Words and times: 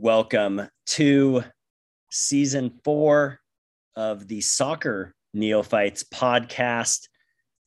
welcome 0.00 0.60
to 0.86 1.44
season 2.10 2.80
four 2.82 3.38
of 3.94 4.26
the 4.26 4.40
Soccer 4.40 5.14
Neophytes 5.32 6.02
podcast. 6.02 7.06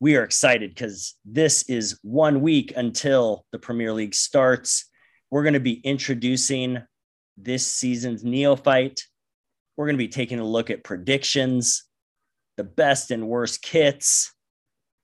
We 0.01 0.17
are 0.17 0.23
excited 0.23 0.71
because 0.71 1.15
this 1.23 1.69
is 1.69 1.97
one 2.03 2.41
week 2.41 2.73
until 2.75 3.45
the 3.53 3.59
Premier 3.59 3.93
League 3.93 4.13
starts. 4.13 4.89
We're 5.31 5.43
going 5.43 5.53
to 5.53 5.61
be 5.61 5.79
introducing 5.85 6.83
this 7.37 7.65
season's 7.65 8.25
neophyte. 8.25 9.03
We're 9.77 9.85
going 9.85 9.97
to 9.97 10.03
be 10.03 10.09
taking 10.09 10.39
a 10.39 10.45
look 10.45 10.69
at 10.69 10.83
predictions, 10.83 11.85
the 12.57 12.65
best 12.65 13.09
and 13.09 13.29
worst 13.29 13.61
kits. 13.61 14.33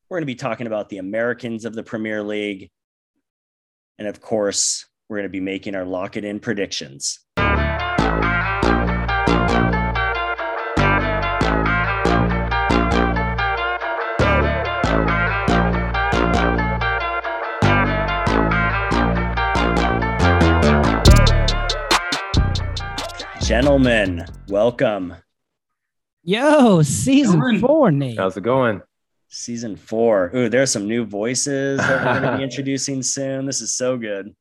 We're 0.09 0.17
going 0.17 0.23
to 0.23 0.33
be 0.33 0.35
talking 0.35 0.67
about 0.67 0.89
the 0.89 0.97
Americans 0.97 1.63
of 1.63 1.73
the 1.73 1.83
Premier 1.83 2.21
League. 2.21 2.69
And 3.97 4.09
of 4.09 4.19
course, 4.19 4.85
we're 5.13 5.19
going 5.19 5.29
to 5.29 5.29
be 5.29 5.39
making 5.39 5.75
our 5.75 5.85
lock 5.85 6.17
it 6.17 6.25
in 6.25 6.39
predictions. 6.39 7.19
Gentlemen, 23.39 24.25
welcome. 24.47 25.13
Yo, 26.23 26.81
season 26.81 27.39
Going. 27.39 27.59
four, 27.59 27.91
Nate. 27.91 28.17
How's 28.17 28.35
it 28.35 28.41
going? 28.41 28.81
Season 29.27 29.75
four. 29.75 30.31
Ooh, 30.35 30.49
there's 30.49 30.71
some 30.71 30.87
new 30.87 31.05
voices 31.05 31.77
that 31.77 32.03
we're 32.03 32.19
going 32.19 32.31
to 32.31 32.37
be 32.39 32.43
introducing 32.49 33.03
soon. 33.03 33.45
This 33.45 33.61
is 33.61 33.75
so 33.75 33.95
good. 33.95 34.33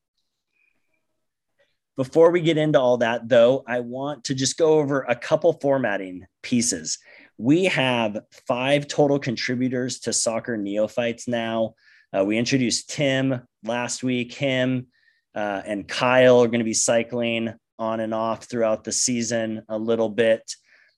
Before 1.96 2.30
we 2.30 2.40
get 2.40 2.56
into 2.56 2.80
all 2.80 2.98
that, 2.98 3.28
though, 3.28 3.64
I 3.66 3.80
want 3.80 4.24
to 4.24 4.34
just 4.34 4.56
go 4.56 4.78
over 4.78 5.02
a 5.02 5.14
couple 5.14 5.52
formatting 5.54 6.26
pieces. 6.42 6.98
We 7.36 7.64
have 7.64 8.20
five 8.46 8.86
total 8.88 9.18
contributors 9.18 10.00
to 10.00 10.12
Soccer 10.12 10.56
Neophytes 10.56 11.28
now. 11.28 11.74
Uh, 12.16 12.24
we 12.24 12.38
introduced 12.38 12.90
Tim 12.90 13.42
last 13.62 14.02
week. 14.02 14.32
Him 14.32 14.86
uh, 15.34 15.62
and 15.66 15.86
Kyle 15.86 16.42
are 16.42 16.48
going 16.48 16.60
to 16.60 16.64
be 16.64 16.74
cycling 16.74 17.54
on 17.78 18.00
and 18.00 18.14
off 18.14 18.44
throughout 18.44 18.84
the 18.84 18.92
season 18.92 19.62
a 19.68 19.78
little 19.78 20.08
bit. 20.08 20.54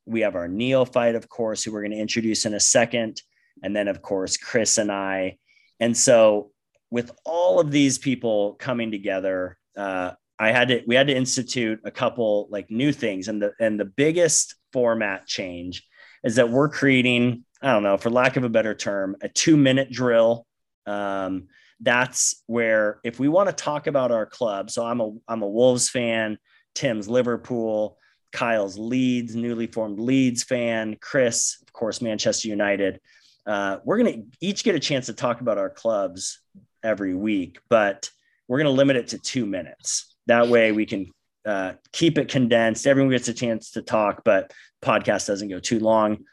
We 0.07 0.21
have 0.21 0.37
our 0.37 0.49
neophyte, 0.49 1.15
of 1.15 1.29
course, 1.29 1.65
who 1.65 1.73
we're 1.73 1.83
going 1.83 1.93
to 1.93 1.99
introduce 1.99 2.45
in 2.45 2.55
a 2.55 2.61
second. 2.61 3.21
And 3.63 3.75
then, 3.75 3.89
of 3.89 4.03
course, 4.03 4.37
Chris 4.37 4.79
and 4.79 4.93
I. 4.93 5.39
And 5.81 5.97
so, 5.97 6.51
with 6.91 7.11
all 7.25 7.59
of 7.59 7.71
these 7.71 7.99
people 7.99 8.55
coming 8.55 8.91
together, 8.91 9.57
uh, 9.77 10.13
I 10.39 10.51
had 10.51 10.69
to 10.69 10.83
we 10.87 10.95
had 10.95 11.07
to 11.07 11.17
institute 11.17 11.81
a 11.85 11.91
couple 11.91 12.49
like 12.51 12.71
new 12.71 12.93
things. 12.93 13.29
And 13.29 13.41
the 13.41 13.53
and 13.61 13.79
the 13.79 13.85
biggest 13.85 14.57
format 14.73 15.27
change 15.27 15.87
is 16.25 16.37
that 16.37 16.51
we're 16.51 16.69
creating, 16.69 17.45
I 17.63 17.73
don't 17.73 17.83
know, 17.83 17.97
for 17.97 18.11
lack 18.11 18.37
of 18.37 18.45
a 18.45 18.49
better 18.49 18.75
term, 18.75 19.17
a 19.23 19.29
two 19.29 19.57
minute 19.57 19.91
drill. 19.91 20.47
Um, 20.87 21.49
that's 21.81 22.43
where 22.47 23.01
if 23.05 23.19
we 23.19 23.29
want 23.29 23.49
to 23.49 23.55
talk 23.55 23.87
about 23.87 24.11
our 24.11 24.27
club, 24.27 24.71
so 24.71 24.85
I'm 24.85 25.01
a 25.01 25.13
I'm 25.29 25.43
a 25.43 25.49
Wolves 25.49 25.89
fan, 25.89 26.39
Tim's 26.75 27.09
Liverpool, 27.09 27.99
Kyle's 28.33 28.79
Leeds, 28.79 29.35
newly 29.37 29.67
formed 29.67 30.01
Leeds 30.01 30.43
fan, 30.43 30.97
Chris, 31.01 31.59
of 31.63 31.73
course, 31.73 32.03
Manchester 32.03 32.49
United. 32.49 33.01
Uh, 33.47 33.79
we're 33.85 33.99
going 33.99 34.13
to 34.13 34.39
each 34.41 34.65
get 34.65 34.75
a 34.75 34.81
chance 34.81 35.07
to 35.07 35.13
talk 35.13 35.41
about 35.41 35.59
our 35.59 35.69
clubs 35.71 36.41
every 36.83 37.15
week, 37.15 37.59
but 37.69 38.11
we're 38.49 38.59
going 38.59 38.67
to 38.67 38.77
limit 38.77 38.97
it 38.97 39.09
to 39.09 39.19
two 39.19 39.47
minutes. 39.47 40.14
That 40.27 40.49
way 40.49 40.73
we 40.73 40.87
can 40.87 41.11
uh, 41.45 41.75
keep 41.93 42.19
it 42.19 42.29
condensed. 42.29 42.87
Everyone 42.87 43.11
gets 43.11 43.29
a 43.29 43.35
chance 43.35 43.73
to 43.73 43.83
talk, 43.83 44.23
but 44.25 44.53
podcast 44.83 45.27
doesn't 45.27 45.49
go 45.49 45.61
too 45.61 45.79
long. 45.79 46.25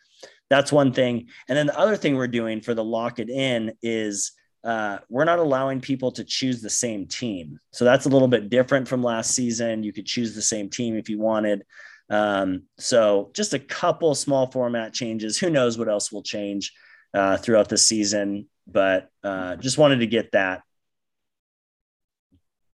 That's 0.49 0.71
one 0.71 0.93
thing. 0.93 1.27
And 1.47 1.57
then 1.57 1.67
the 1.67 1.79
other 1.79 1.95
thing 1.95 2.15
we're 2.15 2.27
doing 2.27 2.61
for 2.61 2.73
the 2.73 2.83
lock 2.83 3.19
it 3.19 3.29
in 3.29 3.73
is 3.81 4.33
uh, 4.63 4.99
we're 5.09 5.25
not 5.25 5.39
allowing 5.39 5.81
people 5.81 6.11
to 6.11 6.23
choose 6.23 6.61
the 6.61 6.69
same 6.69 7.07
team. 7.07 7.59
So 7.71 7.85
that's 7.85 8.05
a 8.05 8.09
little 8.09 8.27
bit 8.27 8.49
different 8.49 8.87
from 8.87 9.01
last 9.01 9.31
season. 9.31 9.83
You 9.83 9.93
could 9.93 10.05
choose 10.05 10.35
the 10.35 10.41
same 10.41 10.69
team 10.69 10.97
if 10.97 11.09
you 11.09 11.19
wanted. 11.19 11.63
Um, 12.09 12.63
so 12.77 13.31
just 13.33 13.53
a 13.53 13.59
couple 13.59 14.13
small 14.13 14.51
format 14.51 14.93
changes. 14.93 15.37
Who 15.39 15.49
knows 15.49 15.77
what 15.77 15.87
else 15.87 16.11
will 16.11 16.23
change 16.23 16.73
uh, 17.13 17.37
throughout 17.37 17.69
the 17.69 17.77
season? 17.77 18.49
But 18.67 19.09
uh, 19.23 19.55
just 19.55 19.77
wanted 19.77 19.99
to 19.99 20.07
get 20.07 20.33
that 20.33 20.61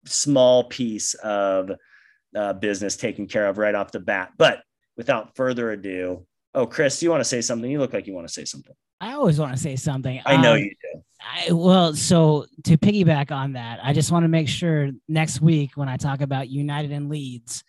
small 0.06 0.66
piece 0.66 1.14
of 1.16 1.72
uh, 2.36 2.53
business 2.53 2.97
taken 2.97 3.28
care 3.28 3.47
of 3.47 3.58
right 3.58 3.75
off 3.75 3.91
the 3.91 4.00
bat. 4.00 4.31
But 4.38 4.62
without 4.97 5.36
further 5.36 5.72
ado, 5.72 6.25
oh, 6.53 6.66
Chris, 6.66 7.02
you 7.03 7.09
want 7.09 7.22
to 7.22 7.25
say 7.25 7.41
something? 7.41 7.69
You 7.69 7.80
look 7.80 7.94
like 7.94 8.08
you 8.08 8.14
want 8.14 8.28
to 8.28 8.34
say 8.34 8.46
something. 8.46 8.74
I 9.02 9.14
always 9.14 9.40
want 9.40 9.52
to 9.52 9.58
say 9.58 9.75
something. 9.75 10.22
I 10.25 10.38
know 10.38 10.53
Um, 10.53 10.59
you 10.59 10.69
do. 10.69 11.03
I, 11.22 11.52
well, 11.52 11.94
so 11.94 12.46
to 12.66 12.78
piggyback 12.78 13.31
on 13.31 13.53
that, 13.53 13.80
I 13.84 13.94
just 13.94 14.12
want 14.12 14.24
to 14.24 14.30
make 14.30 14.47
sure 14.47 14.91
next 15.08 15.41
week 15.41 15.72
when 15.75 15.90
I 15.90 15.97
talk 15.97 16.22
about 16.22 16.50
United 16.50 16.91
and 16.91 17.09
Leeds, 17.09 17.64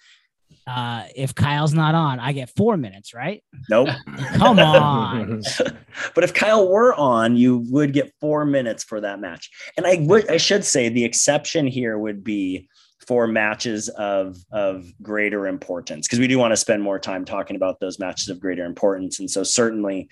uh, 0.66 1.04
if 1.14 1.34
Kyle's 1.34 1.74
not 1.74 1.94
on, 1.94 2.18
I 2.18 2.32
get 2.32 2.50
four 2.56 2.76
minutes, 2.76 3.12
right? 3.12 3.42
Nope. 3.68 3.88
Come 4.34 4.58
on. 4.58 5.42
but 6.14 6.24
if 6.24 6.32
Kyle 6.32 6.68
were 6.68 6.94
on, 6.94 7.36
you 7.36 7.64
would 7.70 7.92
get 7.92 8.12
four 8.20 8.44
minutes 8.44 8.82
for 8.82 9.00
that 9.00 9.20
match. 9.20 9.50
And 9.76 9.86
I 9.86 9.96
would, 10.00 10.30
I 10.30 10.38
should 10.38 10.64
say, 10.64 10.88
the 10.88 11.04
exception 11.04 11.66
here 11.66 11.98
would 11.98 12.24
be 12.24 12.68
for 13.06 13.26
matches 13.26 13.90
of 13.90 14.38
of 14.50 14.86
greater 15.02 15.46
importance 15.46 16.06
because 16.06 16.18
we 16.18 16.26
do 16.26 16.38
want 16.38 16.52
to 16.52 16.56
spend 16.56 16.82
more 16.82 16.98
time 16.98 17.26
talking 17.26 17.56
about 17.56 17.78
those 17.78 17.98
matches 17.98 18.28
of 18.28 18.40
greater 18.40 18.64
importance. 18.64 19.20
And 19.20 19.30
so 19.30 19.42
certainly, 19.42 20.08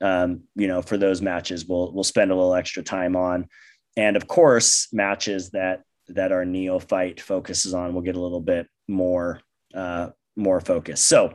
um, 0.00 0.42
you 0.54 0.68
know, 0.68 0.82
for 0.82 0.96
those 0.96 1.20
matches, 1.20 1.66
we'll 1.66 1.92
we'll 1.92 2.04
spend 2.04 2.30
a 2.30 2.34
little 2.36 2.54
extra 2.54 2.84
time 2.84 3.16
on. 3.16 3.48
And 3.96 4.16
of 4.16 4.28
course, 4.28 4.86
matches 4.92 5.50
that 5.50 5.82
that 6.08 6.30
our 6.30 6.44
neophyte 6.44 7.20
focuses 7.20 7.74
on, 7.74 7.92
we'll 7.92 8.04
get 8.04 8.14
a 8.14 8.20
little 8.20 8.40
bit 8.40 8.68
more 8.86 9.40
uh, 9.74 10.08
more 10.36 10.60
focus. 10.60 11.02
So, 11.02 11.34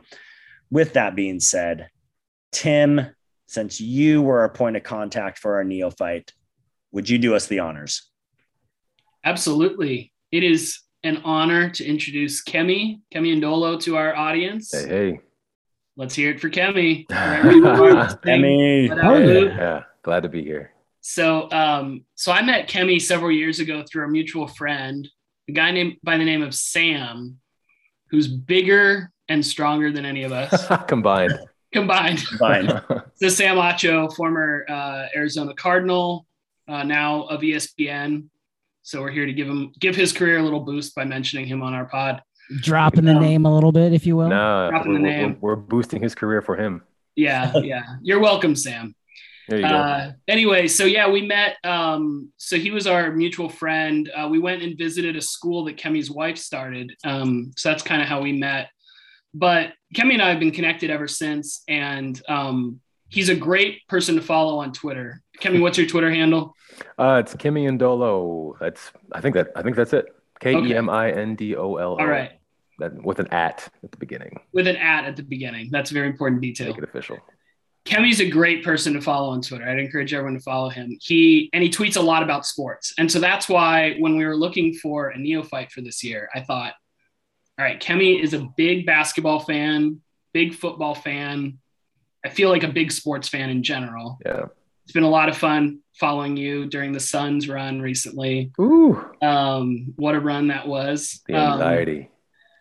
with 0.70 0.94
that 0.94 1.14
being 1.14 1.40
said, 1.40 1.88
Tim, 2.52 3.00
since 3.46 3.80
you 3.80 4.22
were 4.22 4.40
our 4.40 4.48
point 4.48 4.76
of 4.76 4.82
contact 4.82 5.38
for 5.38 5.56
our 5.56 5.64
neophyte, 5.64 6.32
would 6.92 7.08
you 7.08 7.18
do 7.18 7.34
us 7.34 7.46
the 7.46 7.58
honors? 7.60 8.08
Absolutely. 9.24 10.12
It 10.30 10.42
is 10.42 10.80
an 11.04 11.18
honor 11.24 11.70
to 11.70 11.84
introduce 11.84 12.42
Kemi, 12.42 13.00
Kemi 13.14 13.36
Ndolo 13.40 13.80
to 13.82 13.96
our 13.96 14.14
audience. 14.14 14.72
hey, 14.72 14.88
hey. 14.88 15.20
Let's 15.96 16.14
hear 16.14 16.30
it 16.30 16.40
for 16.40 16.48
Kemi. 16.48 17.04
Wherever 17.10 17.52
you 17.52 17.66
are 17.66 17.92
listening, 17.94 18.34
Emmy. 18.34 18.88
let 18.88 18.98
out 18.98 19.12
Oh, 19.12 19.18
yeah. 19.18 19.26
hoot. 19.26 19.52
Yeah, 19.52 19.82
glad 20.02 20.22
to 20.22 20.28
be 20.30 20.42
here. 20.42 20.72
So, 21.02 21.50
um, 21.50 22.04
so 22.14 22.32
I 22.32 22.42
met 22.42 22.68
Kemi 22.68 23.00
several 23.00 23.30
years 23.32 23.58
ago 23.60 23.84
through 23.86 24.06
a 24.06 24.08
mutual 24.08 24.46
friend, 24.48 25.06
a 25.48 25.52
guy 25.52 25.70
named 25.72 25.96
by 26.02 26.16
the 26.16 26.24
name 26.24 26.42
of 26.42 26.54
Sam, 26.54 27.38
who's 28.12 28.28
bigger 28.28 29.10
and 29.28 29.44
stronger 29.44 29.90
than 29.90 30.04
any 30.04 30.22
of 30.22 30.30
us 30.30 30.66
Combined. 30.86 31.32
combined. 31.72 32.20
Fine. 32.38 32.80
So 33.16 33.28
Sam 33.28 33.56
Acho, 33.56 34.14
former 34.14 34.64
uh, 34.68 35.06
Arizona 35.16 35.54
Cardinal, 35.54 36.26
uh, 36.68 36.82
now 36.84 37.22
of 37.24 37.40
ESPN. 37.40 38.24
So 38.82 39.00
we're 39.00 39.10
here 39.12 39.26
to 39.26 39.32
give 39.32 39.48
him 39.48 39.72
give 39.80 39.94
his 39.96 40.12
career 40.12 40.38
a 40.38 40.42
little 40.42 40.60
boost 40.60 40.94
by 40.94 41.04
mentioning 41.04 41.46
him 41.46 41.62
on 41.62 41.72
our 41.72 41.86
pod. 41.86 42.20
Dropping 42.62 43.04
the 43.04 43.14
Um, 43.14 43.22
name 43.22 43.46
a 43.46 43.54
little 43.54 43.72
bit, 43.72 43.92
if 43.92 44.04
you 44.06 44.16
will. 44.16 44.28
no, 44.28 44.68
Dropping 44.70 44.92
we're, 44.92 44.98
the 44.98 45.04
we're- 45.24 45.36
we're 45.40 45.56
boosting 45.56 46.02
his 46.02 46.14
career 46.14 46.42
for 46.42 46.56
him. 46.56 46.82
Yeah, 47.16 47.56
yeah. 47.58 47.82
You're 48.02 48.18
welcome, 48.20 48.54
Sam. 48.56 48.94
There 49.52 49.60
you 49.60 49.68
go. 49.68 49.74
Uh, 49.74 50.12
anyway, 50.28 50.66
so 50.66 50.86
yeah, 50.86 51.10
we 51.10 51.20
met. 51.20 51.58
Um, 51.62 52.32
so 52.38 52.56
he 52.56 52.70
was 52.70 52.86
our 52.86 53.12
mutual 53.12 53.50
friend. 53.50 54.10
Uh, 54.16 54.26
we 54.30 54.38
went 54.38 54.62
and 54.62 54.78
visited 54.78 55.14
a 55.14 55.20
school 55.20 55.64
that 55.66 55.76
Kemi's 55.76 56.10
wife 56.10 56.38
started. 56.38 56.96
Um, 57.04 57.52
so 57.58 57.68
that's 57.68 57.82
kind 57.82 58.00
of 58.00 58.08
how 58.08 58.22
we 58.22 58.32
met. 58.32 58.70
But 59.34 59.74
Kemi 59.94 60.14
and 60.14 60.22
I 60.22 60.30
have 60.30 60.40
been 60.40 60.52
connected 60.52 60.88
ever 60.88 61.06
since, 61.06 61.64
and 61.68 62.18
um, 62.30 62.80
he's 63.10 63.28
a 63.28 63.34
great 63.34 63.86
person 63.88 64.14
to 64.14 64.22
follow 64.22 64.58
on 64.58 64.72
Twitter. 64.72 65.20
Kemi, 65.38 65.60
what's 65.60 65.76
your 65.76 65.86
Twitter 65.86 66.10
handle? 66.10 66.56
Uh, 66.98 67.20
it's 67.22 67.34
Kemi 67.34 67.68
and 67.68 67.78
Dolo. 67.78 68.56
That's 68.58 68.90
I 69.12 69.20
think 69.20 69.34
that 69.34 69.48
I 69.54 69.60
think 69.60 69.76
that's 69.76 69.92
it. 69.92 70.06
K 70.40 70.54
E 70.58 70.74
M 70.74 70.88
I 70.88 71.10
N 71.10 71.34
D 71.34 71.56
O 71.56 71.76
L 71.76 71.92
O. 71.92 71.98
All 71.98 72.06
right, 72.06 72.30
That 72.78 73.02
with 73.04 73.18
an 73.18 73.26
at 73.28 73.68
at 73.84 73.90
the 73.90 73.98
beginning. 73.98 74.40
with 74.54 74.66
an 74.66 74.76
at 74.76 75.04
at 75.04 75.16
the 75.16 75.22
beginning. 75.22 75.68
That's 75.70 75.90
a 75.90 75.94
very 75.94 76.06
important 76.06 76.40
detail. 76.40 76.68
Make 76.68 76.78
it 76.78 76.84
official. 76.84 77.18
Kemi's 77.84 78.20
a 78.20 78.30
great 78.30 78.62
person 78.64 78.92
to 78.94 79.00
follow 79.00 79.30
on 79.30 79.42
Twitter. 79.42 79.68
I'd 79.68 79.78
encourage 79.78 80.14
everyone 80.14 80.34
to 80.34 80.40
follow 80.42 80.68
him. 80.68 80.96
He 81.00 81.50
and 81.52 81.62
he 81.64 81.68
tweets 81.70 81.96
a 81.96 82.00
lot 82.00 82.22
about 82.22 82.46
sports. 82.46 82.94
And 82.98 83.10
so 83.10 83.18
that's 83.18 83.48
why 83.48 83.96
when 83.98 84.16
we 84.16 84.24
were 84.24 84.36
looking 84.36 84.72
for 84.74 85.08
a 85.08 85.18
neophyte 85.18 85.72
for 85.72 85.80
this 85.80 86.04
year, 86.04 86.28
I 86.34 86.40
thought, 86.42 86.74
all 87.58 87.64
right, 87.64 87.80
Kemi 87.80 88.22
is 88.22 88.34
a 88.34 88.48
big 88.56 88.86
basketball 88.86 89.40
fan, 89.40 90.00
big 90.32 90.54
football 90.54 90.94
fan. 90.94 91.58
I 92.24 92.28
feel 92.28 92.50
like 92.50 92.62
a 92.62 92.68
big 92.68 92.92
sports 92.92 93.28
fan 93.28 93.50
in 93.50 93.64
general. 93.64 94.18
Yeah. 94.24 94.46
It's 94.84 94.92
been 94.92 95.02
a 95.02 95.08
lot 95.10 95.28
of 95.28 95.36
fun 95.36 95.80
following 95.98 96.36
you 96.36 96.66
during 96.66 96.92
the 96.92 97.00
Suns 97.00 97.48
run 97.48 97.80
recently. 97.80 98.52
Ooh, 98.60 99.04
Um, 99.20 99.92
what 99.96 100.14
a 100.14 100.20
run 100.20 100.48
that 100.48 100.66
was. 100.68 101.20
the 101.26 101.34
Um, 101.34 101.52
anxiety. 101.54 102.08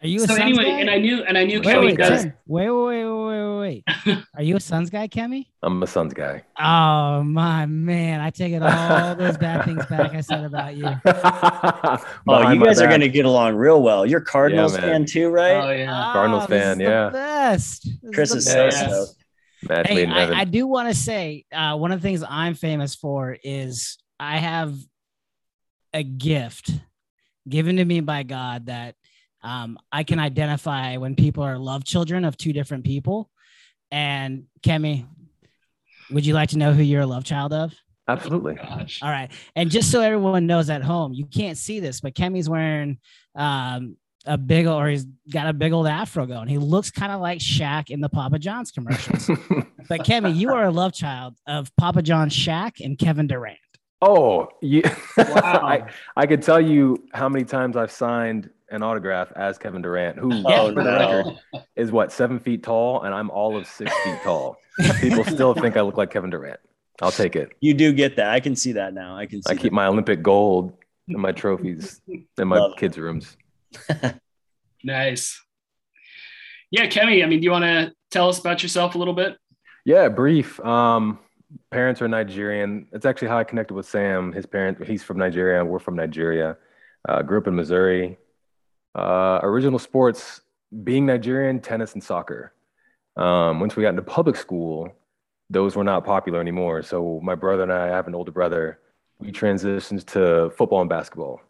Are 0.04 0.08
you 0.08 0.18
a 0.18 0.22
so 0.22 0.28
Suns 0.36 0.40
anyway, 0.40 0.64
guy? 0.64 0.80
and 0.80 0.90
I 0.90 0.98
knew 0.98 1.24
and 1.24 1.38
I 1.38 1.44
knew 1.44 1.60
wait, 1.60 1.76
Kemi 1.76 1.86
wait, 1.86 1.98
does. 1.98 2.24
Tim. 2.24 2.34
wait, 2.48 2.70
wait, 2.72 3.04
wait, 3.06 3.06
wait, 3.06 3.60
wait, 3.60 3.84
wait. 4.08 4.18
Are 4.36 4.42
you 4.42 4.56
a 4.56 4.60
Suns 4.60 4.90
guy, 4.90 5.08
Kemi? 5.08 5.46
I'm 5.62 5.84
a 5.84 5.86
Suns 5.88 6.14
guy. 6.14 6.44
Oh 6.60 7.22
my 7.24 7.68
man, 7.68 8.20
I 8.20 8.32
take 8.32 8.54
it 8.54 8.64
all 8.64 9.16
those 9.16 9.38
bad 9.38 9.64
things 9.66 9.86
back 9.86 10.16
I 10.16 10.22
said 10.22 10.44
about 10.44 10.76
you. 10.76 10.86
Oh, 11.04 12.40
Behind 12.40 12.54
you 12.56 12.60
my 12.62 12.66
guys 12.68 12.82
are 12.82 12.88
going 12.88 13.02
to 13.02 13.10
get 13.10 13.26
along 13.26 13.56
real 13.56 13.82
well. 13.82 14.06
You're 14.06 14.22
Cardinals 14.22 14.74
man. 14.74 14.82
fan 14.82 15.06
too, 15.06 15.30
right? 15.30 15.56
Oh 15.58 15.72
yeah. 15.72 16.12
Cardinals 16.14 16.44
Oh, 16.46 16.48
this 16.48 16.62
fan, 16.64 16.72
is 16.74 16.78
the 16.78 16.84
yeah. 16.84 17.10
best. 17.10 17.90
This 18.02 18.16
Chris 18.16 18.32
the 18.32 18.38
is 18.38 18.46
so 18.46 18.54
best. 18.70 18.78
stoked. 18.80 19.26
match 19.70 19.88
Hey. 19.88 20.06
I, 20.08 20.40
I 20.42 20.44
do 20.46 20.66
want 20.68 20.90
to 20.90 20.96
say 20.96 21.46
uh, 21.52 21.76
one 21.78 21.92
of 21.92 22.00
the 22.02 22.08
things 22.08 22.24
I'm 22.28 22.54
famous 22.56 22.96
for 22.96 23.38
is 23.44 23.98
I 24.20 24.38
have 24.38 24.74
a 25.94 26.04
gift 26.04 26.72
given 27.48 27.78
to 27.78 27.86
me 27.86 28.00
by 28.00 28.24
God 28.24 28.68
that 28.68 28.96
um, 29.44 29.78
I 29.92 30.04
can 30.04 30.20
identify 30.20 30.98
when 30.98 31.16
people 31.16 31.44
are 31.44 31.58
love 31.58 31.84
children 31.84 32.26
of 32.26 32.38
two 32.38 32.54
different 32.54 32.86
people. 32.86 33.30
And 33.92 34.46
Kemi, 34.62 35.06
would 36.12 36.26
you 36.26 36.34
like 36.34 36.50
to 36.50 36.58
know 36.58 36.74
who 36.74 36.84
you're 36.84 37.02
a 37.02 37.08
love 37.08 37.24
child 37.24 37.54
of? 37.54 37.74
Absolutely. 38.08 38.56
Gosh. 38.56 39.00
All 39.02 39.10
right. 39.10 39.32
And 39.56 39.70
just 39.70 39.92
so 39.92 40.02
everyone 40.02 40.48
knows 40.48 40.70
at 40.70 40.82
home, 40.82 41.14
you 41.14 41.26
can't 41.26 41.58
see 41.58 41.80
this, 41.80 42.02
but 42.02 42.14
Kemi's 42.14 42.50
wearing 42.50 42.98
um, 43.36 43.96
a 44.26 44.38
big 44.38 44.68
or 44.68 44.88
he's 44.88 45.06
got 45.32 45.48
a 45.48 45.54
big 45.54 45.72
old 45.72 45.88
afro 45.88 46.26
going. 46.26 46.48
He 46.48 46.58
looks 46.58 46.92
kind 46.92 47.12
of 47.12 47.22
like 47.22 47.40
Shaq 47.40 47.90
in 47.90 48.02
the 48.02 48.10
Papa 48.10 48.40
John's 48.40 48.72
commercials. 48.72 49.28
but 49.90 50.02
Kemi, 50.02 50.36
you 50.36 50.54
are 50.54 50.66
a 50.66 50.72
love 50.72 50.94
child 50.94 51.36
of 51.48 51.74
Papa 51.78 52.02
John 52.02 52.30
Shaq 52.30 52.84
and 52.84 52.98
Kevin 52.98 53.28
Durant. 53.28 53.58
oh, 54.02 54.48
yeah. 54.62 54.96
Wow. 55.18 55.62
I, 55.64 55.84
I 56.16 56.26
could 56.26 56.42
tell 56.42 56.60
you 56.60 57.04
how 57.14 57.30
many 57.30 57.46
times 57.46 57.78
I've 57.78 57.92
signed 57.92 58.50
an 58.72 58.82
autograph 58.84 59.32
as 59.36 59.58
Kevin 59.58 59.82
Durant, 59.82 60.18
who 60.18 60.32
Oh, 60.46 60.74
for 60.74 60.84
the 60.84 60.92
record, 60.92 61.64
is 61.76 61.92
what 61.92 62.12
seven 62.12 62.40
feet 62.40 62.64
tall, 62.64 63.04
and 63.04 63.14
I'm 63.14 63.30
all 63.30 63.56
of 63.58 63.68
six 63.68 63.92
feet 64.04 64.18
tall. 64.24 64.58
People 65.00 65.24
still 65.26 65.54
think 65.54 65.78
I 65.78 65.82
look 65.82 65.98
like 65.98 66.10
Kevin 66.12 66.30
Durant. 66.30 66.60
I'll 67.02 67.12
take 67.12 67.36
it. 67.36 67.52
You 67.62 67.74
do 67.74 67.92
get 67.94 68.16
that. 68.18 68.30
I 68.32 68.40
can 68.40 68.56
see 68.56 68.74
that 68.74 68.94
now. 68.94 69.16
I 69.16 69.26
can 69.26 69.42
see 69.42 69.52
I 69.52 69.56
keep 69.56 69.72
that. 69.72 69.74
my 69.74 69.88
Olympic 69.88 70.22
gold 70.24 70.74
and 71.08 71.18
my 71.20 71.32
trophies 71.32 72.00
in 72.08 72.48
my 72.48 72.58
Love 72.58 72.72
it. 72.74 72.78
kids' 72.80 72.98
rooms. 72.98 73.36
Nice. 74.84 75.40
Yeah, 76.72 76.88
Kemi. 76.88 77.24
I 77.24 77.28
mean, 77.28 77.40
do 77.40 77.46
you 77.46 77.52
want 77.52 77.66
to 77.66 77.94
tell 78.10 78.30
us 78.30 78.40
about 78.40 78.64
yourself 78.64 78.96
a 78.96 78.98
little 78.98 79.14
bit? 79.14 79.38
Yeah, 79.86 80.10
brief. 80.10 80.60
Um, 80.62 81.20
parents 81.70 82.02
are 82.02 82.08
Nigerian. 82.08 82.88
It's 82.92 83.06
actually 83.06 83.28
how 83.28 83.38
I 83.38 83.44
connected 83.44 83.74
with 83.74 83.86
Sam. 83.88 84.32
His 84.32 84.46
parents, 84.46 84.82
he's 84.88 85.04
from 85.04 85.18
Nigeria. 85.18 85.64
We're 85.64 85.80
from 85.80 85.96
Nigeria. 85.96 86.58
Uh, 87.08 87.22
grew 87.22 87.38
up 87.40 87.48
in 87.48 87.56
Missouri. 87.56 88.18
Uh, 88.94 89.40
original 89.44 89.80
sports, 89.80 90.42
being 90.84 91.06
Nigerian, 91.06 91.60
tennis 91.60 91.94
and 91.94 92.04
soccer. 92.04 92.54
Um, 93.18 93.60
once 93.60 93.76
we 93.76 93.84
got 93.84 93.90
into 93.90 94.02
public 94.02 94.36
school, 94.36 94.94
those 95.50 95.76
were 95.76 95.84
not 95.84 96.06
popular 96.06 96.40
anymore. 96.40 96.82
So 96.82 97.20
my 97.24 97.36
brother 97.36 97.64
and 97.64 97.74
I, 97.74 97.86
I 97.86 97.88
have 97.88 98.08
an 98.08 98.16
older 98.16 98.32
brother. 98.32 98.80
We 99.20 99.32
transitioned 99.32 100.06
to 100.08 100.52
football 100.58 100.82
and 100.82 100.90
basketball. 100.90 101.42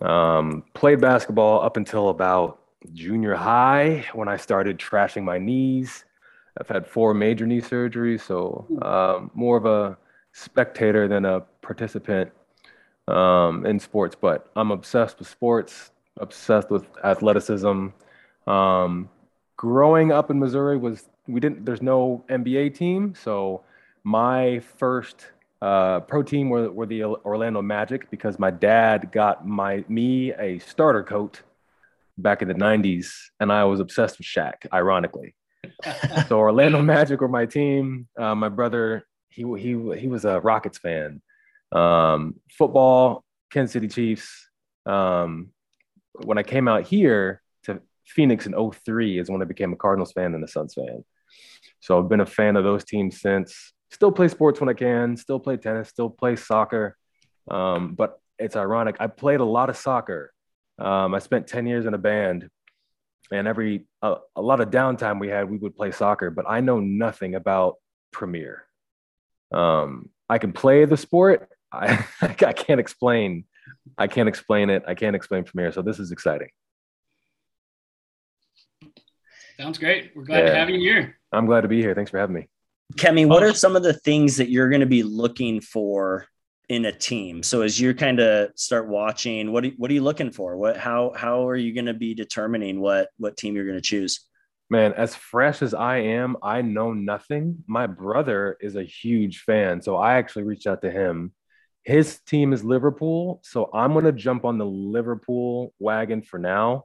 Um, 0.00 0.64
played 0.74 1.00
basketball 1.00 1.62
up 1.62 1.76
until 1.76 2.08
about 2.08 2.60
junior 2.92 3.34
high 3.34 4.04
when 4.12 4.28
I 4.28 4.36
started 4.36 4.78
trashing 4.78 5.24
my 5.24 5.38
knees. 5.38 6.04
I've 6.60 6.68
had 6.68 6.86
four 6.86 7.14
major 7.14 7.46
knee 7.46 7.60
surgeries, 7.60 8.20
so 8.20 8.66
um, 8.82 9.30
more 9.34 9.56
of 9.56 9.66
a 9.66 9.98
spectator 10.32 11.08
than 11.08 11.24
a 11.24 11.40
participant 11.62 12.30
um, 13.08 13.66
in 13.66 13.80
sports. 13.80 14.16
But 14.20 14.50
I'm 14.54 14.70
obsessed 14.70 15.18
with 15.18 15.28
sports, 15.28 15.90
obsessed 16.18 16.70
with 16.70 16.84
athleticism. 17.02 17.88
Um, 18.46 19.08
growing 19.56 20.12
up 20.12 20.30
in 20.30 20.38
Missouri 20.38 20.76
was 20.76 21.08
we 21.26 21.40
didn't. 21.40 21.64
There's 21.64 21.82
no 21.82 22.24
NBA 22.28 22.74
team, 22.74 23.14
so 23.14 23.62
my 24.02 24.60
first 24.76 25.26
uh, 25.62 26.00
pro 26.00 26.22
team 26.22 26.50
were, 26.50 26.70
were 26.70 26.86
the 26.86 27.04
Orlando 27.04 27.62
Magic 27.62 28.10
because 28.10 28.38
my 28.38 28.50
dad 28.50 29.10
got 29.12 29.46
my 29.46 29.84
me 29.88 30.32
a 30.34 30.58
starter 30.58 31.02
coat 31.02 31.42
back 32.18 32.42
in 32.42 32.48
the 32.48 32.54
90s, 32.54 33.08
and 33.40 33.50
I 33.50 33.64
was 33.64 33.80
obsessed 33.80 34.18
with 34.18 34.26
Shaq. 34.26 34.66
Ironically 34.72 35.34
so 36.28 36.38
Orlando 36.38 36.82
Magic 36.82 37.20
were 37.20 37.28
my 37.28 37.46
team. 37.46 38.08
Uh, 38.18 38.34
my 38.34 38.48
brother, 38.48 39.06
he 39.28 39.42
he 39.42 39.98
he 39.98 40.08
was 40.08 40.24
a 40.24 40.40
Rockets 40.40 40.78
fan. 40.78 41.22
Um, 41.72 42.36
football, 42.50 43.24
Kansas 43.50 43.72
City 43.72 43.88
Chiefs. 43.88 44.48
Um, 44.86 45.50
when 46.22 46.38
I 46.38 46.42
came 46.42 46.68
out 46.68 46.84
here 46.84 47.42
to 47.64 47.80
Phoenix 48.06 48.46
in 48.46 48.54
03 48.54 49.18
is 49.18 49.30
when 49.30 49.42
I 49.42 49.44
became 49.44 49.72
a 49.72 49.76
Cardinals 49.76 50.12
fan 50.12 50.34
and 50.34 50.44
a 50.44 50.48
Suns 50.48 50.74
fan. 50.74 51.04
So 51.80 51.98
I've 51.98 52.08
been 52.08 52.20
a 52.20 52.26
fan 52.26 52.56
of 52.56 52.64
those 52.64 52.84
teams 52.84 53.20
since. 53.20 53.72
Still 53.90 54.12
play 54.12 54.28
sports 54.28 54.60
when 54.60 54.68
I 54.68 54.74
can. 54.74 55.16
Still 55.16 55.38
play 55.38 55.56
tennis. 55.56 55.88
Still 55.88 56.10
play 56.10 56.36
soccer. 56.36 56.96
Um, 57.50 57.94
but 57.94 58.18
it's 58.38 58.56
ironic. 58.56 58.96
I 59.00 59.06
played 59.06 59.40
a 59.40 59.44
lot 59.44 59.70
of 59.70 59.76
soccer. 59.76 60.32
Um, 60.78 61.14
I 61.14 61.18
spent 61.18 61.46
10 61.46 61.66
years 61.66 61.86
in 61.86 61.94
a 61.94 61.98
band 61.98 62.48
and 63.30 63.48
every 63.48 63.86
a 64.02 64.16
lot 64.36 64.60
of 64.60 64.70
downtime 64.70 65.18
we 65.18 65.28
had 65.28 65.48
we 65.48 65.56
would 65.56 65.76
play 65.76 65.90
soccer 65.90 66.30
but 66.30 66.44
i 66.48 66.60
know 66.60 66.80
nothing 66.80 67.34
about 67.34 67.76
premier 68.12 68.64
um, 69.52 70.10
i 70.28 70.38
can 70.38 70.52
play 70.52 70.84
the 70.84 70.96
sport 70.96 71.48
I, 71.74 72.04
I 72.20 72.52
can't 72.52 72.78
explain 72.78 73.46
i 73.98 74.06
can't 74.06 74.28
explain 74.28 74.70
it 74.70 74.82
i 74.86 74.94
can't 74.94 75.16
explain 75.16 75.44
premier 75.44 75.72
so 75.72 75.82
this 75.82 75.98
is 75.98 76.12
exciting 76.12 76.48
Sounds 79.56 79.78
great. 79.78 80.10
We're 80.16 80.24
glad 80.24 80.42
to 80.42 80.54
have 80.54 80.68
you 80.68 80.80
here. 80.80 81.16
i'm 81.32 81.46
glad 81.46 81.60
to 81.60 81.68
be 81.68 81.80
here 81.80 81.94
thanks 81.94 82.10
for 82.10 82.18
having 82.18 82.34
me 82.34 82.48
Kemi, 82.96 83.26
what 83.26 83.42
are 83.42 83.54
some 83.54 83.76
of 83.76 83.82
the 83.82 83.94
things 83.94 84.36
that 84.36 84.50
you're 84.50 84.68
going 84.68 84.80
to 84.80 84.86
be 84.86 85.02
looking 85.02 85.60
for 85.60 86.26
in 86.68 86.84
a 86.84 86.92
team? 86.92 87.42
So 87.42 87.62
as 87.62 87.80
you 87.80 87.94
kind 87.94 88.20
of 88.20 88.50
start 88.56 88.88
watching, 88.88 89.52
what 89.52 89.64
are, 89.64 89.70
what 89.78 89.90
are 89.90 89.94
you 89.94 90.02
looking 90.02 90.30
for? 90.30 90.56
What 90.56 90.76
how 90.76 91.12
how 91.16 91.48
are 91.48 91.56
you 91.56 91.72
going 91.72 91.86
to 91.86 91.94
be 91.94 92.14
determining 92.14 92.80
what 92.80 93.08
what 93.16 93.38
team 93.38 93.56
you're 93.56 93.64
going 93.64 93.78
to 93.78 93.82
choose? 93.82 94.28
man 94.70 94.92
as 94.94 95.14
fresh 95.14 95.60
as 95.62 95.74
i 95.74 95.98
am 95.98 96.36
i 96.42 96.62
know 96.62 96.92
nothing 96.92 97.62
my 97.66 97.86
brother 97.86 98.56
is 98.60 98.76
a 98.76 98.82
huge 98.82 99.40
fan 99.40 99.80
so 99.80 99.96
i 99.96 100.14
actually 100.14 100.42
reached 100.42 100.66
out 100.66 100.80
to 100.80 100.90
him 100.90 101.32
his 101.84 102.20
team 102.20 102.52
is 102.52 102.64
liverpool 102.64 103.40
so 103.42 103.70
i'm 103.72 103.92
going 103.92 104.04
to 104.04 104.12
jump 104.12 104.44
on 104.44 104.58
the 104.58 104.66
liverpool 104.66 105.72
wagon 105.78 106.22
for 106.22 106.38
now 106.38 106.84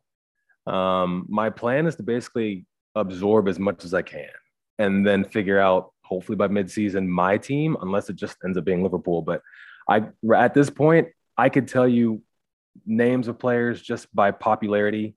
um, 0.68 1.25
my 1.30 1.50
plan 1.50 1.88
is 1.88 1.96
to 1.96 2.04
basically 2.04 2.66
absorb 2.95 3.47
as 3.47 3.59
much 3.59 3.83
as 3.85 3.94
i 3.94 4.02
can 4.02 4.30
and 4.78 5.06
then 5.06 5.24
figure 5.24 5.59
out 5.59 5.92
hopefully 6.04 6.35
by 6.35 6.47
midseason 6.47 7.07
my 7.07 7.38
team 7.38 7.78
unless 7.81 8.09
it 8.09 8.16
just 8.16 8.38
ends 8.44 8.57
up 8.57 8.66
being 8.66 8.83
liverpool 8.83 9.21
but 9.21 9.42
i 9.88 10.04
at 10.35 10.54
this 10.54 10.69
point 10.69 11.07
i 11.38 11.50
could 11.50 11.68
tell 11.68 11.88
you 11.88 12.21
names 12.85 13.28
of 13.28 13.40
players 13.40 13.81
just 13.81 14.14
by 14.14 14.31
popularity 14.31 15.16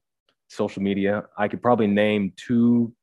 social 0.52 0.82
media, 0.82 1.24
I 1.36 1.48
could 1.48 1.62
probably 1.62 1.86
name 1.86 2.32
two 2.36 2.94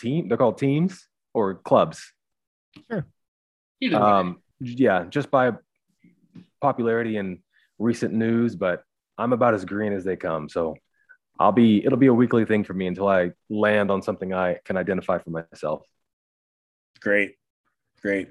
team. 0.00 0.28
They're 0.28 0.38
called 0.38 0.58
teams 0.58 1.06
or 1.34 1.54
clubs. 1.54 2.12
Way. 2.90 3.02
Um, 3.92 4.42
yeah, 4.60 5.04
just 5.08 5.30
by 5.30 5.52
popularity 6.60 7.16
and 7.16 7.38
recent 7.78 8.14
news. 8.14 8.56
But 8.56 8.82
I'm 9.16 9.32
about 9.32 9.54
as 9.54 9.64
green 9.64 9.92
as 9.92 10.04
they 10.04 10.16
come. 10.16 10.48
So 10.48 10.76
I'll 11.38 11.52
be. 11.52 11.84
It'll 11.84 11.98
be 11.98 12.06
a 12.06 12.14
weekly 12.14 12.44
thing 12.44 12.64
for 12.64 12.74
me 12.74 12.86
until 12.86 13.08
I 13.08 13.32
land 13.48 13.90
on 13.90 14.02
something 14.02 14.32
I 14.32 14.58
can 14.64 14.76
identify 14.76 15.18
for 15.18 15.30
myself. 15.30 15.82
Great. 17.00 17.36
Great. 18.02 18.28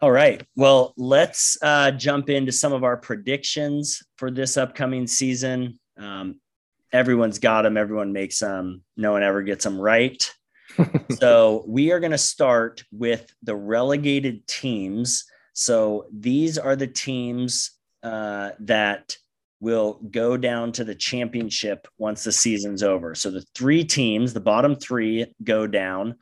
All 0.00 0.10
right. 0.10 0.44
Well, 0.56 0.92
let's 0.98 1.56
uh, 1.62 1.90
jump 1.90 2.28
into 2.28 2.52
some 2.52 2.74
of 2.74 2.84
our 2.84 2.98
predictions 2.98 4.02
for 4.18 4.30
this 4.30 4.56
upcoming 4.56 5.06
season. 5.06 5.78
Um, 5.96 6.38
everyone's 6.92 7.38
got 7.38 7.62
them. 7.62 7.78
Everyone 7.78 8.12
makes 8.12 8.40
them. 8.40 8.82
No 8.96 9.12
one 9.12 9.22
ever 9.22 9.42
gets 9.42 9.64
them 9.64 9.80
right. 9.80 10.30
so 11.18 11.64
we 11.66 11.92
are 11.92 12.00
going 12.00 12.12
to 12.12 12.18
start 12.18 12.84
with 12.92 13.26
the 13.42 13.56
relegated 13.56 14.46
teams. 14.46 15.24
So 15.58 16.04
these 16.12 16.58
are 16.58 16.76
the 16.76 16.86
teams 16.86 17.70
uh, 18.02 18.50
that 18.60 19.16
will 19.58 19.94
go 20.10 20.36
down 20.36 20.70
to 20.72 20.84
the 20.84 20.94
championship 20.94 21.88
once 21.96 22.24
the 22.24 22.30
season's 22.30 22.82
over. 22.82 23.14
So 23.14 23.30
the 23.30 23.42
three 23.54 23.82
teams, 23.82 24.34
the 24.34 24.40
bottom 24.40 24.76
three, 24.76 25.32
go 25.42 25.66
down. 25.66 26.16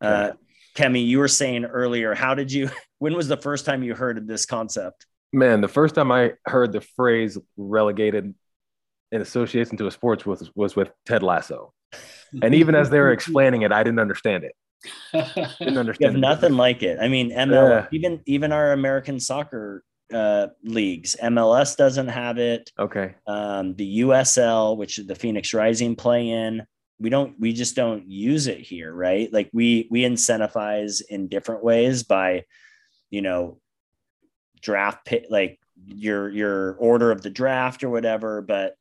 Uh, 0.00 0.32
Kemi, 0.76 1.06
you 1.06 1.20
were 1.20 1.28
saying 1.28 1.66
earlier, 1.66 2.14
how 2.14 2.34
did 2.34 2.50
you? 2.52 2.68
When 2.98 3.14
was 3.14 3.28
the 3.28 3.36
first 3.38 3.64
time 3.64 3.82
you 3.82 3.94
heard 3.94 4.18
of 4.18 4.26
this 4.26 4.44
concept? 4.44 5.06
Man, 5.32 5.62
the 5.62 5.68
first 5.68 5.94
time 5.94 6.12
I 6.12 6.32
heard 6.44 6.70
the 6.70 6.82
phrase 6.82 7.38
relegated 7.56 8.34
in 9.10 9.20
association 9.22 9.78
to 9.78 9.86
a 9.86 9.90
sports 9.90 10.26
was 10.26 10.50
was 10.54 10.76
with 10.76 10.90
Ted 11.06 11.22
Lasso. 11.22 11.72
And 12.42 12.54
even 12.54 12.74
as 12.74 12.90
they 12.90 12.98
were 12.98 13.12
explaining 13.18 13.62
it, 13.62 13.72
I 13.72 13.82
didn't 13.82 14.00
understand 14.00 14.44
it. 14.44 14.52
Didn't 15.12 15.96
You 16.00 16.06
have 16.06 16.16
nothing 16.16 16.54
like 16.54 16.82
it. 16.82 16.98
I 17.00 17.08
mean, 17.08 17.30
ML, 17.30 17.50
Yeah. 17.70 17.86
even 17.92 18.20
even 18.26 18.52
our 18.52 18.72
American 18.72 19.20
soccer 19.20 19.84
uh, 20.12 20.48
leagues. 20.64 21.16
MLS 21.22 21.76
doesn't 21.76 22.08
have 22.08 22.38
it. 22.38 22.70
Okay. 22.78 23.14
Um, 23.26 23.74
the 23.76 24.00
USL, 24.00 24.76
which 24.76 24.96
the 24.96 25.14
Phoenix 25.14 25.54
Rising 25.54 25.96
play 25.96 26.28
in, 26.28 26.66
we 26.98 27.10
don't. 27.10 27.38
We 27.40 27.52
just 27.52 27.76
don't 27.76 28.08
use 28.10 28.46
it 28.46 28.60
here, 28.60 28.92
right? 28.92 29.32
Like 29.32 29.50
we 29.52 29.88
we 29.90 30.02
incentivize 30.02 31.00
in 31.08 31.28
different 31.28 31.64
ways 31.64 32.02
by, 32.02 32.44
you 33.10 33.22
know, 33.22 33.58
draft 34.60 35.06
pick, 35.06 35.26
like 35.30 35.58
your 35.86 36.28
your 36.28 36.74
order 36.74 37.10
of 37.10 37.22
the 37.22 37.30
draft 37.30 37.84
or 37.84 37.90
whatever. 37.90 38.42
But 38.42 38.74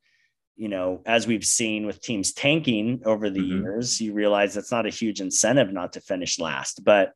you 0.59 0.67
know, 0.67 1.01
as 1.05 1.25
we've 1.25 1.45
seen 1.45 1.85
with 1.85 2.01
teams 2.01 2.33
tanking 2.33 3.01
over 3.05 3.29
the 3.29 3.39
Mhm. 3.39 3.61
years, 3.61 4.01
you 4.01 4.11
realize 4.11 4.53
that's 4.53 4.73
not 4.73 4.85
a 4.85 4.89
huge 4.89 5.21
incentive 5.21 5.71
not 5.71 5.93
to 5.93 6.01
finish 6.01 6.37
last. 6.37 6.83
But 6.83 7.13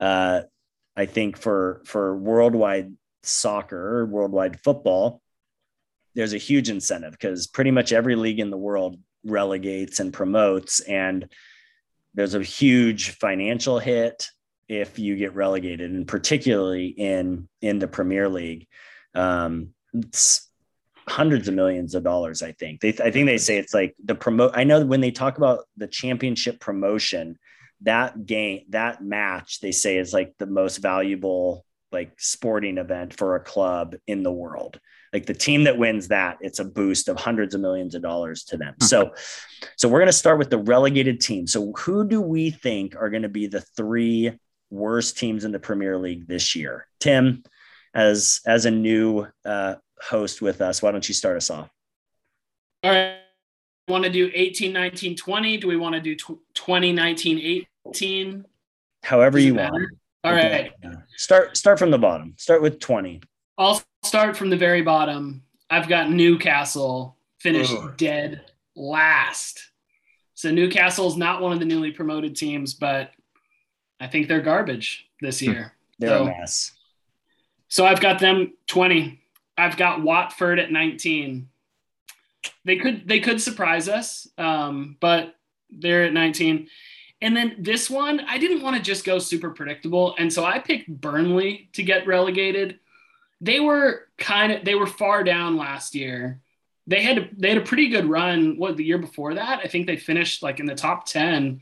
uh, 0.00 0.42
I 0.96 1.06
think 1.06 1.36
for 1.36 1.82
for 1.84 2.18
worldwide 2.18 2.92
soccer, 3.22 4.04
worldwide 4.06 4.58
football, 4.60 5.22
there's 6.16 6.32
a 6.32 6.38
huge 6.38 6.68
incentive 6.68 7.12
because 7.12 7.46
pretty 7.46 7.70
much 7.70 7.92
every 7.92 8.16
league 8.16 8.40
in 8.40 8.50
the 8.50 8.58
world 8.58 8.98
relegates 9.24 10.00
and 10.00 10.12
promotes, 10.12 10.80
and 10.80 11.30
there's 12.14 12.34
a 12.34 12.42
huge 12.42 13.10
financial 13.10 13.78
hit 13.78 14.26
if 14.68 14.98
you 14.98 15.14
get 15.14 15.34
relegated, 15.36 15.92
and 15.92 16.08
particularly 16.08 16.86
in 16.88 17.48
in 17.60 17.78
the 17.78 17.86
Premier 17.88 18.28
League. 18.28 18.66
Um, 19.14 19.74
hundreds 21.10 21.48
of 21.48 21.54
millions 21.54 21.94
of 21.94 22.02
dollars. 22.02 22.42
I 22.42 22.52
think 22.52 22.80
they. 22.80 22.90
I 22.90 23.10
think 23.10 23.26
they 23.26 23.38
say 23.38 23.58
it's 23.58 23.74
like 23.74 23.94
the 24.04 24.14
promote. 24.14 24.52
I 24.54 24.64
know 24.64 24.84
when 24.84 25.00
they 25.00 25.10
talk 25.10 25.38
about 25.38 25.66
the 25.76 25.86
championship 25.86 26.60
promotion, 26.60 27.38
that 27.82 28.26
game, 28.26 28.64
that 28.70 29.02
match, 29.02 29.60
they 29.60 29.72
say 29.72 29.98
is 29.98 30.12
like 30.12 30.34
the 30.38 30.46
most 30.46 30.78
valuable 30.78 31.64
like 31.92 32.12
sporting 32.18 32.78
event 32.78 33.14
for 33.14 33.36
a 33.36 33.40
club 33.40 33.96
in 34.06 34.22
the 34.22 34.32
world. 34.32 34.78
Like 35.12 35.26
the 35.26 35.34
team 35.34 35.64
that 35.64 35.76
wins 35.76 36.08
that, 36.08 36.38
it's 36.40 36.60
a 36.60 36.64
boost 36.64 37.08
of 37.08 37.16
hundreds 37.16 37.54
of 37.54 37.60
millions 37.60 37.96
of 37.96 38.02
dollars 38.02 38.44
to 38.44 38.56
them. 38.56 38.74
So, 38.80 39.12
so 39.76 39.88
we're 39.88 39.98
going 39.98 40.06
to 40.06 40.12
start 40.12 40.38
with 40.38 40.50
the 40.50 40.58
relegated 40.58 41.20
team. 41.20 41.48
So, 41.48 41.72
who 41.72 42.06
do 42.06 42.20
we 42.20 42.50
think 42.50 42.94
are 42.94 43.10
going 43.10 43.22
to 43.22 43.28
be 43.28 43.48
the 43.48 43.60
three 43.60 44.38
worst 44.70 45.18
teams 45.18 45.44
in 45.44 45.50
the 45.50 45.58
Premier 45.58 45.98
League 45.98 46.28
this 46.28 46.54
year? 46.54 46.86
Tim, 47.00 47.42
as 47.92 48.40
as 48.46 48.66
a 48.66 48.70
new 48.70 49.26
uh, 49.44 49.74
host 50.02 50.42
with 50.42 50.60
us, 50.60 50.82
why 50.82 50.90
don't 50.90 51.06
you 51.08 51.14
start 51.14 51.36
us 51.36 51.50
off? 51.50 51.70
All 52.82 52.90
right. 52.90 53.16
Want 53.88 54.04
to 54.04 54.10
do 54.10 54.30
18, 54.32 54.72
19, 54.72 55.16
20? 55.16 55.56
Do 55.56 55.68
we 55.68 55.76
want 55.76 55.94
to 55.94 56.00
do 56.00 56.14
tw- 56.14 56.40
20, 56.54 56.92
19, 56.92 57.66
18? 57.86 58.46
However 59.02 59.38
Does 59.38 59.46
you 59.46 59.54
matter? 59.54 59.72
want. 59.72 59.90
All 60.22 60.32
right. 60.32 60.72
Yeah. 60.82 60.92
Start 61.16 61.56
start 61.56 61.78
from 61.78 61.90
the 61.90 61.98
bottom. 61.98 62.34
Start 62.36 62.60
with 62.60 62.78
twenty. 62.78 63.22
I'll 63.56 63.82
start 64.04 64.36
from 64.36 64.50
the 64.50 64.56
very 64.56 64.82
bottom. 64.82 65.42
I've 65.70 65.88
got 65.88 66.10
Newcastle 66.10 67.16
finished 67.38 67.72
Ugh. 67.74 67.96
dead 67.96 68.44
last. 68.76 69.70
So 70.34 70.50
Newcastle 70.50 71.06
is 71.08 71.16
not 71.16 71.40
one 71.40 71.52
of 71.52 71.58
the 71.58 71.64
newly 71.64 71.90
promoted 71.90 72.36
teams, 72.36 72.74
but 72.74 73.12
I 73.98 74.06
think 74.06 74.28
they're 74.28 74.40
garbage 74.40 75.08
this 75.20 75.40
hmm. 75.40 75.52
year. 75.52 75.72
They're 75.98 76.10
So- 76.10 76.22
a 76.24 76.26
mess. 76.26 76.72
So 77.68 77.86
I've 77.86 78.00
got 78.00 78.18
them 78.18 78.54
20. 78.66 79.22
I've 79.60 79.76
got 79.76 80.02
Watford 80.02 80.58
at 80.58 80.72
19. 80.72 81.48
They 82.64 82.76
could 82.76 83.06
they 83.06 83.20
could 83.20 83.40
surprise 83.40 83.88
us, 83.88 84.26
um, 84.38 84.96
but 85.00 85.34
they're 85.70 86.04
at 86.04 86.12
19. 86.12 86.68
And 87.22 87.36
then 87.36 87.56
this 87.58 87.90
one, 87.90 88.20
I 88.20 88.38
didn't 88.38 88.62
want 88.62 88.76
to 88.76 88.82
just 88.82 89.04
go 89.04 89.18
super 89.18 89.50
predictable, 89.50 90.14
and 90.18 90.32
so 90.32 90.44
I 90.44 90.58
picked 90.58 90.88
Burnley 90.88 91.68
to 91.74 91.82
get 91.82 92.06
relegated. 92.06 92.80
They 93.42 93.60
were 93.60 94.08
kind 94.16 94.52
of 94.52 94.64
they 94.64 94.74
were 94.74 94.86
far 94.86 95.22
down 95.22 95.56
last 95.56 95.94
year. 95.94 96.40
They 96.86 97.02
had 97.02 97.30
they 97.36 97.50
had 97.50 97.58
a 97.58 97.66
pretty 97.66 97.88
good 97.88 98.06
run. 98.06 98.56
What 98.56 98.76
the 98.76 98.84
year 98.84 98.98
before 98.98 99.34
that? 99.34 99.60
I 99.62 99.68
think 99.68 99.86
they 99.86 99.96
finished 99.96 100.42
like 100.42 100.60
in 100.60 100.66
the 100.66 100.74
top 100.74 101.04
10 101.06 101.60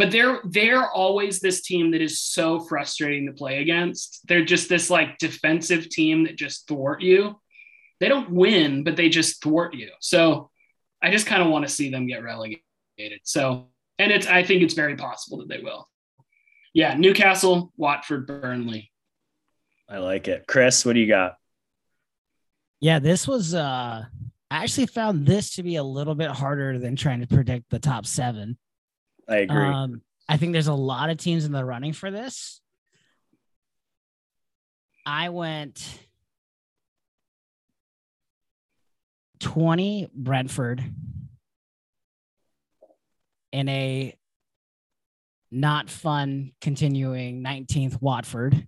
but 0.00 0.10
they're 0.10 0.40
they're 0.44 0.90
always 0.90 1.40
this 1.40 1.60
team 1.60 1.90
that 1.90 2.00
is 2.00 2.22
so 2.22 2.58
frustrating 2.58 3.26
to 3.26 3.34
play 3.34 3.60
against. 3.60 4.26
They're 4.26 4.46
just 4.46 4.70
this 4.70 4.88
like 4.88 5.18
defensive 5.18 5.90
team 5.90 6.24
that 6.24 6.36
just 6.36 6.66
thwart 6.66 7.02
you. 7.02 7.38
They 8.00 8.08
don't 8.08 8.30
win, 8.30 8.82
but 8.82 8.96
they 8.96 9.10
just 9.10 9.42
thwart 9.42 9.74
you. 9.74 9.90
So 10.00 10.50
I 11.02 11.10
just 11.10 11.26
kind 11.26 11.42
of 11.42 11.50
want 11.50 11.66
to 11.66 11.72
see 11.72 11.90
them 11.90 12.06
get 12.06 12.22
relegated. 12.22 12.62
So 13.24 13.68
and 13.98 14.10
it's 14.10 14.26
I 14.26 14.42
think 14.42 14.62
it's 14.62 14.72
very 14.72 14.96
possible 14.96 15.36
that 15.38 15.48
they 15.48 15.60
will. 15.62 15.86
Yeah, 16.72 16.94
Newcastle, 16.94 17.70
Watford, 17.76 18.26
Burnley. 18.26 18.90
I 19.86 19.98
like 19.98 20.28
it. 20.28 20.46
Chris, 20.46 20.82
what 20.86 20.94
do 20.94 21.00
you 21.00 21.08
got? 21.08 21.34
Yeah, 22.80 23.00
this 23.00 23.28
was 23.28 23.54
uh 23.54 24.04
I 24.50 24.62
actually 24.62 24.86
found 24.86 25.26
this 25.26 25.56
to 25.56 25.62
be 25.62 25.76
a 25.76 25.84
little 25.84 26.14
bit 26.14 26.30
harder 26.30 26.78
than 26.78 26.96
trying 26.96 27.20
to 27.20 27.26
predict 27.26 27.68
the 27.68 27.78
top 27.78 28.06
seven. 28.06 28.56
I 29.30 29.36
agree. 29.38 29.56
Um, 29.56 30.02
I 30.28 30.36
think 30.36 30.52
there's 30.52 30.66
a 30.66 30.74
lot 30.74 31.10
of 31.10 31.18
teams 31.18 31.44
in 31.44 31.52
the 31.52 31.64
running 31.64 31.92
for 31.92 32.10
this. 32.10 32.60
I 35.06 35.30
went 35.30 35.82
20 39.40 40.10
Brentford 40.14 40.82
in 43.52 43.68
a 43.68 44.14
not 45.50 45.90
fun 45.90 46.52
continuing 46.60 47.42
19th 47.42 48.00
Watford. 48.00 48.66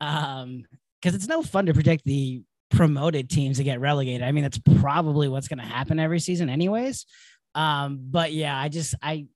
um, 0.00 0.64
because 1.00 1.16
it's 1.16 1.26
no 1.26 1.42
fun 1.42 1.66
to 1.66 1.74
predict 1.74 2.04
the 2.04 2.42
promoted 2.70 3.28
teams 3.28 3.56
to 3.56 3.64
get 3.64 3.80
relegated. 3.80 4.22
I 4.22 4.30
mean, 4.32 4.42
that's 4.42 4.58
probably 4.58 5.28
what's 5.28 5.48
going 5.48 5.58
to 5.58 5.64
happen 5.64 5.98
every 5.98 6.20
season, 6.20 6.48
anyways. 6.48 7.06
Um, 7.54 8.00
but 8.10 8.32
yeah, 8.32 8.58
I 8.58 8.68
just 8.68 8.94
I 9.02 9.26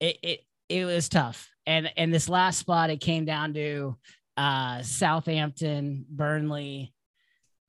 it 0.00 0.18
it 0.22 0.40
it 0.68 0.84
was 0.84 1.08
tough. 1.08 1.50
And 1.66 1.90
and 1.96 2.12
this 2.12 2.28
last 2.28 2.58
spot, 2.58 2.90
it 2.90 3.00
came 3.00 3.24
down 3.24 3.54
to 3.54 3.96
uh 4.36 4.82
Southampton, 4.82 6.04
Burnley, 6.08 6.92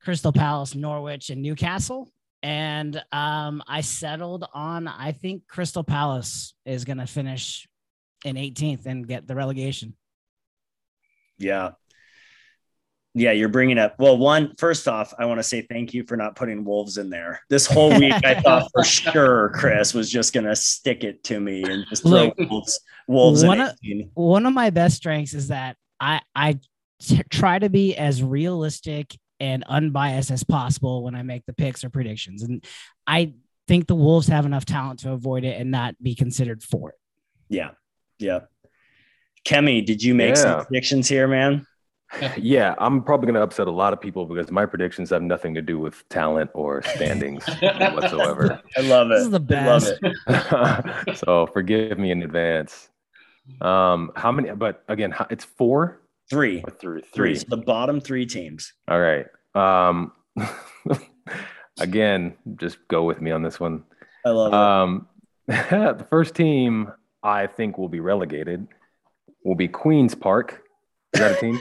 Crystal 0.02 0.32
Palace, 0.32 0.74
Norwich, 0.74 1.30
and 1.30 1.42
Newcastle. 1.42 2.10
And 2.42 3.02
um, 3.12 3.62
I 3.66 3.80
settled 3.80 4.46
on 4.52 4.86
I 4.86 5.12
think 5.12 5.48
Crystal 5.48 5.84
Palace 5.84 6.54
is 6.64 6.84
gonna 6.84 7.06
finish 7.06 7.66
in 8.24 8.36
18th 8.36 8.86
and 8.86 9.06
get 9.06 9.26
the 9.26 9.34
relegation. 9.34 9.94
Yeah. 11.38 11.72
Yeah, 13.18 13.32
you're 13.32 13.48
bringing 13.48 13.78
up. 13.78 13.94
Well, 13.98 14.18
one, 14.18 14.54
first 14.58 14.86
off, 14.86 15.14
I 15.18 15.24
want 15.24 15.38
to 15.38 15.42
say 15.42 15.62
thank 15.62 15.94
you 15.94 16.04
for 16.04 16.18
not 16.18 16.36
putting 16.36 16.64
Wolves 16.66 16.98
in 16.98 17.08
there. 17.08 17.40
This 17.48 17.64
whole 17.66 17.88
week, 17.98 18.12
I 18.12 18.38
thought 18.40 18.68
for 18.74 18.84
sure 18.84 19.52
Chris 19.54 19.94
was 19.94 20.10
just 20.10 20.34
going 20.34 20.44
to 20.44 20.54
stick 20.54 21.02
it 21.02 21.24
to 21.24 21.40
me 21.40 21.62
and 21.64 21.86
just 21.88 22.02
throw 22.02 22.26
Look, 22.26 22.34
Wolves, 22.50 22.78
Wolves 23.08 23.42
in 23.42 23.48
one 23.48 23.60
of- 23.62 23.72
one 24.12 24.44
of 24.44 24.52
my 24.52 24.68
best 24.68 24.96
strengths 24.96 25.32
is 25.32 25.48
that 25.48 25.76
I 25.98 26.20
I 26.34 26.58
t- 27.00 27.22
try 27.30 27.58
to 27.58 27.70
be 27.70 27.96
as 27.96 28.22
realistic 28.22 29.16
and 29.40 29.64
unbiased 29.64 30.30
as 30.30 30.44
possible 30.44 31.02
when 31.02 31.14
I 31.14 31.22
make 31.22 31.46
the 31.46 31.54
picks 31.54 31.84
or 31.84 31.88
predictions, 31.90 32.42
and 32.42 32.62
I 33.06 33.32
think 33.66 33.86
the 33.86 33.94
Wolves 33.94 34.28
have 34.28 34.44
enough 34.44 34.66
talent 34.66 35.00
to 35.00 35.12
avoid 35.12 35.44
it 35.44 35.58
and 35.58 35.70
not 35.70 35.94
be 36.02 36.14
considered 36.14 36.62
for 36.62 36.90
it. 36.90 36.96
Yeah. 37.48 37.70
Yeah. 38.18 38.40
Kemi, 39.46 39.84
did 39.86 40.02
you 40.02 40.14
make 40.14 40.36
some 40.36 40.64
predictions 40.66 41.08
here, 41.08 41.26
man? 41.28 41.66
Yeah, 42.38 42.74
I'm 42.78 43.02
probably 43.02 43.26
going 43.26 43.34
to 43.34 43.42
upset 43.42 43.66
a 43.66 43.70
lot 43.70 43.92
of 43.92 44.00
people 44.00 44.26
because 44.26 44.50
my 44.50 44.64
predictions 44.64 45.10
have 45.10 45.22
nothing 45.22 45.54
to 45.54 45.62
do 45.62 45.78
with 45.78 46.08
talent 46.08 46.50
or 46.54 46.82
standings 46.82 47.44
whatsoever. 47.60 48.62
I 48.76 48.80
love 48.82 49.10
it. 49.10 49.14
This 49.16 49.24
is 49.24 49.30
the 49.30 49.56
I 49.56 49.66
love 49.66 49.82
best. 49.82 51.08
it. 51.08 51.16
so 51.18 51.46
forgive 51.52 51.98
me 51.98 52.12
in 52.12 52.22
advance. 52.22 52.88
Um, 53.60 54.12
how 54.16 54.30
many? 54.32 54.50
But 54.52 54.82
again, 54.88 55.10
how- 55.10 55.26
it's 55.30 55.44
four 55.44 56.00
Three. 56.30 56.62
or 56.64 56.70
three? 56.70 57.00
Three. 57.02 57.10
Three. 57.12 57.34
So 57.36 57.46
the 57.48 57.56
bottom 57.58 58.00
three 58.00 58.24
teams. 58.26 58.72
All 58.88 59.00
right. 59.00 59.26
Um, 59.54 60.12
again, 61.80 62.34
just 62.56 62.78
go 62.88 63.04
with 63.04 63.20
me 63.20 63.30
on 63.30 63.42
this 63.42 63.58
one. 63.60 63.84
I 64.24 64.30
love 64.30 64.52
it. 64.52 64.54
Um, 64.54 65.08
the 65.46 66.06
first 66.10 66.34
team 66.34 66.92
I 67.22 67.46
think 67.46 67.78
will 67.78 67.88
be 67.88 68.00
relegated 68.00 68.66
will 69.44 69.54
be 69.54 69.68
Queens 69.68 70.14
Park. 70.14 70.62
Is 71.14 71.20
that 71.20 71.36
a 71.36 71.40
team? 71.40 71.60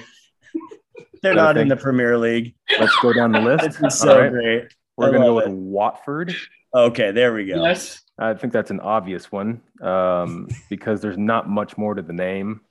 They're 1.22 1.34
I 1.34 1.36
not 1.36 1.58
in 1.58 1.68
the 1.68 1.76
Premier 1.76 2.18
League. 2.18 2.56
Let's 2.80 2.96
go 3.02 3.12
down 3.14 3.32
the 3.32 3.40
list. 3.40 3.64
This 3.64 3.82
is 3.82 4.00
so 4.00 4.14
All 4.14 4.22
right. 4.22 4.32
great. 4.32 4.74
We're 4.98 5.10
going 5.10 5.22
to 5.22 5.28
go 5.28 5.34
love 5.34 5.46
with 5.46 5.54
it. 5.54 5.58
Watford. 5.58 6.36
Okay, 6.74 7.12
there 7.12 7.34
we 7.34 7.46
go. 7.46 7.64
Yes. 7.64 8.02
I 8.18 8.34
think 8.34 8.54
that's 8.54 8.72
an 8.72 8.80
obvious 8.80 9.32
one 9.32 9.62
um, 9.82 10.48
because 10.70 11.02
there's 11.02 11.18
not 11.18 11.50
much 11.50 11.78
more 11.78 11.96
to 11.96 12.02
the 12.02 12.14
name. 12.14 12.62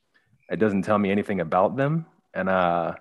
It 0.50 0.57
doesn't 0.57 0.83
tell 0.83 0.99
me 0.99 1.11
anything 1.11 1.41
about 1.41 1.76
them, 1.76 2.07
and 2.35 2.49
uh, 2.49 2.95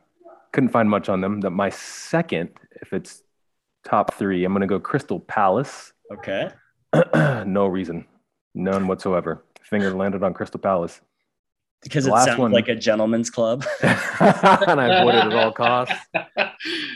couldn't 0.54 0.70
find 0.70 0.90
much 0.90 1.10
on 1.10 1.22
them. 1.22 1.42
That 1.42 1.52
my 1.52 1.70
second, 1.70 2.50
if 2.82 2.94
it's 2.94 3.22
top 3.86 4.14
three, 4.14 4.46
I'm 4.46 4.54
going 4.54 4.62
to 4.62 4.68
go 4.68 4.80
Crystal 4.80 5.20
Palace. 5.20 5.92
Okay. 6.12 6.50
no 7.14 7.68
reason, 7.68 8.06
none 8.56 8.88
whatsoever. 8.88 9.44
Finger 9.62 9.92
landed 9.92 10.24
on 10.24 10.34
Crystal 10.34 10.60
Palace. 10.60 11.02
Because 11.84 12.06
The 12.06 12.12
it 12.12 12.14
last 12.14 12.26
sounds 12.26 12.40
one- 12.40 12.52
like 12.52 12.68
a 12.68 12.76
gentleman's 12.76 13.30
club. 13.30 13.66
and 13.82 13.90
I 14.82 15.00
avoid 15.00 15.16
it 15.16 15.26
at 15.26 15.34
all 15.34 15.52
costs. 15.52 15.94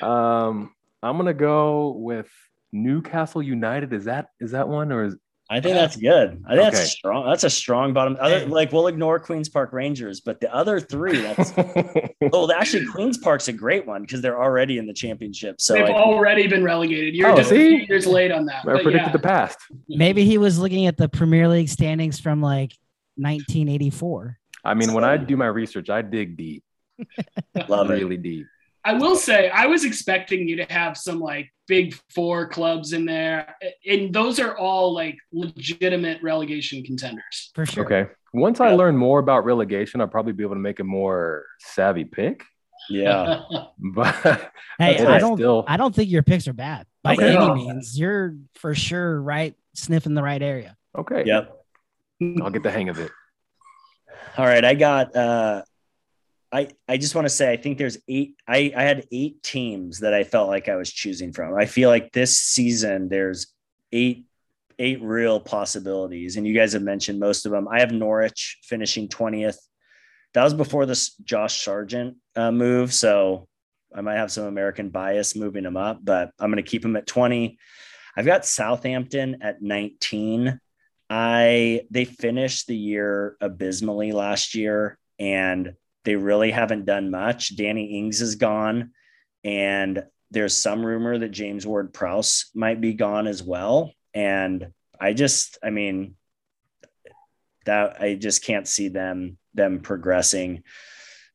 Um, 0.02 0.74
I'm 1.04 1.18
gonna 1.18 1.34
go 1.34 1.92
with 1.92 2.30
Newcastle 2.72 3.42
United. 3.42 3.94
Is 3.94 4.06
that 4.06 4.28
is 4.40 4.52
that 4.52 4.68
one 4.68 4.92
or 4.92 5.06
is 5.06 5.16
I 5.50 5.62
think 5.62 5.76
that's 5.76 5.96
good. 5.96 6.44
I 6.46 6.58
think 6.58 6.74
that's 6.74 6.92
strong. 6.92 7.26
That's 7.26 7.46
a 7.46 7.50
strong 7.50 7.94
bottom. 7.94 8.18
Other 8.20 8.46
like 8.48 8.74
we'll 8.74 8.88
ignore 8.88 9.18
Queens 9.18 9.48
Park 9.48 9.72
Rangers, 9.72 10.20
but 10.20 10.42
the 10.42 10.54
other 10.54 10.80
three, 10.82 11.22
that's 11.22 11.54
oh, 12.34 12.52
actually 12.52 12.86
Queens 12.88 13.18
Park's 13.18 13.48
a 13.48 13.54
great 13.54 13.88
one 13.88 14.02
because 14.02 14.22
they're 14.22 14.42
already 14.42 14.78
in 14.78 14.88
the 14.88 14.94
championship. 14.94 15.62
So 15.62 15.76
They've 15.76 15.86
I, 15.86 15.94
already 15.94 16.48
been 16.48 16.66
relegated. 16.66 17.16
You're 17.16 17.30
Oh, 17.30 17.38
just 17.38 17.52
a 17.52 17.56
see? 17.56 17.78
few 17.78 17.86
years 17.88 18.06
late 18.06 18.32
on 18.32 18.46
that. 18.48 18.68
I 18.68 18.84
predicted 18.84 18.94
yeah. 18.96 19.12
the 19.12 19.20
past. 19.20 19.58
Maybe 19.88 20.26
he 20.26 20.38
was 20.38 20.60
looking 20.60 20.86
at 20.86 20.98
the 20.98 21.08
Premier 21.08 21.48
League 21.48 21.70
standings 21.70 22.20
from 22.20 22.42
like 22.42 22.74
1984. 23.16 24.38
I 24.64 24.74
mean, 24.74 24.94
when 24.94 25.04
I 25.04 25.18
do 25.18 25.38
my 25.38 25.48
research, 25.48 25.90
I 25.90 26.02
dig 26.02 26.38
deep, 26.38 26.64
love 27.68 27.90
it. 27.92 27.96
really 27.96 28.18
deep. 28.18 28.46
I 28.84 28.94
will 28.94 29.16
say 29.16 29.50
I 29.50 29.66
was 29.66 29.84
expecting 29.84 30.48
you 30.48 30.56
to 30.58 30.64
have 30.72 30.96
some 30.98 31.20
like 31.20 31.52
big 31.68 31.94
four 32.16 32.48
clubs 32.48 32.94
in 32.94 33.06
there, 33.06 33.56
and 33.86 34.14
those 34.14 34.40
are 34.40 34.58
all 34.58 34.94
like 34.94 35.18
legitimate 35.34 36.22
relegation 36.24 36.84
contenders. 36.84 37.52
For 37.54 37.66
sure. 37.66 37.86
Okay. 37.86 38.10
Once 38.34 38.60
I 38.60 38.72
learn 38.72 38.96
more 38.96 39.20
about 39.20 39.46
relegation, 39.46 40.00
I'll 40.02 40.08
probably 40.08 40.34
be 40.34 40.44
able 40.44 40.56
to 40.56 40.60
make 40.62 40.80
a 40.80 40.84
more 40.84 41.46
savvy 41.60 42.06
pick. 42.06 42.44
Yeah. 42.90 43.42
But 43.80 44.16
Hey, 44.80 44.98
That's 44.98 45.02
I 45.02 45.20
don't 45.20 45.38
Still- 45.38 45.66
I 45.68 45.78
don't 45.78 45.94
think 45.94 46.10
your 46.10 46.24
picks 46.24 46.48
are 46.48 46.54
bad 46.54 46.88
by 47.04 47.14
Okay. 47.14 47.36
any 47.36 47.54
means. 47.56 47.98
You're 48.00 48.36
for 48.56 48.74
sure 48.76 49.22
right 49.22 49.56
sniffing 49.74 50.14
the 50.14 50.24
right 50.24 50.42
area. 50.42 50.78
okay, 50.98 51.24
Yep. 51.26 51.54
I'll 52.42 52.50
get 52.52 52.64
the 52.64 52.72
hang 52.72 52.90
of 52.90 53.00
it. 53.00 53.12
All 54.38 54.46
right. 54.46 54.64
I 54.64 54.76
got 54.76 55.16
uh 55.16 55.64
I 56.52 56.70
I 56.88 56.98
just 56.98 57.16
want 57.16 57.26
to 57.26 57.30
say 57.30 57.52
I 57.52 57.58
think 57.58 57.78
there's 57.78 57.98
eight 58.08 58.36
I, 58.48 58.72
I 58.76 58.84
had 58.84 59.06
eight 59.12 59.42
teams 59.42 60.00
that 60.00 60.14
I 60.14 60.24
felt 60.24 60.48
like 60.48 60.70
I 60.70 60.76
was 60.76 60.92
choosing 60.92 61.34
from. 61.34 61.56
I 61.56 61.66
feel 61.66 61.90
like 61.90 62.12
this 62.14 62.38
season 62.38 63.10
there's 63.10 63.48
eight 63.92 64.28
eight 64.80 65.02
real 65.02 65.40
possibilities. 65.40 66.38
And 66.38 66.46
you 66.46 66.54
guys 66.54 66.74
have 66.74 66.84
mentioned 66.84 67.20
most 67.20 67.46
of 67.46 67.52
them. 67.52 67.68
I 67.68 67.80
have 67.80 67.92
Norwich 67.92 68.60
finishing 68.64 69.08
20th. 69.08 69.58
That 70.34 70.44
was 70.44 70.54
before 70.54 70.86
this 70.86 71.16
Josh 71.16 71.64
Sargent 71.64 72.18
uh, 72.36 72.52
move. 72.52 72.94
So 72.94 73.48
I 73.96 74.02
might 74.02 74.18
have 74.18 74.32
some 74.32 74.46
American 74.46 74.90
bias 74.90 75.36
moving 75.36 75.64
them 75.64 75.78
up, 75.78 76.00
but 76.04 76.32
I'm 76.40 76.52
going 76.52 76.64
to 76.64 76.70
keep 76.70 76.84
them 76.84 76.96
at 76.96 77.08
20. 77.08 77.58
I've 78.16 78.26
got 78.26 78.46
Southampton 78.46 79.38
at 79.42 79.62
19. 79.62 80.60
I 81.10 81.82
they 81.90 82.06
finished 82.06 82.68
the 82.68 82.76
year 82.76 83.38
abysmally 83.40 84.12
last 84.12 84.56
year 84.56 84.98
and 85.20 85.74
they 86.04 86.16
really 86.16 86.52
haven't 86.52 86.86
done 86.86 87.12
much. 87.12 87.56
Danny 87.56 87.98
Ings 87.98 88.22
is 88.22 88.36
gone 88.36 88.92
and 89.44 90.04
there's 90.32 90.56
some 90.56 90.86
rumor 90.86 91.18
that 91.18 91.30
James 91.30 91.66
Ward 91.66 91.94
Prowse 91.94 92.50
might 92.54 92.82
be 92.82 92.94
gone 92.94 93.28
as 93.28 93.42
well. 93.42 93.94
And 94.14 94.68
I 95.00 95.14
just, 95.14 95.58
I 95.64 95.70
mean, 95.70 96.16
that 97.66 98.02
I 98.02 98.16
just 98.16 98.44
can't 98.44 98.68
see 98.68 98.90
them 98.90 99.38
them 99.54 99.80
progressing. 99.80 100.64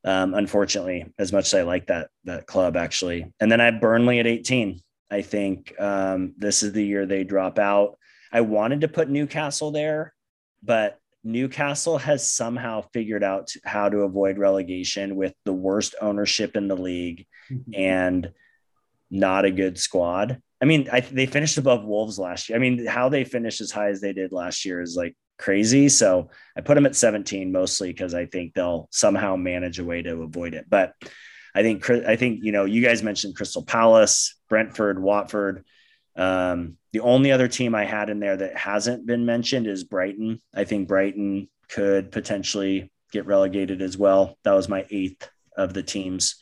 Um, 0.04 0.34
unfortunately, 0.34 1.06
as 1.18 1.32
much 1.32 1.46
as 1.46 1.54
I 1.54 1.62
like 1.62 1.86
that 1.86 2.10
that 2.24 2.46
club 2.46 2.76
actually. 2.76 3.32
And 3.40 3.50
then 3.50 3.60
I 3.60 3.66
have 3.66 3.80
Burnley 3.80 4.18
at 4.18 4.26
18. 4.26 4.80
I 5.10 5.22
think 5.22 5.78
um, 5.80 6.34
this 6.36 6.62
is 6.62 6.72
the 6.72 6.84
year 6.84 7.06
they 7.06 7.24
drop 7.24 7.58
out. 7.58 7.98
I 8.32 8.40
wanted 8.40 8.80
to 8.82 8.88
put 8.88 9.10
Newcastle 9.10 9.70
there, 9.70 10.14
but 10.62 10.98
Newcastle 11.24 11.98
has 11.98 12.30
somehow 12.30 12.84
figured 12.92 13.22
out 13.22 13.50
how 13.64 13.88
to 13.88 13.98
avoid 13.98 14.38
relegation 14.38 15.16
with 15.16 15.34
the 15.44 15.52
worst 15.52 15.94
ownership 16.00 16.56
in 16.56 16.68
the 16.68 16.76
league 16.76 17.26
mm-hmm. 17.50 17.70
and 17.74 18.32
not 19.10 19.44
a 19.44 19.50
good 19.50 19.78
squad. 19.78 20.40
I 20.60 20.64
mean, 20.64 20.88
I, 20.92 21.00
they 21.00 21.26
finished 21.26 21.58
above 21.58 21.84
Wolves 21.84 22.18
last 22.18 22.48
year. 22.48 22.56
I 22.56 22.60
mean, 22.60 22.86
how 22.86 23.08
they 23.08 23.24
finished 23.24 23.60
as 23.60 23.70
high 23.70 23.88
as 23.88 24.00
they 24.00 24.12
did 24.12 24.32
last 24.32 24.64
year 24.64 24.80
is 24.80 24.96
like 24.96 25.16
crazy. 25.38 25.88
So 25.88 26.30
I 26.56 26.60
put 26.60 26.74
them 26.76 26.86
at 26.86 26.96
17 26.96 27.52
mostly 27.52 27.92
because 27.92 28.14
I 28.14 28.26
think 28.26 28.54
they'll 28.54 28.88
somehow 28.90 29.36
manage 29.36 29.78
a 29.78 29.84
way 29.84 30.02
to 30.02 30.22
avoid 30.22 30.54
it. 30.54 30.66
But 30.68 30.94
I 31.54 31.62
think 31.62 31.88
I 31.90 32.16
think 32.16 32.40
you 32.42 32.52
know 32.52 32.64
you 32.64 32.82
guys 32.82 33.02
mentioned 33.02 33.36
Crystal 33.36 33.62
Palace, 33.62 34.36
Brentford, 34.48 35.02
Watford. 35.02 35.64
Um, 36.16 36.76
the 36.92 37.00
only 37.00 37.32
other 37.32 37.48
team 37.48 37.74
I 37.74 37.84
had 37.84 38.10
in 38.10 38.20
there 38.20 38.36
that 38.36 38.56
hasn't 38.56 39.06
been 39.06 39.24
mentioned 39.24 39.66
is 39.66 39.84
Brighton. 39.84 40.40
I 40.54 40.64
think 40.64 40.88
Brighton 40.88 41.48
could 41.68 42.12
potentially 42.12 42.90
get 43.12 43.26
relegated 43.26 43.80
as 43.82 43.96
well. 43.96 44.36
That 44.44 44.52
was 44.52 44.68
my 44.68 44.84
eighth 44.90 45.28
of 45.56 45.72
the 45.74 45.82
teams. 45.82 46.36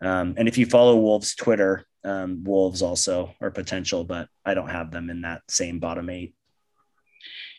Um, 0.00 0.34
and 0.36 0.46
if 0.46 0.58
you 0.58 0.66
follow 0.66 0.96
Wolves 0.96 1.34
Twitter, 1.34 1.86
um, 2.04 2.44
Wolves 2.44 2.82
also 2.82 3.34
are 3.40 3.50
potential, 3.50 4.04
but 4.04 4.28
I 4.44 4.54
don't 4.54 4.68
have 4.70 4.90
them 4.90 5.10
in 5.10 5.22
that 5.22 5.42
same 5.48 5.78
bottom 5.80 6.08
eight. 6.10 6.34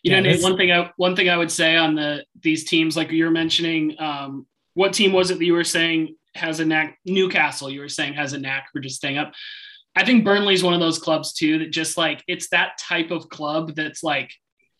You 0.01 0.11
Yeah, 0.11 0.17
know, 0.19 0.23
Nate, 0.29 0.33
this- 0.37 0.43
one 0.43 0.55
thing 0.57 0.71
I 0.71 0.91
one 0.97 1.15
thing 1.15 1.29
I 1.29 1.35
would 1.37 1.51
say 1.51 1.75
on 1.75 1.95
the 1.95 2.25
these 2.41 2.63
teams, 2.63 2.95
like 2.95 3.11
you 3.11 3.25
were 3.25 3.31
mentioning, 3.31 3.99
um, 3.99 4.47
what 4.73 4.93
team 4.93 5.11
was 5.11 5.29
it 5.31 5.39
that 5.39 5.45
you 5.45 5.53
were 5.53 5.63
saying 5.65 6.15
has 6.35 6.59
a 6.61 6.65
knack? 6.65 6.97
Newcastle, 7.05 7.69
you 7.69 7.81
were 7.81 7.89
saying 7.89 8.13
has 8.13 8.31
a 8.33 8.39
knack 8.39 8.69
for 8.71 8.79
just 8.79 8.95
staying 8.95 9.17
up. 9.17 9.33
I 9.99 10.05
think 10.05 10.23
Burnley's 10.23 10.63
one 10.63 10.73
of 10.73 10.79
those 10.79 10.97
clubs 10.97 11.33
too 11.33 11.59
that 11.59 11.71
just 11.71 11.97
like 11.97 12.23
it's 12.25 12.47
that 12.51 12.77
type 12.77 13.11
of 13.11 13.27
club 13.27 13.75
that's 13.75 14.01
like 14.01 14.31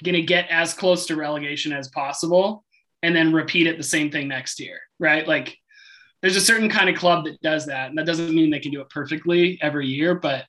gonna 0.01 0.21
get 0.21 0.47
as 0.49 0.73
close 0.73 1.07
to 1.07 1.17
relegation 1.17 1.73
as 1.73 1.89
possible 1.89 2.63
and 3.03 3.13
then 3.13 3.33
repeat 3.33 3.67
it 3.67 3.75
the 3.75 3.83
same 3.83 4.09
thing 4.11 4.29
next 4.29 4.61
year, 4.61 4.79
right? 4.97 5.27
Like 5.27 5.57
there's 6.21 6.37
a 6.37 6.41
certain 6.41 6.69
kind 6.69 6.89
of 6.89 6.95
club 6.95 7.25
that 7.25 7.41
does 7.41 7.65
that, 7.65 7.89
and 7.89 7.97
that 7.97 8.05
doesn't 8.05 8.33
mean 8.33 8.49
they 8.49 8.61
can 8.61 8.71
do 8.71 8.79
it 8.79 8.89
perfectly 8.89 9.59
every 9.61 9.87
year, 9.87 10.15
but 10.15 10.45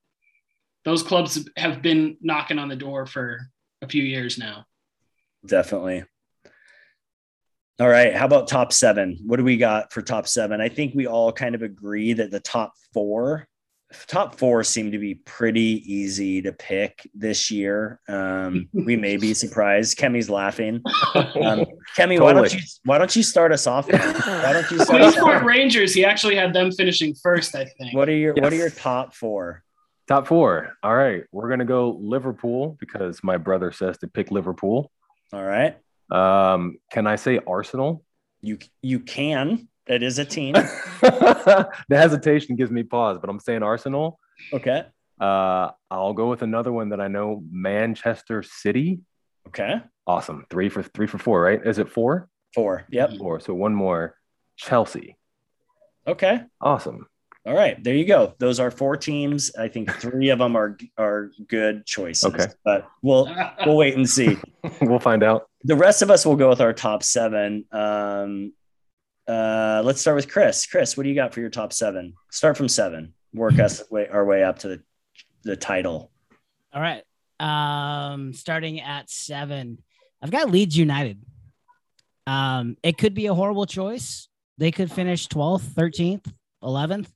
those 0.84 1.02
clubs 1.02 1.48
have 1.56 1.82
been 1.82 2.16
knocking 2.20 2.60
on 2.60 2.68
the 2.68 2.76
door 2.76 3.06
for 3.06 3.40
a 3.82 3.88
few 3.88 4.04
years 4.04 4.38
now. 4.38 4.66
Definitely. 5.44 6.04
All 7.80 7.88
right. 7.88 8.14
How 8.14 8.26
about 8.26 8.46
top 8.46 8.72
seven? 8.72 9.18
What 9.26 9.38
do 9.38 9.44
we 9.44 9.56
got 9.56 9.92
for 9.92 10.00
top 10.00 10.28
seven? 10.28 10.60
I 10.60 10.68
think 10.68 10.94
we 10.94 11.08
all 11.08 11.32
kind 11.32 11.56
of 11.56 11.62
agree 11.62 12.12
that 12.12 12.30
the 12.30 12.38
top 12.38 12.74
four, 12.94 13.48
top 14.06 14.38
four 14.38 14.62
seem 14.64 14.92
to 14.92 14.98
be 14.98 15.16
pretty 15.16 15.82
easy 15.86 16.42
to 16.42 16.52
pick 16.52 17.08
this 17.14 17.50
year. 17.50 18.00
Um, 18.08 18.68
we 18.72 18.96
may 18.96 19.16
be 19.16 19.34
surprised. 19.44 19.98
Kemi's 19.98 20.30
laughing. 20.30 20.82
Um, 21.14 21.64
Kemi, 21.96 22.20
why 22.20 22.32
don't 22.32 22.52
you 22.52 22.60
why 22.84 22.98
don't 22.98 23.14
you 23.16 23.22
start 23.22 23.52
us 23.52 23.66
off? 23.66 23.90
man? 23.90 24.14
Why 24.14 24.52
don't 24.52 24.70
you 24.70 24.78
start 24.78 25.00
Queens 25.00 25.16
us 25.16 25.22
off? 25.22 25.42
Rangers, 25.42 25.94
he 25.94 26.04
actually 26.04 26.36
had 26.36 26.52
them 26.52 26.70
finishing 26.70 27.14
first, 27.14 27.54
I 27.54 27.64
think. 27.64 27.94
What 27.94 28.08
are 28.08 28.14
your 28.14 28.34
What 28.34 28.52
are 28.52 28.56
your 28.56 28.70
top 28.70 29.14
four? 29.14 29.62
Top 30.06 30.26
four. 30.26 30.76
All 30.82 30.94
right, 30.94 31.24
we're 31.32 31.48
gonna 31.48 31.64
go 31.64 31.98
Liverpool 32.00 32.76
because 32.78 33.22
my 33.24 33.36
brother 33.38 33.72
says 33.72 33.98
to 33.98 34.08
pick 34.08 34.30
Liverpool. 34.30 34.90
All 35.32 35.44
right. 35.44 35.76
Um, 36.10 36.78
can 36.90 37.06
I 37.06 37.16
say 37.16 37.40
Arsenal? 37.46 38.04
You 38.40 38.58
you 38.82 39.00
can. 39.00 39.68
It 39.90 40.04
is 40.04 40.20
a 40.20 40.24
team. 40.24 40.52
the 41.00 41.68
hesitation 41.90 42.54
gives 42.54 42.70
me 42.70 42.84
pause, 42.84 43.18
but 43.20 43.28
I'm 43.28 43.40
saying 43.40 43.64
Arsenal. 43.64 44.20
Okay. 44.52 44.84
Uh, 45.20 45.70
I'll 45.90 46.12
go 46.12 46.30
with 46.30 46.42
another 46.42 46.70
one 46.70 46.90
that 46.90 47.00
I 47.00 47.08
know, 47.08 47.42
Manchester 47.50 48.44
City. 48.44 49.00
Okay. 49.48 49.82
Awesome, 50.06 50.46
three 50.48 50.68
for 50.68 50.84
three 50.84 51.08
for 51.08 51.18
four, 51.18 51.42
right? 51.42 51.60
Is 51.66 51.78
it 51.78 51.90
four? 51.90 52.28
Four. 52.54 52.84
Yep. 52.90 53.18
Four. 53.18 53.40
So 53.40 53.52
one 53.52 53.74
more. 53.74 54.14
Chelsea. 54.56 55.16
Okay. 56.06 56.40
Awesome. 56.60 57.08
All 57.44 57.54
right, 57.54 57.82
there 57.82 57.94
you 57.94 58.04
go. 58.04 58.34
Those 58.38 58.60
are 58.60 58.70
four 58.70 58.96
teams. 58.96 59.50
I 59.56 59.66
think 59.68 59.90
three 59.94 60.28
of 60.28 60.38
them 60.38 60.56
are 60.56 60.78
are 60.98 61.32
good 61.48 61.84
choices. 61.84 62.32
Okay. 62.32 62.46
but 62.64 62.86
we'll 63.02 63.34
we'll 63.66 63.76
wait 63.76 63.96
and 63.96 64.08
see. 64.08 64.38
we'll 64.82 65.00
find 65.00 65.24
out. 65.24 65.48
The 65.64 65.74
rest 65.74 66.02
of 66.02 66.10
us 66.10 66.24
will 66.24 66.36
go 66.36 66.48
with 66.48 66.60
our 66.60 66.72
top 66.72 67.02
seven. 67.02 67.64
Um, 67.72 68.52
uh, 69.30 69.82
let's 69.84 70.00
start 70.00 70.16
with 70.16 70.28
Chris. 70.28 70.66
Chris, 70.66 70.96
what 70.96 71.04
do 71.04 71.08
you 71.08 71.14
got 71.14 71.32
for 71.32 71.40
your 71.40 71.50
top 71.50 71.72
seven? 71.72 72.14
Start 72.30 72.56
from 72.56 72.68
seven. 72.68 73.14
Work 73.32 73.58
us 73.58 73.82
way, 73.90 74.08
our 74.08 74.24
way 74.24 74.42
up 74.42 74.60
to 74.60 74.68
the 74.68 74.82
the 75.42 75.56
title. 75.56 76.10
All 76.72 76.82
right. 76.82 77.02
Um, 77.38 78.34
starting 78.34 78.80
at 78.80 79.08
seven, 79.08 79.78
I've 80.20 80.30
got 80.30 80.50
Leeds 80.50 80.76
United. 80.76 81.18
Um, 82.26 82.76
it 82.82 82.98
could 82.98 83.14
be 83.14 83.26
a 83.26 83.34
horrible 83.34 83.64
choice. 83.64 84.28
They 84.58 84.70
could 84.70 84.92
finish 84.92 85.26
12th, 85.28 85.62
13th, 85.72 86.30
11th. 86.62 87.06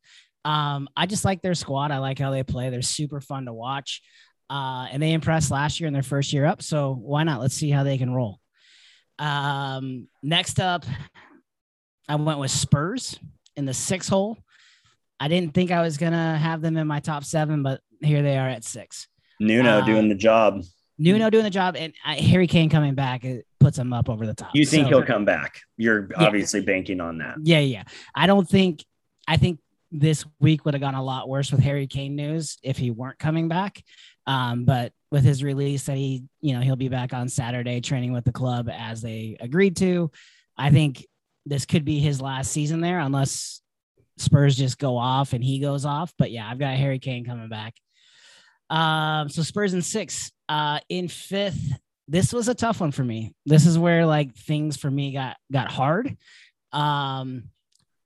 Um, 0.46 0.88
I 0.96 1.04
just 1.04 1.26
like 1.26 1.42
their 1.42 1.54
squad. 1.54 1.90
I 1.90 1.98
like 1.98 2.18
how 2.18 2.30
they 2.30 2.42
play. 2.42 2.70
They're 2.70 2.80
super 2.80 3.20
fun 3.20 3.44
to 3.44 3.52
watch. 3.52 4.00
Uh, 4.48 4.86
and 4.90 5.02
they 5.02 5.12
impressed 5.12 5.50
last 5.50 5.78
year 5.78 5.88
in 5.88 5.92
their 5.92 6.02
first 6.02 6.32
year 6.32 6.46
up. 6.46 6.62
So 6.62 6.94
why 6.94 7.24
not? 7.24 7.40
Let's 7.40 7.54
see 7.54 7.70
how 7.70 7.84
they 7.84 7.98
can 7.98 8.14
roll. 8.14 8.40
Um, 9.18 10.08
next 10.22 10.58
up, 10.58 10.84
I 12.08 12.16
went 12.16 12.38
with 12.38 12.50
Spurs 12.50 13.18
in 13.56 13.64
the 13.64 13.74
six 13.74 14.08
hole. 14.08 14.36
I 15.20 15.28
didn't 15.28 15.54
think 15.54 15.70
I 15.70 15.80
was 15.82 15.96
gonna 15.96 16.36
have 16.36 16.60
them 16.60 16.76
in 16.76 16.86
my 16.86 17.00
top 17.00 17.24
seven, 17.24 17.62
but 17.62 17.80
here 18.00 18.22
they 18.22 18.36
are 18.36 18.48
at 18.48 18.64
six. 18.64 19.08
Nuno 19.40 19.78
Uh, 19.80 19.84
doing 19.86 20.08
the 20.08 20.14
job. 20.14 20.62
Nuno 20.98 21.28
doing 21.30 21.44
the 21.44 21.50
job, 21.50 21.76
and 21.76 21.92
uh, 22.06 22.14
Harry 22.14 22.46
Kane 22.46 22.68
coming 22.70 22.94
back 22.94 23.24
it 23.24 23.46
puts 23.58 23.78
him 23.78 23.92
up 23.92 24.08
over 24.08 24.26
the 24.26 24.34
top. 24.34 24.50
You 24.54 24.64
think 24.64 24.84
So- 24.84 24.88
he'll 24.90 25.02
come 25.06 25.24
back? 25.24 25.60
You're 25.76 26.08
Yeah. 26.10 26.26
obviously 26.26 26.60
banking 26.60 27.00
on 27.00 27.18
that. 27.18 27.36
Yeah, 27.42 27.60
yeah. 27.60 27.84
I 28.14 28.26
don't 28.26 28.48
think. 28.48 28.84
I 29.26 29.36
think 29.38 29.58
this 29.90 30.24
week 30.40 30.64
would 30.64 30.74
have 30.74 30.80
gone 30.82 30.94
a 30.94 31.02
lot 31.02 31.28
worse 31.28 31.50
with 31.50 31.60
Harry 31.60 31.86
Kane 31.86 32.14
news 32.16 32.58
if 32.62 32.76
he 32.76 32.90
weren't 32.90 33.18
coming 33.18 33.48
back. 33.48 33.82
Um, 34.26 34.64
but 34.64 34.92
with 35.10 35.24
his 35.24 35.42
release 35.42 35.84
that 35.84 35.96
he, 35.96 36.24
you 36.42 36.52
know, 36.54 36.60
he'll 36.60 36.76
be 36.76 36.88
back 36.88 37.14
on 37.14 37.28
Saturday 37.28 37.80
training 37.80 38.12
with 38.12 38.24
the 38.24 38.32
club 38.32 38.68
as 38.70 39.00
they 39.00 39.36
agreed 39.40 39.76
to. 39.76 40.10
I 40.58 40.70
think 40.70 41.06
this 41.46 41.66
could 41.66 41.84
be 41.84 41.98
his 41.98 42.20
last 42.20 42.52
season 42.52 42.80
there, 42.80 42.98
unless 42.98 43.60
Spurs 44.18 44.56
just 44.56 44.78
go 44.78 44.96
off 44.96 45.32
and 45.32 45.42
he 45.42 45.58
goes 45.58 45.84
off. 45.84 46.12
But 46.18 46.30
yeah, 46.30 46.48
I've 46.48 46.58
got 46.58 46.76
Harry 46.76 46.98
Kane 46.98 47.24
coming 47.24 47.48
back. 47.48 47.74
Um, 48.70 49.28
so 49.28 49.42
Spurs 49.42 49.74
in 49.74 49.82
six. 49.82 50.32
Uh, 50.48 50.80
in 50.88 51.08
fifth, 51.08 51.72
this 52.08 52.32
was 52.32 52.48
a 52.48 52.54
tough 52.54 52.80
one 52.80 52.92
for 52.92 53.04
me. 53.04 53.32
This 53.46 53.66
is 53.66 53.78
where 53.78 54.06
like 54.06 54.34
things 54.34 54.76
for 54.76 54.90
me 54.90 55.12
got 55.12 55.36
got 55.52 55.70
hard. 55.70 56.16
Um, 56.72 57.44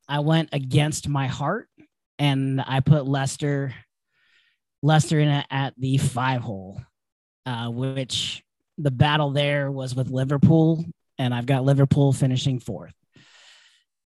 I 0.08 0.20
went 0.20 0.50
against 0.52 1.08
my 1.08 1.26
heart 1.26 1.68
and 2.18 2.60
I 2.60 2.80
put 2.80 3.06
Leicester 3.06 3.74
Leicester 4.82 5.18
in 5.18 5.28
it 5.28 5.46
at 5.50 5.74
the 5.76 5.98
five 5.98 6.40
hole, 6.40 6.80
uh, 7.46 7.68
which 7.68 8.42
the 8.78 8.90
battle 8.92 9.30
there 9.30 9.70
was 9.70 9.94
with 9.94 10.10
Liverpool, 10.10 10.84
and 11.18 11.34
I've 11.34 11.46
got 11.46 11.64
Liverpool 11.64 12.12
finishing 12.12 12.60
fourth, 12.60 12.94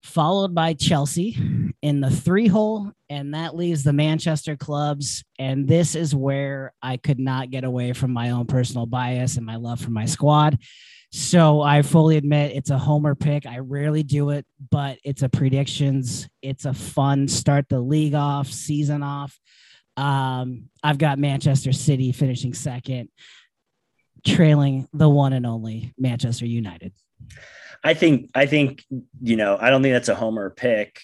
followed 0.04 0.54
by 0.54 0.74
Chelsea 0.74 1.36
in 1.80 2.00
the 2.00 2.10
three 2.10 2.46
hole, 2.46 2.92
and 3.08 3.34
that 3.34 3.56
leaves 3.56 3.82
the 3.82 3.92
Manchester 3.92 4.54
clubs. 4.54 5.24
And 5.38 5.66
this 5.66 5.94
is 5.94 6.14
where 6.14 6.72
I 6.82 6.98
could 6.98 7.18
not 7.18 7.50
get 7.50 7.64
away 7.64 7.94
from 7.94 8.12
my 8.12 8.30
own 8.30 8.46
personal 8.46 8.86
bias 8.86 9.36
and 9.36 9.46
my 9.46 9.56
love 9.56 9.80
for 9.80 9.90
my 9.90 10.04
squad. 10.04 10.58
So 11.10 11.62
I 11.62 11.82
fully 11.82 12.16
admit 12.16 12.54
it's 12.54 12.70
a 12.70 12.78
homer 12.78 13.14
pick. 13.14 13.46
I 13.46 13.60
rarely 13.60 14.02
do 14.02 14.30
it, 14.30 14.44
but 14.70 14.98
it's 15.04 15.22
a 15.22 15.28
predictions. 15.28 16.28
It's 16.42 16.64
a 16.64 16.74
fun 16.74 17.26
start 17.26 17.68
the 17.68 17.80
league 17.80 18.14
off, 18.14 18.48
season 18.48 19.02
off. 19.02 19.38
Um, 19.96 20.64
I've 20.82 20.98
got 20.98 21.18
Manchester 21.18 21.72
City 21.72 22.12
finishing 22.12 22.52
second, 22.52 23.08
trailing 24.26 24.86
the 24.92 25.08
one 25.08 25.32
and 25.32 25.46
only 25.46 25.94
Manchester 25.96 26.46
United. 26.46 26.92
I 27.84 27.94
think 27.94 28.30
I 28.34 28.46
think 28.46 28.82
you 29.22 29.36
know 29.36 29.58
I 29.60 29.70
don't 29.70 29.82
think 29.82 29.92
that's 29.92 30.08
a 30.08 30.14
homer 30.14 30.50
pick 30.50 31.02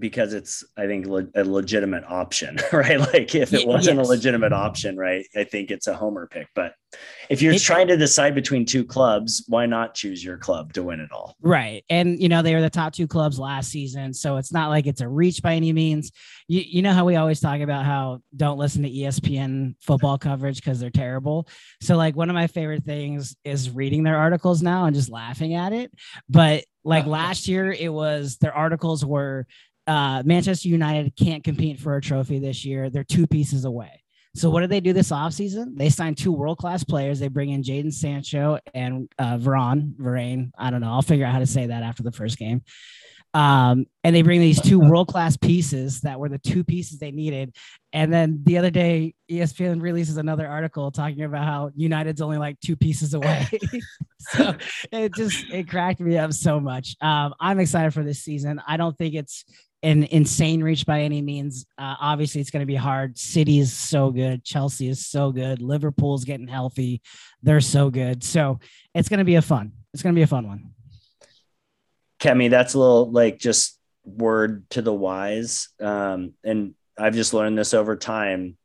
because 0.00 0.34
it's 0.34 0.64
I 0.76 0.86
think 0.86 1.06
le- 1.06 1.28
a 1.34 1.44
legitimate 1.44 2.04
option, 2.04 2.58
right? 2.72 2.98
Like 2.98 3.34
if 3.34 3.52
it 3.52 3.66
wasn't 3.66 3.98
yes. 3.98 4.06
a 4.06 4.10
legitimate 4.10 4.52
option, 4.52 4.96
right? 4.96 5.26
I 5.36 5.44
think 5.44 5.70
it's 5.70 5.86
a 5.86 5.94
homer 5.94 6.26
pick. 6.26 6.48
But 6.54 6.74
if 7.28 7.42
you're 7.42 7.54
It- 7.54 7.62
trying 7.62 7.88
to 7.88 7.96
decide 7.96 8.34
between 8.34 8.64
two 8.64 8.84
clubs, 8.84 9.44
why 9.46 9.66
not 9.66 9.94
choose 9.94 10.24
your 10.24 10.38
club 10.38 10.72
to 10.72 10.82
win 10.82 11.00
it 11.00 11.12
all? 11.12 11.36
Right. 11.40 11.84
And, 11.88 12.20
you 12.20 12.28
know, 12.28 12.42
they 12.42 12.54
were 12.54 12.60
the 12.60 12.70
top 12.70 12.92
two 12.92 13.06
clubs 13.06 13.38
last 13.38 13.70
season. 13.70 14.12
So 14.12 14.38
it's 14.38 14.52
not 14.52 14.70
like 14.70 14.86
it's 14.86 15.00
a 15.00 15.08
reach 15.08 15.42
by 15.42 15.54
any 15.54 15.72
means. 15.72 16.10
You, 16.48 16.62
you 16.66 16.82
know 16.82 16.92
how 16.92 17.04
we 17.04 17.16
always 17.16 17.38
talk 17.38 17.60
about 17.60 17.84
how 17.84 18.22
don't 18.34 18.58
listen 18.58 18.82
to 18.82 18.90
ESPN 18.90 19.74
football 19.80 20.18
coverage 20.18 20.56
because 20.56 20.80
they're 20.80 20.90
terrible. 20.90 21.46
So, 21.80 21.96
like, 21.96 22.16
one 22.16 22.30
of 22.30 22.34
my 22.34 22.48
favorite 22.48 22.84
things 22.84 23.36
is 23.44 23.70
reading 23.70 24.02
their 24.02 24.16
articles 24.16 24.62
now 24.62 24.86
and 24.86 24.96
just 24.96 25.10
laughing 25.10 25.54
at 25.54 25.72
it. 25.72 25.92
But 26.28 26.64
like 26.84 27.06
oh. 27.06 27.10
last 27.10 27.48
year, 27.48 27.70
it 27.70 27.92
was 27.92 28.38
their 28.38 28.54
articles 28.54 29.04
were 29.04 29.46
uh, 29.86 30.22
Manchester 30.24 30.68
United 30.68 31.14
can't 31.16 31.42
compete 31.42 31.78
for 31.78 31.96
a 31.96 32.00
trophy 32.00 32.38
this 32.38 32.64
year. 32.64 32.90
They're 32.90 33.04
two 33.04 33.26
pieces 33.26 33.64
away. 33.64 34.02
So 34.34 34.48
what 34.48 34.60
did 34.60 34.70
they 34.70 34.80
do 34.80 34.92
this 34.92 35.10
offseason? 35.10 35.76
They 35.76 35.90
signed 35.90 36.16
two 36.16 36.32
world-class 36.32 36.84
players. 36.84 37.18
They 37.18 37.28
bring 37.28 37.50
in 37.50 37.62
Jadon 37.62 37.92
Sancho 37.92 38.58
and 38.74 39.10
uh, 39.18 39.38
Varane, 39.38 39.94
Varane. 39.96 40.52
I 40.56 40.70
don't 40.70 40.80
know. 40.80 40.92
I'll 40.92 41.02
figure 41.02 41.26
out 41.26 41.32
how 41.32 41.40
to 41.40 41.46
say 41.46 41.66
that 41.66 41.82
after 41.82 42.04
the 42.04 42.12
first 42.12 42.38
game. 42.38 42.62
Um, 43.32 43.86
and 44.02 44.14
they 44.14 44.22
bring 44.22 44.40
these 44.40 44.60
two 44.60 44.78
world-class 44.88 45.36
pieces 45.36 46.00
that 46.02 46.20
were 46.20 46.28
the 46.28 46.38
two 46.38 46.62
pieces 46.62 46.98
they 46.98 47.10
needed. 47.10 47.56
And 47.92 48.12
then 48.12 48.42
the 48.44 48.58
other 48.58 48.70
day, 48.70 49.14
ESPN 49.28 49.82
releases 49.82 50.16
another 50.16 50.46
article 50.46 50.90
talking 50.92 51.22
about 51.22 51.44
how 51.44 51.70
United's 51.74 52.20
only 52.20 52.38
like 52.38 52.58
two 52.60 52.76
pieces 52.76 53.14
away. 53.14 53.48
so 54.18 54.54
it 54.92 55.14
just 55.14 55.44
it 55.50 55.68
cracked 55.68 56.00
me 56.00 56.18
up 56.18 56.32
so 56.32 56.60
much. 56.60 56.96
Um, 57.00 57.34
I'm 57.40 57.58
excited 57.58 57.94
for 57.94 58.04
this 58.04 58.20
season. 58.20 58.60
I 58.66 58.76
don't 58.76 58.96
think 58.96 59.14
it's 59.14 59.44
an 59.82 60.04
insane 60.04 60.62
reach 60.62 60.84
by 60.86 61.02
any 61.02 61.22
means. 61.22 61.64
Uh, 61.78 61.94
obviously, 62.00 62.40
it's 62.40 62.50
going 62.50 62.60
to 62.60 62.66
be 62.66 62.74
hard. 62.74 63.16
City 63.18 63.58
is 63.60 63.72
so 63.72 64.10
good. 64.10 64.44
Chelsea 64.44 64.88
is 64.88 65.06
so 65.06 65.32
good. 65.32 65.62
Liverpool's 65.62 66.24
getting 66.24 66.48
healthy. 66.48 67.00
They're 67.42 67.60
so 67.60 67.90
good. 67.90 68.22
So 68.22 68.60
it's 68.94 69.08
going 69.08 69.18
to 69.18 69.24
be 69.24 69.36
a 69.36 69.42
fun. 69.42 69.72
It's 69.94 70.02
going 70.02 70.14
to 70.14 70.18
be 70.18 70.22
a 70.22 70.26
fun 70.26 70.46
one. 70.46 70.70
Kemi, 72.20 72.50
that's 72.50 72.74
a 72.74 72.78
little 72.78 73.10
like 73.10 73.38
just 73.38 73.78
word 74.04 74.68
to 74.70 74.82
the 74.82 74.92
wise. 74.92 75.68
Um, 75.80 76.34
and 76.44 76.74
I've 76.98 77.14
just 77.14 77.32
learned 77.32 77.56
this 77.56 77.72
over 77.72 77.96
time. 77.96 78.58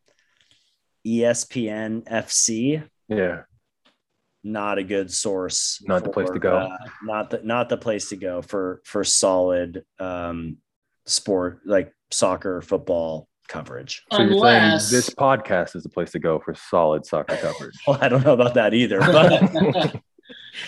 ESPN 1.08 2.04
FC, 2.10 2.84
Yeah. 3.08 3.44
not 4.44 4.78
a 4.78 4.84
good 4.84 5.12
source. 5.12 5.82
Not 5.88 6.04
the 6.04 6.10
place 6.10 6.30
to 6.32 6.40
go. 6.40 6.58
uh, 6.58 6.78
not 7.04 7.30
the 7.30 7.42
not 7.44 7.70
the 7.70 7.78
place 7.78 8.10
to 8.10 8.16
go 8.16 8.42
for 8.42 8.82
for 8.86 9.04
solid 9.04 9.84
um, 10.00 10.58
sport 11.06 11.62
like 11.66 11.92
soccer, 12.12 12.62
football 12.62 13.28
coverage. 13.48 14.04
So 14.12 14.22
you're 14.22 14.40
saying 14.40 14.72
this 14.92 15.10
podcast 15.10 15.76
is 15.76 15.84
the 15.84 15.90
place 15.90 16.12
to 16.12 16.20
go 16.20 16.40
for 16.40 16.56
solid 16.56 17.06
soccer 17.06 17.38
coverage. 17.38 17.76
Well, 17.88 18.00
I 18.02 18.10
don't 18.10 18.24
know 18.26 18.34
about 18.34 18.56
that 18.56 18.74
either, 18.74 19.00
but 19.00 19.96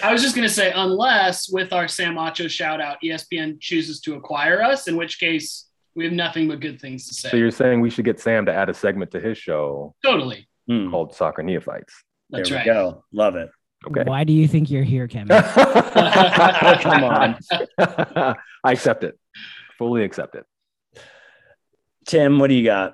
I 0.04 0.12
was 0.12 0.22
just 0.22 0.36
going 0.36 0.48
to 0.48 0.54
say, 0.54 0.72
unless 0.76 1.50
with 1.50 1.74
our 1.74 1.88
Sam 1.88 2.16
Acho 2.16 2.50
shout 2.50 2.82
out, 2.82 2.98
ESPN 3.04 3.60
chooses 3.60 4.00
to 4.02 4.16
acquire 4.16 4.62
us, 4.62 4.88
in 4.88 4.96
which 4.96 5.20
case 5.20 5.68
we 5.96 6.04
have 6.04 6.14
nothing 6.14 6.48
but 6.48 6.60
good 6.60 6.80
things 6.80 7.08
to 7.08 7.14
say. 7.14 7.30
So 7.30 7.38
you're 7.38 7.52
saying 7.52 7.82
we 7.82 7.90
should 7.90 8.06
get 8.06 8.20
Sam 8.20 8.46
to 8.46 8.54
add 8.54 8.70
a 8.70 8.74
segment 8.74 9.12
to 9.12 9.20
his 9.20 9.38
show 9.38 9.96
totally. 10.06 10.48
hmm, 10.68 10.92
called 10.92 11.16
Soccer 11.16 11.42
Neophytes. 11.42 11.94
That's 12.30 12.50
there 12.50 12.60
right. 12.60 12.68
we 12.68 12.74
go. 12.74 13.04
Love 13.12 13.36
it. 13.36 13.50
Okay. 13.88 14.04
Why 14.04 14.24
do 14.24 14.34
you 14.34 14.48
think 14.48 14.70
you're 14.70 14.84
here, 14.84 15.08
Kevin? 15.08 15.28
Come 15.38 17.04
on. 17.04 17.38
I 17.78 18.36
accept 18.72 19.04
it. 19.04 19.18
Fully 19.78 20.04
accept 20.04 20.36
it. 20.36 20.46
Tim, 22.08 22.40
what 22.40 22.48
do 22.48 22.56
you 22.56 22.64
got? 22.64 22.94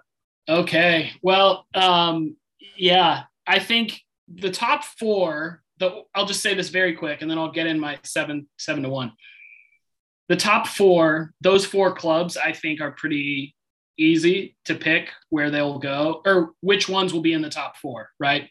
Okay. 0.49 1.11
Well, 1.21 1.65
um, 1.73 2.35
yeah, 2.77 3.23
I 3.47 3.59
think 3.59 4.01
the 4.27 4.51
top 4.51 4.83
four. 4.83 5.61
The 5.79 6.03
I'll 6.13 6.25
just 6.25 6.41
say 6.41 6.53
this 6.53 6.69
very 6.69 6.93
quick, 6.93 7.21
and 7.21 7.29
then 7.29 7.37
I'll 7.37 7.51
get 7.51 7.67
in 7.67 7.79
my 7.79 7.99
seven 8.03 8.47
seven 8.57 8.83
to 8.83 8.89
one. 8.89 9.13
The 10.29 10.35
top 10.35 10.67
four, 10.67 11.33
those 11.41 11.65
four 11.65 11.93
clubs, 11.93 12.37
I 12.37 12.53
think 12.53 12.79
are 12.79 12.91
pretty 12.91 13.55
easy 13.97 14.55
to 14.65 14.75
pick 14.75 15.11
where 15.29 15.51
they'll 15.51 15.79
go 15.79 16.21
or 16.25 16.51
which 16.61 16.89
ones 16.89 17.13
will 17.13 17.21
be 17.21 17.33
in 17.33 17.41
the 17.41 17.49
top 17.49 17.77
four. 17.77 18.09
Right. 18.19 18.49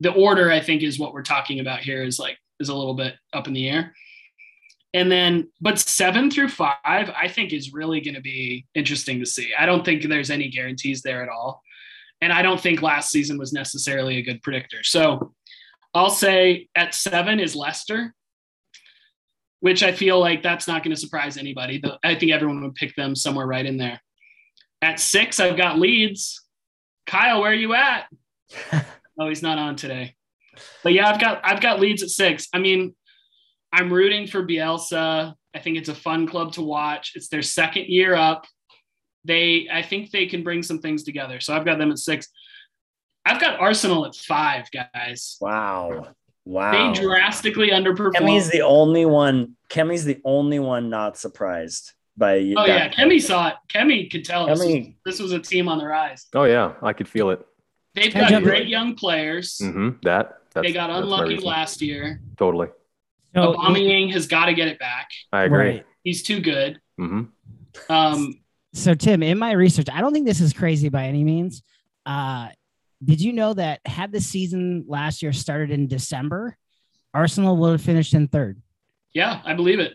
The 0.00 0.12
order, 0.12 0.50
I 0.50 0.60
think, 0.60 0.82
is 0.82 0.98
what 0.98 1.12
we're 1.12 1.22
talking 1.22 1.60
about 1.60 1.80
here. 1.80 2.02
Is 2.02 2.18
like 2.18 2.38
is 2.58 2.68
a 2.68 2.74
little 2.74 2.94
bit 2.94 3.14
up 3.32 3.46
in 3.46 3.52
the 3.52 3.68
air. 3.68 3.94
And 4.92 5.10
then, 5.10 5.48
but 5.60 5.78
seven 5.78 6.30
through 6.30 6.48
five, 6.48 6.74
I 6.84 7.28
think 7.28 7.52
is 7.52 7.72
really 7.72 8.00
going 8.00 8.14
to 8.14 8.20
be 8.20 8.66
interesting 8.74 9.20
to 9.20 9.26
see. 9.26 9.52
I 9.56 9.66
don't 9.66 9.84
think 9.84 10.02
there's 10.02 10.30
any 10.30 10.48
guarantees 10.48 11.02
there 11.02 11.22
at 11.22 11.28
all. 11.28 11.62
And 12.20 12.32
I 12.32 12.42
don't 12.42 12.60
think 12.60 12.82
last 12.82 13.10
season 13.10 13.38
was 13.38 13.52
necessarily 13.52 14.18
a 14.18 14.22
good 14.22 14.42
predictor. 14.42 14.82
So 14.82 15.32
I'll 15.94 16.10
say 16.10 16.68
at 16.74 16.94
seven 16.94 17.40
is 17.40 17.56
Leicester, 17.56 18.14
which 19.60 19.82
I 19.82 19.92
feel 19.92 20.18
like 20.18 20.42
that's 20.42 20.68
not 20.68 20.82
going 20.82 20.94
to 20.94 21.00
surprise 21.00 21.36
anybody. 21.36 21.82
I 22.04 22.16
think 22.16 22.32
everyone 22.32 22.62
would 22.62 22.74
pick 22.74 22.94
them 22.96 23.14
somewhere 23.14 23.46
right 23.46 23.64
in 23.64 23.76
there. 23.76 24.00
At 24.82 25.00
six, 25.00 25.40
I've 25.40 25.56
got 25.56 25.78
Leeds. 25.78 26.42
Kyle, 27.06 27.40
where 27.40 27.50
are 27.50 27.54
you 27.54 27.74
at? 27.74 28.06
oh, 29.18 29.28
he's 29.28 29.42
not 29.42 29.58
on 29.58 29.76
today. 29.76 30.16
But 30.82 30.92
yeah, 30.92 31.08
I've 31.08 31.20
got 31.20 31.40
I've 31.44 31.60
got 31.60 31.80
Leeds 31.80 32.02
at 32.02 32.10
six. 32.10 32.48
I 32.52 32.58
mean, 32.58 32.94
I'm 33.72 33.92
rooting 33.92 34.26
for 34.26 34.44
Bielsa. 34.44 35.34
I 35.54 35.58
think 35.58 35.76
it's 35.76 35.88
a 35.88 35.94
fun 35.94 36.26
club 36.26 36.52
to 36.52 36.62
watch. 36.62 37.12
It's 37.14 37.28
their 37.28 37.42
second 37.42 37.86
year 37.86 38.14
up. 38.14 38.46
They, 39.24 39.68
I 39.70 39.82
think 39.82 40.10
they 40.10 40.26
can 40.26 40.42
bring 40.42 40.62
some 40.62 40.78
things 40.78 41.04
together. 41.04 41.40
So 41.40 41.54
I've 41.54 41.64
got 41.64 41.78
them 41.78 41.90
at 41.90 41.98
six. 41.98 42.28
I've 43.24 43.40
got 43.40 43.60
Arsenal 43.60 44.06
at 44.06 44.14
five, 44.14 44.68
guys. 44.70 45.36
Wow. 45.40 46.08
Wow. 46.44 46.94
They 46.94 47.00
drastically 47.00 47.70
underperformed. 47.70 48.14
Kemi's 48.14 48.50
the 48.50 48.62
only 48.62 49.04
one. 49.04 49.56
Kemi's 49.68 50.04
the 50.04 50.20
only 50.24 50.58
one 50.58 50.88
not 50.88 51.18
surprised 51.18 51.92
by 52.16 52.36
oh 52.36 52.66
yeah, 52.66 52.88
that. 52.88 52.94
Kemi 52.94 53.20
saw 53.20 53.48
it. 53.48 53.54
Kemi 53.68 54.10
could 54.10 54.24
tell 54.24 54.46
this 54.46 54.58
was, 54.58 54.68
Kemi, 54.68 54.94
this 55.04 55.20
was 55.20 55.32
a 55.32 55.38
team 55.38 55.68
on 55.68 55.78
the 55.78 55.86
rise. 55.86 56.26
Oh 56.34 56.44
yeah, 56.44 56.74
I 56.82 56.92
could 56.92 57.08
feel 57.08 57.30
it. 57.30 57.44
They've 57.94 58.12
got 58.12 58.42
great 58.42 58.68
young 58.68 58.94
players. 58.94 59.58
hmm 59.58 59.90
That 60.02 60.38
that's, 60.52 60.66
they 60.66 60.72
got 60.72 60.90
unlucky 60.90 61.36
last 61.38 61.82
year. 61.82 62.20
Totally, 62.36 62.68
So, 63.34 63.54
Aubameyang 63.54 64.12
has 64.12 64.26
got 64.26 64.46
to 64.46 64.54
get 64.54 64.68
it 64.68 64.78
back. 64.78 65.08
I 65.32 65.44
agree. 65.44 65.58
right. 65.58 65.86
He's 66.02 66.22
too 66.22 66.40
good. 66.40 66.80
hmm 66.98 67.22
Um, 67.88 68.40
so 68.72 68.94
Tim, 68.94 69.22
in 69.22 69.38
my 69.38 69.52
research, 69.52 69.88
I 69.92 70.00
don't 70.00 70.12
think 70.12 70.26
this 70.26 70.40
is 70.40 70.52
crazy 70.52 70.88
by 70.88 71.04
any 71.06 71.24
means. 71.24 71.62
Uh, 72.06 72.48
did 73.04 73.20
you 73.20 73.32
know 73.32 73.54
that 73.54 73.80
had 73.86 74.12
the 74.12 74.20
season 74.20 74.84
last 74.88 75.22
year 75.22 75.32
started 75.32 75.70
in 75.70 75.86
December, 75.88 76.56
Arsenal 77.14 77.56
would 77.56 77.72
have 77.72 77.82
finished 77.82 78.14
in 78.14 78.28
third? 78.28 78.60
Yeah, 79.12 79.40
I 79.44 79.54
believe 79.54 79.80
it. 79.80 79.94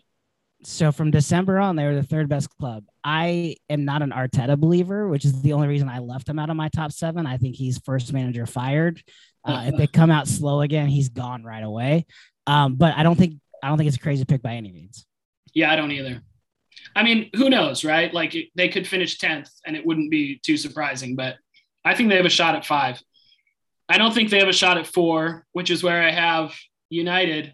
So 0.64 0.92
from 0.92 1.12
December 1.12 1.60
on, 1.60 1.76
they 1.76 1.86
were 1.86 1.94
the 1.96 2.04
third 2.04 2.28
best 2.28 2.50
club. 2.58 2.84
I 3.04 3.56
am 3.70 3.86
not 3.86 4.02
an 4.02 4.12
Arteta 4.12 4.60
believer, 4.60 5.08
which 5.08 5.24
is 5.24 5.42
the 5.42 5.54
only 5.54 5.68
reason 5.68 5.88
I 5.88 6.00
left 6.00 6.28
him 6.28 6.40
out 6.40 6.50
of 6.50 6.56
my 6.56 6.70
top 6.70 6.92
seven. 6.92 7.28
I 7.28 7.38
think 7.38 7.56
he's 7.56 7.78
first 7.80 8.12
manager 8.12 8.46
fired. 8.46 9.02
Uh, 9.44 9.66
if 9.68 9.78
they 9.78 9.88
come 9.88 10.10
out 10.10 10.28
slow 10.28 10.62
again, 10.62 10.88
he's 10.88 11.10
gone 11.10 11.44
right 11.44 11.64
away. 11.64 12.06
Um, 12.48 12.76
but 12.76 12.96
I 12.96 13.04
don't 13.04 13.18
think 13.18 13.40
I 13.64 13.70
don't 13.70 13.78
think 13.78 13.88
it's 13.88 13.98
a 13.98 14.00
crazy 14.00 14.26
pick 14.26 14.42
by 14.42 14.54
any 14.54 14.72
means. 14.72 15.06
Yeah, 15.54 15.72
I 15.72 15.76
don't 15.76 15.92
either. 15.92 16.22
I 16.96 17.04
mean, 17.04 17.30
who 17.36 17.50
knows, 17.50 17.84
right? 17.84 18.14
Like 18.14 18.36
they 18.56 18.70
could 18.70 18.88
finish 18.88 19.18
10th 19.18 19.50
and 19.66 19.76
it 19.76 19.86
wouldn't 19.86 20.12
be 20.12 20.40
too 20.44 20.58
surprising, 20.58 21.16
but 21.16 21.36
I 21.84 21.96
think 21.96 22.10
they 22.10 22.18
have 22.18 22.26
a 22.26 22.30
shot 22.30 22.56
at 22.56 22.66
five. 22.66 23.02
I 23.88 23.98
don't 23.98 24.14
think 24.14 24.30
they 24.30 24.40
have 24.40 24.48
a 24.48 24.54
shot 24.54 24.78
at 24.78 24.88
four, 24.88 25.46
which 25.52 25.70
is 25.70 25.84
where 25.84 26.02
I 26.02 26.12
have 26.12 26.54
United. 26.90 27.54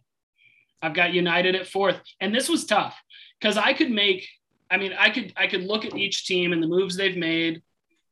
I've 0.82 0.94
got 0.94 1.14
United 1.14 1.56
at 1.56 1.68
fourth. 1.68 2.00
And 2.20 2.34
this 2.34 2.50
was 2.50 2.66
tough 2.66 2.98
because 3.40 3.58
I 3.58 3.74
could 3.74 3.92
make, 3.92 4.28
I 4.70 4.78
mean, 4.78 4.94
I 4.98 5.10
could 5.10 5.34
I 5.36 5.48
could 5.48 5.64
look 5.64 5.86
at 5.86 5.96
each 5.96 6.26
team 6.26 6.54
and 6.54 6.64
the 6.64 6.68
moves 6.68 6.96
they've 6.96 7.18
made 7.18 7.62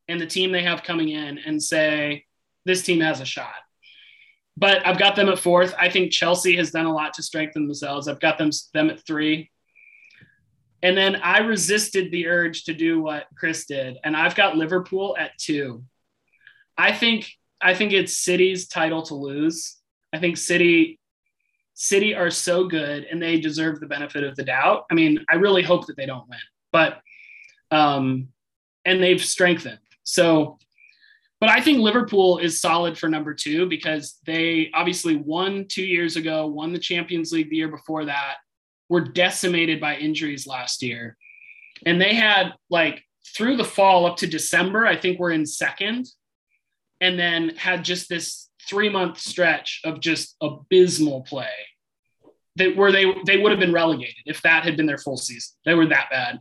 and 0.08 0.20
the 0.20 0.26
team 0.26 0.52
they 0.52 0.63
have 0.63 0.84
coming 0.84 1.10
in 1.10 1.38
and 1.38 1.62
say, 1.62 2.26
this 2.65 2.84
team 2.84 3.00
has 3.00 3.22
a 3.22 3.26
shot. 3.26 3.56
But 4.60 4.86
I've 4.86 5.00
got 5.00 5.15
them 5.15 5.30
at 5.30 5.39
fourth. 5.39 5.74
I 5.80 5.89
think 5.89 6.12
Chelsea 6.12 6.58
has 6.58 6.72
done 6.72 6.86
a 6.86 6.93
lot 6.93 7.13
to 7.13 7.24
strengthen 7.24 7.65
themselves. 7.65 8.10
I've 8.10 8.19
got 8.19 8.38
them 8.38 8.50
them 8.74 8.89
at 8.89 9.06
three. 9.06 9.50
And 10.84 10.98
then 10.98 11.15
I 11.17 11.39
resisted 11.39 12.12
the 12.12 12.28
urge 12.28 12.65
to 12.65 12.74
do 12.74 13.02
what 13.02 13.28
Chris 13.38 13.65
did, 13.65 13.98
and 14.04 14.15
I've 14.15 14.36
got 14.36 14.58
Liverpool 14.58 15.15
at 15.17 15.38
two. 15.38 15.84
I 16.78 16.91
think 16.91 17.32
I 17.62 17.74
think 17.74 17.93
it's 17.93 18.17
City's 18.17 18.67
title 18.67 19.02
to 19.04 19.15
lose. 19.15 19.78
I 20.13 20.19
think 20.19 20.38
City 20.38 21.00
City 21.74 22.13
are 22.13 22.30
so 22.30 22.67
good 22.67 23.06
and 23.06 23.22
they 23.22 23.39
deserve 23.39 23.80
the 23.80 23.86
benefit 23.86 24.26
of 24.26 24.36
the 24.36 24.43
doubt. 24.43 24.84
I 24.91 24.95
mean, 24.95 25.24
I 25.30 25.36
really 25.36 25.63
hope 25.63 25.88
that 25.88 25.95
they 25.95 26.06
don't 26.06 26.28
win, 26.28 26.39
but 26.74 27.00
um, 27.72 28.28
and 28.84 29.02
they've 29.02 29.24
strengthened. 29.24 29.80
So, 30.04 30.58
but 31.39 31.49
I 31.49 31.62
think 31.62 31.80
Liverpool 31.80 32.38
is 32.38 32.60
solid 32.60 32.97
for 32.97 33.08
number 33.08 33.34
two 33.34 33.67
because 33.67 34.17
they 34.25 34.69
obviously 34.73 35.15
won 35.15 35.65
two 35.67 35.86
years 35.86 36.17
ago, 36.17 36.47
won 36.47 36.73
the 36.73 36.80
Champions 36.80 37.32
League 37.32 37.49
the 37.49 37.56
year 37.56 37.69
before 37.69 38.06
that, 38.06 38.36
were 38.89 39.02
decimated 39.02 39.80
by 39.80 39.95
injuries 39.95 40.45
last 40.45 40.84
year. 40.84 41.15
And 41.86 42.02
they 42.02 42.13
had 42.13 42.54
like 42.69 43.04
through 43.36 43.58
the 43.58 43.63
fall 43.63 44.06
up 44.06 44.17
to 44.17 44.28
December, 44.28 44.86
I 44.86 44.97
think 44.97 45.19
we're 45.19 45.32
in 45.32 45.45
second, 45.45 46.08
and 46.99 47.17
then 47.17 47.56
had 47.56 47.86
just 47.86 48.10
this 48.10 48.49
three 48.67 48.89
month 48.89 49.17
stretch 49.19 49.82
of 49.86 50.02
just 50.02 50.36
abysmal 50.41 51.21
play 51.21 51.47
that 52.58 52.75
where 52.75 52.91
they 52.91 53.06
they 53.25 53.38
would 53.38 53.52
have 53.52 53.60
been 53.60 53.73
relegated 53.73 54.23
if 54.25 54.41
that 54.41 54.63
had 54.63 54.75
been 54.75 54.86
their 54.86 54.97
full 54.97 55.17
season. 55.17 55.56
They 55.65 55.73
were 55.73 55.88
that 55.88 56.10
bad. 56.10 56.39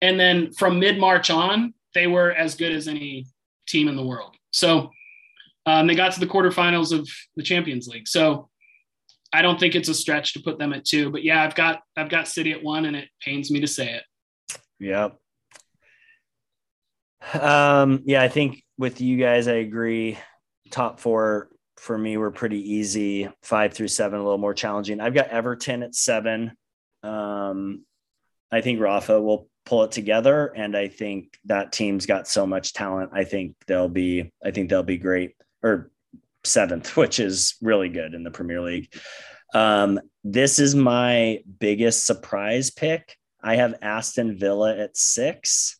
And 0.00 0.18
then 0.18 0.52
from 0.52 0.78
mid 0.78 0.98
March 0.98 1.28
on, 1.28 1.74
they 1.94 2.06
were 2.06 2.30
as 2.30 2.54
good 2.54 2.72
as 2.72 2.86
any 2.86 3.26
team 3.68 3.88
in 3.88 3.96
the 3.96 4.04
world. 4.04 4.34
So 4.50 4.90
um, 5.66 5.86
they 5.86 5.94
got 5.94 6.12
to 6.14 6.20
the 6.20 6.26
quarterfinals 6.26 6.98
of 6.98 7.08
the 7.36 7.42
Champions 7.42 7.88
League. 7.88 8.08
So 8.08 8.48
I 9.32 9.42
don't 9.42 9.60
think 9.60 9.74
it's 9.74 9.88
a 9.88 9.94
stretch 9.94 10.32
to 10.32 10.40
put 10.40 10.58
them 10.58 10.72
at 10.72 10.84
two, 10.84 11.10
but 11.10 11.22
yeah, 11.22 11.42
I've 11.42 11.54
got 11.54 11.82
I've 11.96 12.08
got 12.08 12.28
City 12.28 12.52
at 12.52 12.62
one, 12.62 12.86
and 12.86 12.96
it 12.96 13.08
pains 13.22 13.50
me 13.50 13.60
to 13.60 13.66
say 13.66 13.94
it. 13.94 14.02
Yep. 14.80 15.18
Um, 17.42 18.02
yeah, 18.06 18.22
I 18.22 18.28
think 18.28 18.62
with 18.78 19.00
you 19.00 19.18
guys, 19.18 19.48
I 19.48 19.54
agree. 19.56 20.18
Top 20.70 21.00
four 21.00 21.50
for 21.76 21.96
me 21.98 22.16
were 22.16 22.30
pretty 22.30 22.74
easy. 22.74 23.28
Five 23.42 23.74
through 23.74 23.88
seven, 23.88 24.18
a 24.18 24.22
little 24.22 24.38
more 24.38 24.54
challenging. 24.54 25.00
I've 25.00 25.14
got 25.14 25.28
Everton 25.28 25.82
at 25.82 25.94
seven. 25.94 26.52
Um, 27.02 27.84
I 28.50 28.62
think 28.62 28.80
Rafa 28.80 29.20
will 29.20 29.47
pull 29.68 29.84
it 29.84 29.92
together, 29.92 30.46
and 30.56 30.74
I 30.74 30.88
think 30.88 31.38
that 31.44 31.72
team's 31.72 32.06
got 32.06 32.26
so 32.26 32.46
much 32.46 32.72
talent. 32.72 33.10
I 33.12 33.24
think 33.24 33.54
they'll 33.66 33.88
be. 33.88 34.32
I 34.42 34.50
think 34.50 34.70
they'll 34.70 34.82
be 34.82 34.96
great. 34.96 35.34
Or 35.62 35.90
seventh, 36.44 36.96
which 36.96 37.20
is 37.20 37.56
really 37.60 37.90
good 37.90 38.14
in 38.14 38.24
the 38.24 38.30
Premier 38.30 38.62
League. 38.62 38.92
Um, 39.54 40.00
this 40.24 40.58
is 40.58 40.74
my 40.74 41.40
biggest 41.58 42.06
surprise 42.06 42.70
pick. 42.70 43.16
I 43.42 43.56
have 43.56 43.74
Aston 43.82 44.38
Villa 44.38 44.76
at 44.76 44.96
six. 44.96 45.78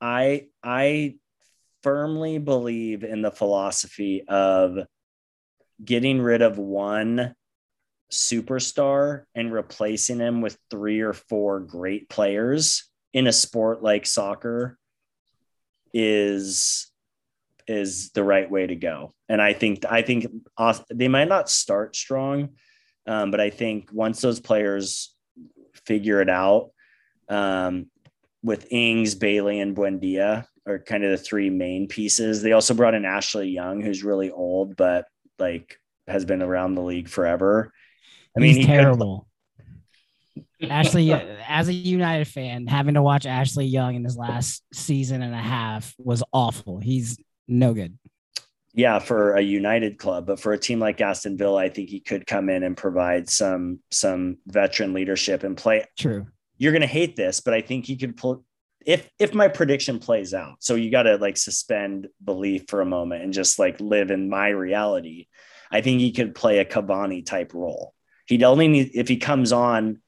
I 0.00 0.46
I 0.62 1.16
firmly 1.82 2.38
believe 2.38 3.02
in 3.02 3.22
the 3.22 3.30
philosophy 3.30 4.22
of 4.28 4.78
getting 5.84 6.20
rid 6.20 6.42
of 6.42 6.58
one 6.58 7.34
superstar 8.12 9.24
and 9.34 9.52
replacing 9.52 10.18
him 10.18 10.40
with 10.40 10.58
three 10.70 11.00
or 11.00 11.12
four 11.12 11.60
great 11.60 12.08
players 12.08 12.84
in 13.12 13.26
a 13.26 13.32
sport 13.32 13.82
like 13.82 14.06
soccer 14.06 14.78
is 15.92 16.90
is 17.66 18.10
the 18.10 18.22
right 18.22 18.48
way 18.48 18.66
to 18.66 18.76
go. 18.76 19.12
And 19.28 19.42
I 19.42 19.52
think 19.52 19.84
I 19.88 20.02
think 20.02 20.26
they 20.92 21.08
might 21.08 21.28
not 21.28 21.50
start 21.50 21.96
strong, 21.96 22.50
um, 23.06 23.30
but 23.30 23.40
I 23.40 23.50
think 23.50 23.90
once 23.92 24.20
those 24.20 24.38
players 24.38 25.14
figure 25.84 26.20
it 26.20 26.30
out, 26.30 26.70
um, 27.28 27.90
with 28.42 28.70
Ings, 28.70 29.14
Bailey, 29.16 29.58
and 29.60 29.76
Buendia 29.76 30.46
are 30.66 30.78
kind 30.78 31.04
of 31.04 31.10
the 31.10 31.16
three 31.16 31.50
main 31.50 31.88
pieces. 31.88 32.42
They 32.42 32.52
also 32.52 32.74
brought 32.74 32.94
in 32.94 33.04
Ashley 33.04 33.48
Young, 33.48 33.80
who's 33.80 34.04
really 34.04 34.30
old, 34.30 34.76
but 34.76 35.06
like 35.38 35.78
has 36.06 36.24
been 36.24 36.42
around 36.42 36.74
the 36.74 36.82
league 36.82 37.08
forever. 37.08 37.72
I 38.36 38.40
mean, 38.40 38.54
he's 38.54 38.56
he 38.58 38.66
terrible. 38.66 39.26
Could... 40.60 40.70
Ashley, 40.70 41.12
as 41.12 41.68
a 41.68 41.72
United 41.72 42.28
fan, 42.28 42.66
having 42.66 42.94
to 42.94 43.02
watch 43.02 43.26
Ashley 43.26 43.66
Young 43.66 43.94
in 43.94 44.04
his 44.04 44.16
last 44.16 44.62
season 44.72 45.22
and 45.22 45.34
a 45.34 45.38
half 45.38 45.94
was 45.98 46.22
awful. 46.32 46.78
He's 46.78 47.18
no 47.46 47.74
good. 47.74 47.98
Yeah, 48.72 48.98
for 48.98 49.34
a 49.34 49.40
United 49.40 49.98
club, 49.98 50.26
but 50.26 50.38
for 50.38 50.52
a 50.52 50.58
team 50.58 50.80
like 50.80 51.00
Aston 51.00 51.38
Villa, 51.38 51.62
I 51.62 51.70
think 51.70 51.88
he 51.88 52.00
could 52.00 52.26
come 52.26 52.50
in 52.50 52.62
and 52.62 52.76
provide 52.76 53.28
some 53.28 53.80
some 53.90 54.38
veteran 54.46 54.92
leadership 54.92 55.44
and 55.44 55.56
play. 55.56 55.84
True. 55.98 56.26
You're 56.58 56.72
gonna 56.72 56.86
hate 56.86 57.16
this, 57.16 57.40
but 57.40 57.54
I 57.54 57.62
think 57.62 57.86
he 57.86 57.96
could 57.96 58.16
pull 58.16 58.44
if 58.86 59.10
if 59.18 59.34
my 59.34 59.48
prediction 59.48 59.98
plays 59.98 60.32
out. 60.32 60.56
So 60.60 60.76
you 60.76 60.90
got 60.90 61.02
to 61.02 61.16
like 61.16 61.36
suspend 61.36 62.08
belief 62.22 62.64
for 62.68 62.80
a 62.80 62.86
moment 62.86 63.24
and 63.24 63.32
just 63.32 63.58
like 63.58 63.80
live 63.80 64.10
in 64.10 64.30
my 64.30 64.48
reality. 64.48 65.26
I 65.70 65.80
think 65.80 66.00
he 66.00 66.12
could 66.12 66.34
play 66.34 66.58
a 66.58 66.64
Cavani 66.64 67.26
type 67.26 67.52
role. 67.52 67.92
He'd 68.26 68.42
only 68.42 68.68
need 68.68 68.90
if 68.94 69.08
he 69.08 69.16
comes 69.16 69.52
on. 69.52 70.00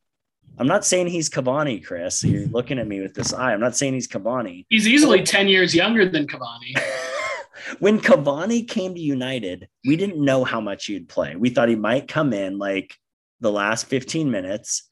I'm 0.58 0.66
not 0.66 0.84
saying 0.84 1.06
he's 1.06 1.30
Cavani, 1.30 1.84
Chris. 1.84 2.24
You're 2.24 2.48
looking 2.48 2.80
at 2.80 2.88
me 2.88 3.00
with 3.00 3.14
this 3.14 3.32
eye. 3.32 3.52
I'm 3.52 3.60
not 3.60 3.76
saying 3.76 3.94
he's 3.94 4.08
Cavani. 4.08 4.66
He's 4.68 4.88
easily 4.88 5.22
10 5.22 5.46
years 5.46 5.72
younger 5.72 6.08
than 6.08 6.26
Cavani. 6.26 6.80
when 7.78 8.00
Cavani 8.00 8.66
came 8.66 8.94
to 8.94 9.00
United, 9.00 9.68
we 9.86 9.96
didn't 9.96 10.22
know 10.22 10.42
how 10.42 10.60
much 10.60 10.86
he'd 10.86 11.08
play. 11.08 11.36
We 11.36 11.50
thought 11.50 11.68
he 11.68 11.76
might 11.76 12.08
come 12.08 12.32
in 12.32 12.58
like 12.58 12.96
the 13.40 13.52
last 13.52 13.86
15 13.86 14.30
minutes, 14.32 14.88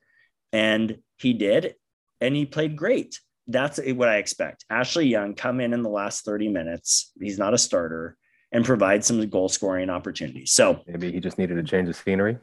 and 0.53 0.99
he 1.19 1.33
did, 1.33 1.75
and 2.21 2.35
he 2.37 2.47
played 2.47 2.77
great. 2.77 3.21
That's 3.49 3.79
what 3.79 4.09
I 4.09 4.17
expect. 4.17 4.65
Ashley 4.71 5.07
Young 5.07 5.35
come 5.35 5.61
in 5.61 5.73
in 5.73 5.83
the 5.83 5.89
last 5.89 6.25
30 6.25 6.49
minutes. 6.49 7.13
He's 7.21 7.39
not 7.39 7.55
a 7.55 7.59
starter 7.59 8.17
and 8.53 8.65
provide 8.65 9.05
some 9.05 9.29
goal 9.29 9.49
scoring 9.49 9.91
opportunities. 9.91 10.53
So 10.53 10.81
maybe 10.87 11.13
he 11.13 11.21
just 11.21 11.39
needed 11.39 11.57
to 11.57 11.63
change 11.63 11.89
the 11.89 11.95
scenery. 11.95 12.39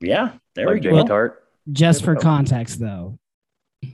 Yeah, 0.00 0.34
there 0.54 0.66
like 0.66 0.74
we 0.74 0.80
Jamie 0.80 1.02
go. 1.02 1.06
Tart. 1.06 1.44
Just 1.72 2.04
for 2.04 2.14
context, 2.14 2.78
though, 2.78 3.18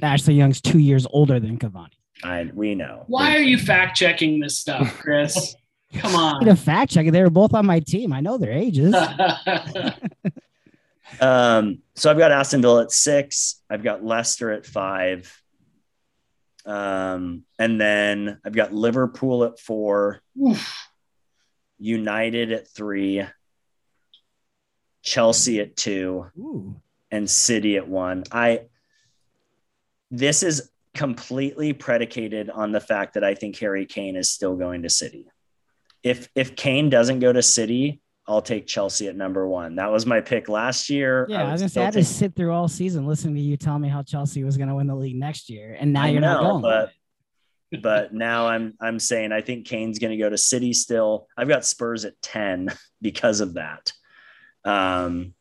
Ashley 0.02 0.34
Young's 0.34 0.60
two 0.60 0.78
years 0.78 1.06
older 1.10 1.40
than 1.40 1.58
Cavani. 1.58 1.92
I 2.22 2.50
we 2.52 2.74
know. 2.74 3.04
Why 3.06 3.36
are 3.36 3.42
you 3.42 3.58
fact 3.58 3.96
checking 3.96 4.40
this 4.40 4.58
stuff, 4.58 4.98
Chris? 4.98 5.56
Come 5.94 6.14
on. 6.14 6.44
To 6.44 6.56
fact 6.56 6.90
check 6.92 7.06
it. 7.06 7.10
They 7.10 7.22
were 7.22 7.30
both 7.30 7.54
on 7.54 7.66
my 7.66 7.80
team. 7.80 8.12
I 8.12 8.20
know 8.20 8.38
their 8.38 8.52
ages. 8.52 8.94
um, 11.20 11.82
so 11.94 12.10
I've 12.10 12.18
got 12.18 12.32
Aston 12.32 12.62
Villa 12.62 12.82
at 12.82 12.92
six. 12.92 13.60
I've 13.68 13.82
got 13.82 14.04
Leicester 14.04 14.50
at 14.50 14.64
five. 14.64 15.30
Um, 16.64 17.44
and 17.58 17.80
then 17.80 18.40
I've 18.44 18.54
got 18.54 18.72
Liverpool 18.72 19.44
at 19.44 19.58
four, 19.58 20.22
Oof. 20.40 20.88
United 21.78 22.52
at 22.52 22.68
three, 22.68 23.26
Chelsea 25.02 25.60
at 25.60 25.76
two, 25.76 26.26
Ooh. 26.38 26.76
and 27.10 27.28
City 27.28 27.76
at 27.76 27.88
one. 27.88 28.24
I 28.32 28.62
this 30.10 30.42
is 30.42 30.70
completely 30.94 31.72
predicated 31.72 32.50
on 32.50 32.72
the 32.72 32.80
fact 32.80 33.14
that 33.14 33.24
I 33.24 33.34
think 33.34 33.58
Harry 33.58 33.86
Kane 33.86 34.16
is 34.16 34.30
still 34.30 34.56
going 34.56 34.82
to 34.82 34.90
City 34.90 35.26
if 36.02 36.28
if 36.34 36.56
Kane 36.56 36.90
doesn't 36.90 37.20
go 37.20 37.32
to 37.32 37.42
City, 37.42 38.00
I'll 38.26 38.42
take 38.42 38.66
Chelsea 38.66 39.08
at 39.08 39.16
number 39.16 39.46
one. 39.46 39.76
That 39.76 39.90
was 39.90 40.06
my 40.06 40.20
pick 40.20 40.48
last 40.48 40.90
year. 40.90 41.26
Yeah, 41.28 41.44
I, 41.44 41.48
I 41.48 41.52
was 41.52 41.60
gonna 41.60 41.68
say 41.68 41.80
I 41.80 41.84
had 41.84 41.94
to 41.94 42.04
sit 42.04 42.34
through 42.34 42.52
all 42.52 42.68
season 42.68 43.06
listening 43.06 43.36
to 43.36 43.40
you 43.40 43.56
tell 43.56 43.78
me 43.78 43.88
how 43.88 44.02
Chelsea 44.02 44.44
was 44.44 44.56
gonna 44.56 44.74
win 44.74 44.86
the 44.86 44.94
league 44.94 45.16
next 45.16 45.48
year, 45.48 45.76
and 45.78 45.92
now 45.92 46.02
I 46.02 46.08
you're 46.08 46.20
know, 46.20 46.34
not 46.34 46.42
going. 46.42 46.62
But 46.62 46.92
but 47.82 48.14
now 48.14 48.48
I'm 48.48 48.74
I'm 48.80 48.98
saying 48.98 49.32
I 49.32 49.40
think 49.40 49.66
Kane's 49.66 49.98
going 49.98 50.10
to 50.10 50.22
go 50.22 50.28
to 50.28 50.36
City 50.36 50.72
still. 50.72 51.26
I've 51.38 51.48
got 51.48 51.64
Spurs 51.64 52.04
at 52.04 52.20
10 52.20 52.68
because 53.00 53.40
of 53.40 53.54
that. 53.54 53.92
Um 54.64 55.34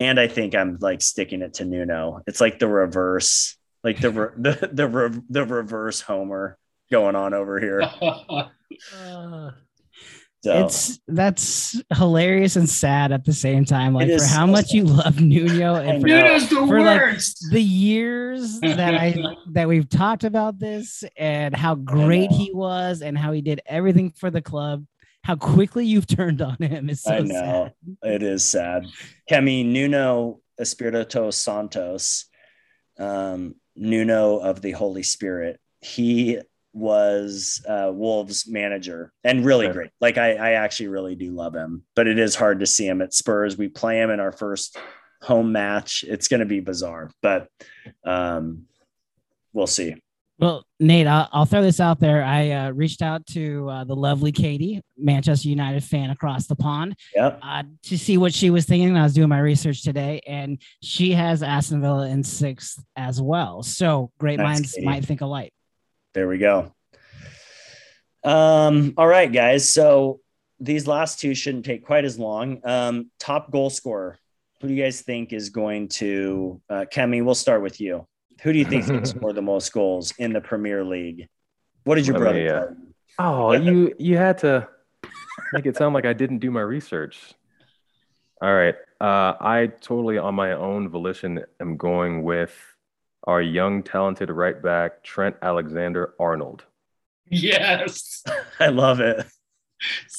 and 0.00 0.18
I 0.18 0.26
think 0.26 0.54
I'm 0.54 0.78
like 0.80 1.00
sticking 1.02 1.42
it 1.42 1.54
to 1.54 1.64
Nuno. 1.64 2.22
It's 2.26 2.40
like 2.40 2.58
the 2.58 2.66
reverse, 2.68 3.56
like 3.84 4.00
the 4.00 4.10
re- 4.10 4.28
the 4.36 4.70
the, 4.72 4.88
re- 4.88 5.22
the 5.30 5.44
reverse 5.44 6.00
Homer 6.00 6.58
going 6.90 7.16
on 7.16 7.34
over 7.34 7.58
here. 7.60 7.82
Uh, 8.98 9.50
So 10.42 10.64
It's 10.64 10.98
that's 11.06 11.80
hilarious 11.94 12.56
and 12.56 12.68
sad 12.68 13.12
at 13.12 13.24
the 13.24 13.32
same 13.32 13.64
time. 13.64 13.92
Like 13.94 14.08
for 14.08 14.24
how 14.24 14.46
so 14.46 14.52
much 14.52 14.68
sad. 14.68 14.76
you 14.76 14.84
love 14.84 15.20
Nuno 15.20 15.74
and 15.88 16.00
for. 16.00 16.08
Nuno's 16.08 16.48
the 16.48 16.56
For, 16.66 16.80
like, 16.80 17.20
the 17.50 17.62
years 17.62 18.58
that 18.60 18.94
I 18.94 19.22
that 19.52 19.68
we've 19.68 19.88
talked 19.88 20.24
about 20.24 20.58
this 20.58 21.04
and 21.16 21.54
how 21.54 21.76
great 21.76 22.30
he 22.32 22.50
was 22.52 23.02
and 23.02 23.16
how 23.16 23.30
he 23.32 23.40
did 23.42 23.60
everything 23.66 24.10
for 24.10 24.30
the 24.30 24.42
club. 24.42 24.84
How 25.24 25.36
quickly 25.36 25.86
you've 25.86 26.06
turned 26.06 26.42
on 26.42 26.56
him 26.56 26.90
is 26.90 27.00
so 27.02 27.12
I 27.12 27.20
know. 27.20 27.28
sad. 27.34 27.72
it 28.02 28.22
is 28.22 28.44
sad. 28.44 28.86
Kemi 29.30 29.64
Nuno 29.64 30.40
Espirito 30.58 31.30
Santos, 31.30 32.26
um, 32.98 33.54
Nuno 33.76 34.38
of 34.38 34.60
the 34.62 34.72
Holy 34.72 35.02
Spirit. 35.04 35.60
He 35.80 36.38
was 36.74 37.64
uh, 37.68 37.90
Wolves 37.94 38.48
manager 38.48 39.12
and 39.22 39.44
really 39.44 39.66
Okay. 39.66 39.72
great. 39.74 39.90
Like 40.00 40.18
I, 40.18 40.32
I 40.34 40.50
actually 40.52 40.88
really 40.88 41.14
do 41.14 41.30
love 41.30 41.54
him, 41.54 41.84
but 41.94 42.08
it 42.08 42.18
is 42.18 42.34
hard 42.34 42.60
to 42.60 42.66
see 42.66 42.86
him 42.86 43.00
at 43.02 43.12
Spurs. 43.14 43.56
We 43.56 43.68
play 43.68 44.00
him 44.00 44.10
in 44.10 44.18
our 44.20 44.32
first 44.32 44.76
home 45.22 45.52
match. 45.52 46.04
It's 46.08 46.28
going 46.28 46.40
to 46.40 46.46
be 46.46 46.60
bizarre, 46.60 47.10
but 47.22 47.48
um, 48.04 48.64
we'll 49.52 49.66
see. 49.68 49.94
Well, 50.42 50.64
Nate, 50.80 51.06
I'll, 51.06 51.28
I'll 51.32 51.44
throw 51.44 51.62
this 51.62 51.78
out 51.78 52.00
there. 52.00 52.24
I 52.24 52.50
uh, 52.50 52.70
reached 52.72 53.00
out 53.00 53.24
to 53.26 53.68
uh, 53.70 53.84
the 53.84 53.94
lovely 53.94 54.32
Katie, 54.32 54.82
Manchester 54.98 55.48
United 55.48 55.84
fan 55.84 56.10
across 56.10 56.48
the 56.48 56.56
pond, 56.56 56.96
Yep. 57.14 57.38
uh, 57.40 57.62
to 57.84 57.96
see 57.96 58.18
what 58.18 58.34
she 58.34 58.50
was 58.50 58.66
thinking. 58.66 58.96
I 58.96 59.04
was 59.04 59.14
doing 59.14 59.28
my 59.28 59.38
research 59.38 59.84
today, 59.84 60.20
and 60.26 60.60
she 60.82 61.12
has 61.12 61.44
Aston 61.44 61.80
Villa 61.80 62.08
in 62.08 62.24
sixth 62.24 62.82
as 62.96 63.22
well. 63.22 63.62
So 63.62 64.10
great 64.18 64.40
Nice, 64.40 64.44
minds 64.44 64.72
Katie. 64.72 64.84
might 64.84 65.04
think 65.04 65.20
alike. 65.20 65.52
There 66.12 66.26
we 66.26 66.38
go. 66.38 66.74
Um, 68.24 68.94
all 68.96 69.06
right, 69.06 69.32
guys. 69.32 69.72
So 69.72 70.18
these 70.58 70.88
last 70.88 71.20
two 71.20 71.36
shouldn't 71.36 71.64
take 71.64 71.86
quite 71.86 72.04
as 72.04 72.18
long. 72.18 72.60
Um, 72.64 73.12
top 73.20 73.52
goal 73.52 73.70
scorer. 73.70 74.18
Who 74.60 74.66
do 74.66 74.74
you 74.74 74.82
guys 74.82 75.02
think 75.02 75.32
is 75.32 75.50
going 75.50 75.86
to 75.88 76.60
uh 76.68 76.84
Kemi, 76.92 77.24
we'll 77.24 77.34
start 77.36 77.62
with 77.62 77.80
you. 77.80 78.06
Who 78.42 78.52
do 78.52 78.58
you 78.58 78.64
think 78.64 78.82
is 78.82 78.90
going 78.90 79.02
to 79.04 79.08
score 79.08 79.32
the 79.32 79.42
most 79.42 79.72
goals 79.72 80.12
in 80.18 80.32
the 80.32 80.40
Premier 80.40 80.84
League? 80.84 81.28
What 81.84 81.96
did 81.96 82.06
your 82.06 82.14
Let 82.14 82.20
brother 82.20 82.38
me, 82.38 82.48
uh. 82.48 82.66
Oh, 83.18 83.52
you 83.52 83.94
you 83.98 84.16
had 84.16 84.38
to 84.38 84.68
make 85.52 85.66
it 85.66 85.76
sound 85.76 85.94
like 85.94 86.06
I 86.06 86.12
didn't 86.12 86.38
do 86.38 86.50
my 86.50 86.60
research. 86.60 87.34
All 88.40 88.52
right. 88.52 88.74
Uh, 89.00 89.34
I 89.40 89.70
totally 89.80 90.18
on 90.18 90.34
my 90.34 90.52
own 90.52 90.88
volition 90.88 91.44
am 91.60 91.76
going 91.76 92.22
with 92.22 92.54
our 93.24 93.40
young 93.40 93.82
talented 93.82 94.30
right 94.30 94.60
back 94.60 95.04
Trent 95.04 95.36
Alexander 95.42 96.14
Arnold. 96.18 96.64
yes. 97.26 98.24
I 98.60 98.68
love 98.68 99.00
it. 99.00 99.24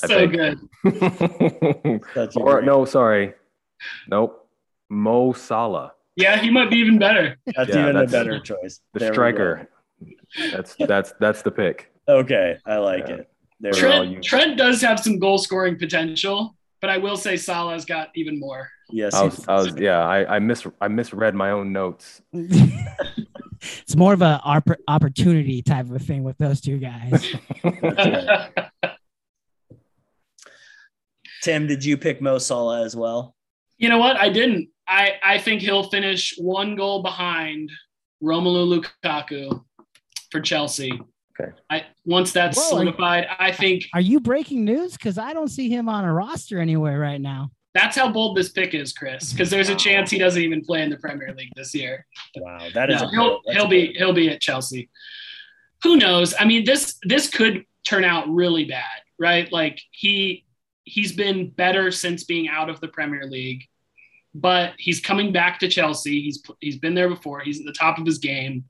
I 0.04 0.08
So 0.08 0.28
good. 0.28 0.60
Such 2.14 2.36
a 2.36 2.40
or 2.40 2.62
no, 2.62 2.86
sorry. 2.86 3.34
Nope. 4.08 4.48
Mo 4.90 5.34
Salah, 5.34 5.94
Yeah, 6.16 6.38
he 6.38 6.50
might 6.52 6.70
be 6.70 6.78
even 6.78 7.00
better. 7.00 7.38
That's 7.56 7.70
Yeah, 7.70 7.82
even 7.84 7.90
a 7.96 8.06
that's- 8.06 8.12
better 8.12 8.40
choice. 8.40 8.82
the 8.94 9.00
There 9.00 9.14
striker. 9.14 9.68
That's 10.52 10.76
that's 10.80 11.14
that's 11.20 11.42
the 11.42 11.52
pick. 11.52 11.92
Okay, 12.08 12.58
I 12.66 12.78
like 12.78 13.08
Yeah. 13.08 13.16
it. 13.16 13.30
There 13.60 13.72
we 13.74 13.80
Trent- 13.80 13.94
go. 13.94 13.98
Trent, 14.00 14.12
you- 14.12 14.22
Trent 14.22 14.58
does 14.58 14.82
have 14.82 15.00
some 15.00 15.18
goal 15.20 15.38
scoring 15.38 15.78
potential, 15.78 16.56
but 16.82 16.90
I 16.90 16.98
will 16.98 17.16
say 17.18 17.38
Salah's 17.38 17.86
got 17.86 18.10
even 18.16 18.40
more. 18.40 18.70
Yes, 18.90 19.14
I 19.14 19.24
was 19.24 19.48
I 19.48 19.54
was 19.56 19.76
yeah, 19.78 20.06
I, 20.06 20.36
I 20.36 20.40
mis 20.40 20.68
I 20.82 20.88
misread 20.88 21.34
my 21.34 21.52
own 21.52 21.72
notes. 21.72 22.22
it's 22.34 23.96
more 23.96 24.14
of 24.14 24.22
a 24.22 24.40
oppor- 24.46 24.76
opportunity 24.88 25.62
type 25.62 25.86
of 25.86 25.94
a 25.94 26.00
thing 26.00 26.24
with 26.24 26.38
those 26.38 26.60
two 26.62 26.78
guys. 26.80 27.34
Tim, 31.42 31.68
did 31.68 31.84
you 31.84 31.98
pick 31.98 32.22
Mo 32.22 32.38
Salah 32.38 32.84
as 32.86 32.96
well? 32.96 33.36
you 33.78 33.90
know 33.90 33.98
what? 33.98 34.16
I 34.16 34.30
didn't. 34.30 34.70
I, 34.88 35.14
I 35.24 35.38
think 35.38 35.62
he'll 35.62 35.84
finish 35.90 36.34
one 36.38 36.76
goal 36.76 37.02
behind 37.02 37.72
Romelu 38.22 38.82
Lukaku 39.04 39.64
for 40.32 40.42
Chelsea. 40.42 40.92
Okay. 41.40 41.52
I 41.70 41.86
once 42.06 42.32
that's 42.32 42.58
Whoa, 42.58 42.64
are 42.64 42.66
you- 42.66 42.70
solidified, 42.92 43.28
I 43.40 43.52
think 43.52 43.86
Are 43.94 44.02
you 44.02 44.20
breaking 44.20 44.66
news? 44.66 44.94
Because 44.94 45.18
I 45.18 45.34
don't 45.34 45.48
see 45.48 45.70
him 45.70 45.90
on 45.90 46.06
a 46.06 46.14
roster 46.14 46.60
anywhere 46.60 47.00
right 47.00 47.20
now. 47.20 47.50
that's 47.74 47.96
how 47.98 48.12
bold 48.12 48.38
this 48.38 48.50
pick 48.50 48.74
is, 48.76 48.94
Chris. 48.94 49.32
Because 49.34 49.50
there's 49.50 49.70
a 49.70 49.76
chance 49.76 50.12
he 50.12 50.20
doesn't 50.20 50.42
even 50.42 50.62
play 50.64 50.84
in 50.84 50.90
the 50.92 50.98
Premier 50.98 51.34
League 51.36 51.52
this 51.56 51.74
year. 51.74 52.06
Wow, 52.38 52.68
that 52.76 52.92
is 52.92 53.02
No, 53.02 53.08
a 53.08 53.12
he'll 53.12 53.40
he'll 53.48 53.66
a 53.66 53.70
be 53.70 53.94
he'll 53.98 54.14
be 54.14 54.30
at 54.30 54.42
Chelsea. 54.42 54.90
Who 55.84 55.98
knows? 55.98 56.34
I 56.40 56.46
mean, 56.46 56.66
this 56.66 56.98
this 57.04 57.30
could 57.30 57.66
turn 57.84 58.04
out 58.04 58.30
really 58.30 58.66
bad, 58.66 59.02
right? 59.20 59.52
Like 59.52 59.80
he 59.92 60.46
he's 60.84 61.14
been 61.14 61.50
better 61.50 61.90
since 61.92 62.26
being 62.26 62.48
out 62.48 62.70
of 62.70 62.80
the 62.80 62.90
Premier 62.90 63.26
League, 63.26 63.64
but 64.34 64.74
he's 64.78 65.00
coming 65.00 65.32
back 65.32 65.60
to 65.60 65.68
Chelsea. 65.68 66.22
He's 66.22 66.44
he's 66.60 66.78
been 66.78 66.94
there 66.94 67.10
before. 67.10 67.40
He's 67.42 67.60
at 67.60 67.66
the 67.66 67.74
top 67.74 67.98
of 67.98 68.06
his 68.06 68.18
game. 68.18 68.66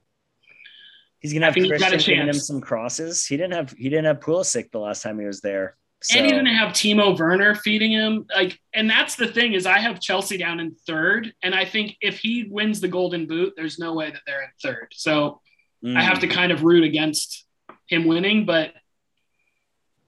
He's 1.20 1.34
gonna 1.34 1.46
have 1.46 1.54
think 1.54 1.72
he's 1.72 1.80
got 1.80 1.90
a 1.90 1.96
Christian 1.96 2.16
giving 2.16 2.30
him 2.30 2.34
some 2.34 2.62
crosses. 2.62 3.26
He 3.26 3.38
didn't 3.38 3.54
have 3.54 3.72
he 3.72 3.90
didn't 3.90 4.06
have 4.06 4.20
Pulisic 4.20 4.72
the 4.72 4.80
last 4.80 5.04
time 5.04 5.20
he 5.20 5.26
was 5.26 5.42
there. 5.42 5.78
So 6.04 6.18
And 6.18 6.26
he's 6.26 6.36
to 6.38 6.50
have 6.50 6.74
Timo 6.74 7.18
Werner 7.18 7.56
feeding 7.56 7.92
him. 7.92 8.26
Like, 8.36 8.60
and 8.74 8.90
that's 8.90 9.16
the 9.16 9.28
thing 9.28 9.54
is, 9.54 9.66
I 9.66 9.80
have 9.80 10.02
Chelsea 10.02 10.38
down 10.38 10.60
in 10.60 10.76
third, 10.86 11.34
and 11.42 11.56
I 11.56 11.64
think 11.64 11.96
if 12.02 12.20
he 12.20 12.44
wins 12.50 12.82
the 12.82 12.90
Golden 12.90 13.26
Boot, 13.26 13.54
there's 13.56 13.80
no 13.80 13.94
way 13.94 14.12
that 14.12 14.20
they're 14.28 14.44
in 14.44 14.50
third. 14.62 14.90
So 14.92 15.40
mm, 15.82 15.96
I 15.96 16.02
have 16.02 16.20
to 16.20 16.28
kind 16.28 16.52
of 16.52 16.64
root 16.64 16.84
against 16.84 17.46
him 17.88 18.06
winning, 18.06 18.46
but 18.46 18.74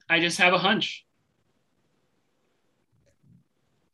I 0.06 0.20
just 0.20 0.36
have 0.36 0.52
a 0.52 0.58
hunch. 0.58 1.06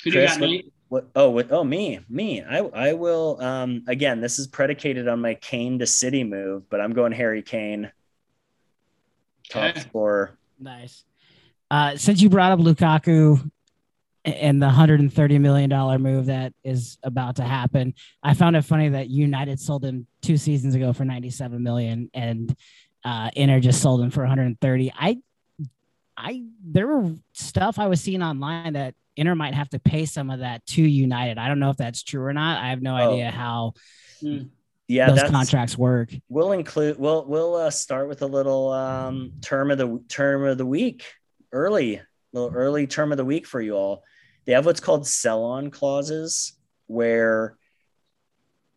Who 0.02 0.10
do 0.10 0.20
you 0.20 0.26
got, 0.26 0.40
Nate? 0.40 0.71
What, 0.92 1.08
oh, 1.16 1.30
what, 1.30 1.50
oh, 1.50 1.64
me, 1.64 2.00
me. 2.10 2.42
I, 2.42 2.58
I 2.58 2.92
will. 2.92 3.40
Um, 3.40 3.82
again, 3.88 4.20
this 4.20 4.38
is 4.38 4.46
predicated 4.46 5.08
on 5.08 5.22
my 5.22 5.32
Kane 5.32 5.78
to 5.78 5.86
City 5.86 6.22
move, 6.22 6.68
but 6.68 6.82
I'm 6.82 6.92
going 6.92 7.12
Harry 7.12 7.40
Kane. 7.40 7.90
Top 9.48 9.70
Okay. 9.70 9.80
scorer. 9.80 10.36
Nice. 10.60 11.04
Uh, 11.70 11.96
since 11.96 12.20
you 12.20 12.28
brought 12.28 12.52
up 12.52 12.58
Lukaku 12.58 13.50
and 14.26 14.60
the 14.60 14.66
130 14.66 15.38
million 15.38 15.70
dollar 15.70 15.98
move 15.98 16.26
that 16.26 16.52
is 16.62 16.98
about 17.02 17.36
to 17.36 17.42
happen, 17.42 17.94
I 18.22 18.34
found 18.34 18.56
it 18.56 18.62
funny 18.66 18.90
that 18.90 19.08
United 19.08 19.60
sold 19.60 19.86
him 19.86 20.06
two 20.20 20.36
seasons 20.36 20.74
ago 20.74 20.92
for 20.92 21.06
97 21.06 21.62
million, 21.62 22.10
and 22.12 22.54
uh, 23.02 23.30
Inter 23.34 23.60
just 23.60 23.80
sold 23.80 24.02
him 24.02 24.10
for 24.10 24.24
130. 24.24 24.92
I, 24.94 25.16
I, 26.18 26.42
there 26.62 26.86
were 26.86 27.14
stuff 27.32 27.78
I 27.78 27.86
was 27.86 28.02
seeing 28.02 28.22
online 28.22 28.74
that 28.74 28.94
Inter 29.16 29.34
might 29.34 29.54
have 29.54 29.68
to 29.70 29.78
pay 29.78 30.06
some 30.06 30.30
of 30.30 30.40
that 30.40 30.64
to 30.66 30.82
United. 30.82 31.38
I 31.38 31.48
don't 31.48 31.58
know 31.58 31.70
if 31.70 31.76
that's 31.76 32.02
true 32.02 32.22
or 32.22 32.32
not. 32.32 32.62
I 32.62 32.70
have 32.70 32.82
no 32.82 32.94
Oh. 32.96 33.12
idea 33.12 33.30
how 33.30 33.74
Yeah, 34.88 35.10
those 35.10 35.30
contracts 35.30 35.76
work. 35.78 36.12
We'll 36.28 36.52
include. 36.52 36.98
We'll 36.98 37.24
we'll 37.26 37.54
uh, 37.54 37.70
start 37.70 38.08
with 38.08 38.22
a 38.22 38.26
little 38.26 38.70
um, 38.70 39.32
term 39.40 39.70
of 39.70 39.78
the 39.78 40.02
term 40.08 40.44
of 40.44 40.58
the 40.58 40.66
week 40.66 41.04
early, 41.52 42.00
little 42.32 42.54
early 42.54 42.86
term 42.86 43.10
of 43.12 43.16
the 43.18 43.24
week 43.24 43.46
for 43.46 43.60
you 43.60 43.74
all. 43.74 44.02
They 44.44 44.52
have 44.52 44.66
what's 44.66 44.80
called 44.80 45.06
sell-on 45.06 45.70
clauses, 45.70 46.58
where 46.88 47.56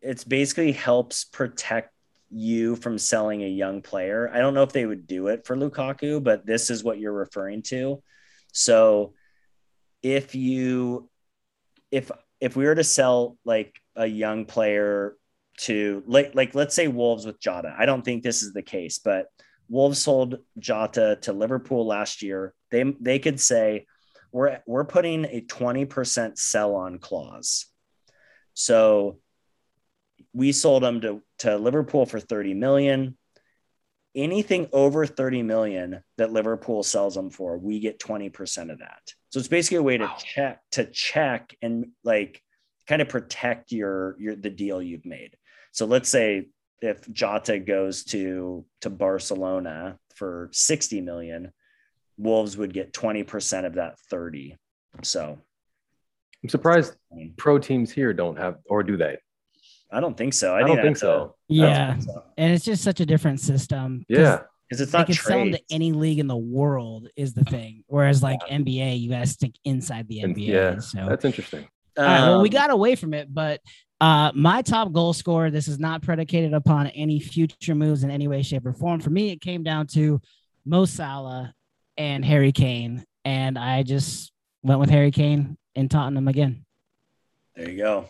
it's 0.00 0.24
basically 0.24 0.72
helps 0.72 1.24
protect 1.24 1.92
you 2.30 2.76
from 2.76 2.98
selling 2.98 3.42
a 3.42 3.48
young 3.48 3.82
player. 3.82 4.30
I 4.32 4.38
don't 4.38 4.54
know 4.54 4.62
if 4.62 4.72
they 4.72 4.86
would 4.86 5.06
do 5.06 5.26
it 5.28 5.44
for 5.44 5.56
Lukaku, 5.56 6.22
but 6.22 6.46
this 6.46 6.70
is 6.70 6.84
what 6.84 6.98
you're 6.98 7.12
referring 7.12 7.62
to. 7.64 8.02
So 8.52 9.14
if 10.02 10.34
you 10.34 11.08
if 11.90 12.10
if 12.40 12.56
we 12.56 12.64
were 12.64 12.74
to 12.74 12.84
sell 12.84 13.38
like 13.44 13.74
a 13.94 14.06
young 14.06 14.44
player 14.44 15.16
to 15.58 16.02
like 16.06 16.34
like 16.34 16.54
let's 16.54 16.74
say 16.74 16.88
Wolves 16.88 17.26
with 17.26 17.40
Jota. 17.40 17.74
I 17.76 17.86
don't 17.86 18.04
think 18.04 18.22
this 18.22 18.42
is 18.42 18.52
the 18.52 18.62
case, 18.62 18.98
but 18.98 19.26
Wolves 19.68 19.98
sold 19.98 20.38
Jota 20.58 21.18
to 21.22 21.32
Liverpool 21.32 21.86
last 21.86 22.22
year. 22.22 22.54
They 22.70 22.94
they 23.00 23.18
could 23.18 23.40
say 23.40 23.86
we're 24.32 24.60
we're 24.66 24.84
putting 24.84 25.24
a 25.24 25.40
20% 25.40 26.38
sell 26.38 26.74
on 26.74 26.98
clause. 26.98 27.66
So 28.54 29.18
we 30.32 30.52
sold 30.52 30.84
him 30.84 31.00
to, 31.00 31.22
to 31.38 31.56
Liverpool 31.56 32.06
for 32.06 32.20
30 32.20 32.54
million. 32.54 33.16
Anything 34.14 34.68
over 34.72 35.06
30 35.06 35.42
million 35.42 36.02
that 36.16 36.32
Liverpool 36.32 36.82
sells 36.82 37.14
them 37.14 37.30
for, 37.30 37.58
we 37.58 37.80
get 37.80 37.98
20% 37.98 38.70
of 38.70 38.78
that. 38.78 39.12
So 39.36 39.40
it's 39.40 39.48
basically 39.48 39.76
a 39.76 39.82
way 39.82 39.98
to 39.98 40.04
Wow. 40.06 40.16
check 40.18 40.60
to 40.70 40.86
check 40.86 41.54
and 41.60 41.88
like 42.02 42.42
kind 42.88 43.02
of 43.02 43.10
protect 43.10 43.70
your 43.70 44.16
your 44.18 44.34
the 44.34 44.48
deal 44.48 44.80
you've 44.80 45.04
made. 45.04 45.36
So 45.72 45.84
let's 45.84 46.08
say 46.08 46.46
if 46.80 47.06
Jota 47.12 47.58
goes 47.58 48.04
to 48.04 48.64
to 48.80 48.88
Barcelona 48.88 49.98
for 50.14 50.48
60 50.52 51.02
million, 51.02 51.52
Wolves 52.16 52.56
would 52.56 52.72
get 52.72 52.94
20% 52.94 53.66
of 53.66 53.74
that 53.74 53.98
30. 54.08 54.56
So 55.02 55.38
I'm 56.42 56.48
surprised 56.48 56.96
pro 57.36 57.58
teams 57.58 57.92
here 57.92 58.14
don't 58.14 58.38
have, 58.38 58.56
or 58.70 58.82
do 58.82 58.96
they? 58.96 59.18
I 59.92 60.00
don't 60.00 60.16
think 60.16 60.32
so. 60.32 60.54
I, 60.54 60.60
I 60.60 60.66
don't 60.66 60.80
think 60.80 60.96
so. 60.96 61.34
yeah, 61.48 61.92
think 61.92 62.04
so. 62.04 62.22
and 62.38 62.54
it's 62.54 62.64
just 62.64 62.82
such 62.82 63.00
a 63.00 63.06
different 63.06 63.40
system. 63.40 64.02
Yeah, 64.08 64.44
because 64.68 64.80
it's 64.80 64.92
not. 64.92 65.06
They 65.06 65.14
can 65.14 65.22
sell 65.22 65.38
them 65.38 65.52
to 65.52 65.62
any 65.70 65.92
league 65.92 66.18
in 66.18 66.26
the 66.26 66.36
world 66.36 67.08
is 67.16 67.34
the 67.34 67.44
thing. 67.44 67.84
Whereas 67.86 68.22
like 68.22 68.40
yeah. 68.48 68.58
NBA, 68.58 69.00
you 69.00 69.10
got 69.10 69.20
to 69.20 69.26
stick 69.26 69.54
inside 69.64 70.08
the 70.08 70.22
NBA. 70.22 70.46
Yeah, 70.46 70.78
so 70.78 71.06
that's 71.08 71.24
interesting. 71.24 71.68
All 71.98 72.04
right, 72.04 72.20
well, 72.20 72.42
we 72.42 72.48
um, 72.48 72.52
got 72.52 72.70
away 72.70 72.94
from 72.94 73.14
it, 73.14 73.32
but 73.32 73.60
uh, 74.00 74.30
my 74.34 74.62
top 74.62 74.92
goal 74.92 75.12
scorer. 75.12 75.50
This 75.50 75.68
is 75.68 75.78
not 75.78 76.02
predicated 76.02 76.52
upon 76.52 76.88
any 76.88 77.20
future 77.20 77.74
moves 77.74 78.04
in 78.04 78.10
any 78.10 78.28
way, 78.28 78.42
shape, 78.42 78.66
or 78.66 78.72
form. 78.72 79.00
For 79.00 79.10
me, 79.10 79.30
it 79.30 79.40
came 79.40 79.62
down 79.62 79.86
to 79.88 80.20
Mo 80.64 80.84
Salah 80.84 81.54
and 81.96 82.24
Harry 82.24 82.52
Kane, 82.52 83.04
and 83.24 83.58
I 83.58 83.82
just 83.82 84.32
went 84.62 84.80
with 84.80 84.90
Harry 84.90 85.10
Kane 85.10 85.56
in 85.74 85.88
Tottenham 85.88 86.28
again. 86.28 86.64
There 87.54 87.70
you 87.70 87.78
go. 87.78 88.08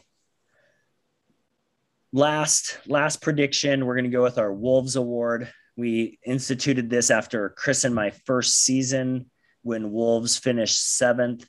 Last 2.13 2.79
last 2.87 3.21
prediction, 3.21 3.87
we're 3.87 3.95
going 3.95 4.05
to 4.05 4.11
go 4.11 4.23
with 4.23 4.39
our 4.39 4.53
Wolves 4.53 4.97
Award. 4.97 5.53
We 5.77 6.19
instituted 6.25 6.89
this 6.89 7.11
after 7.11 7.51
Chris 7.51 7.85
and 7.85 7.95
my 7.95 8.11
first 8.11 8.63
season 8.63 9.31
when 9.63 9.93
Wolves 9.93 10.39
finished 10.39 10.97
seventh. 10.97 11.47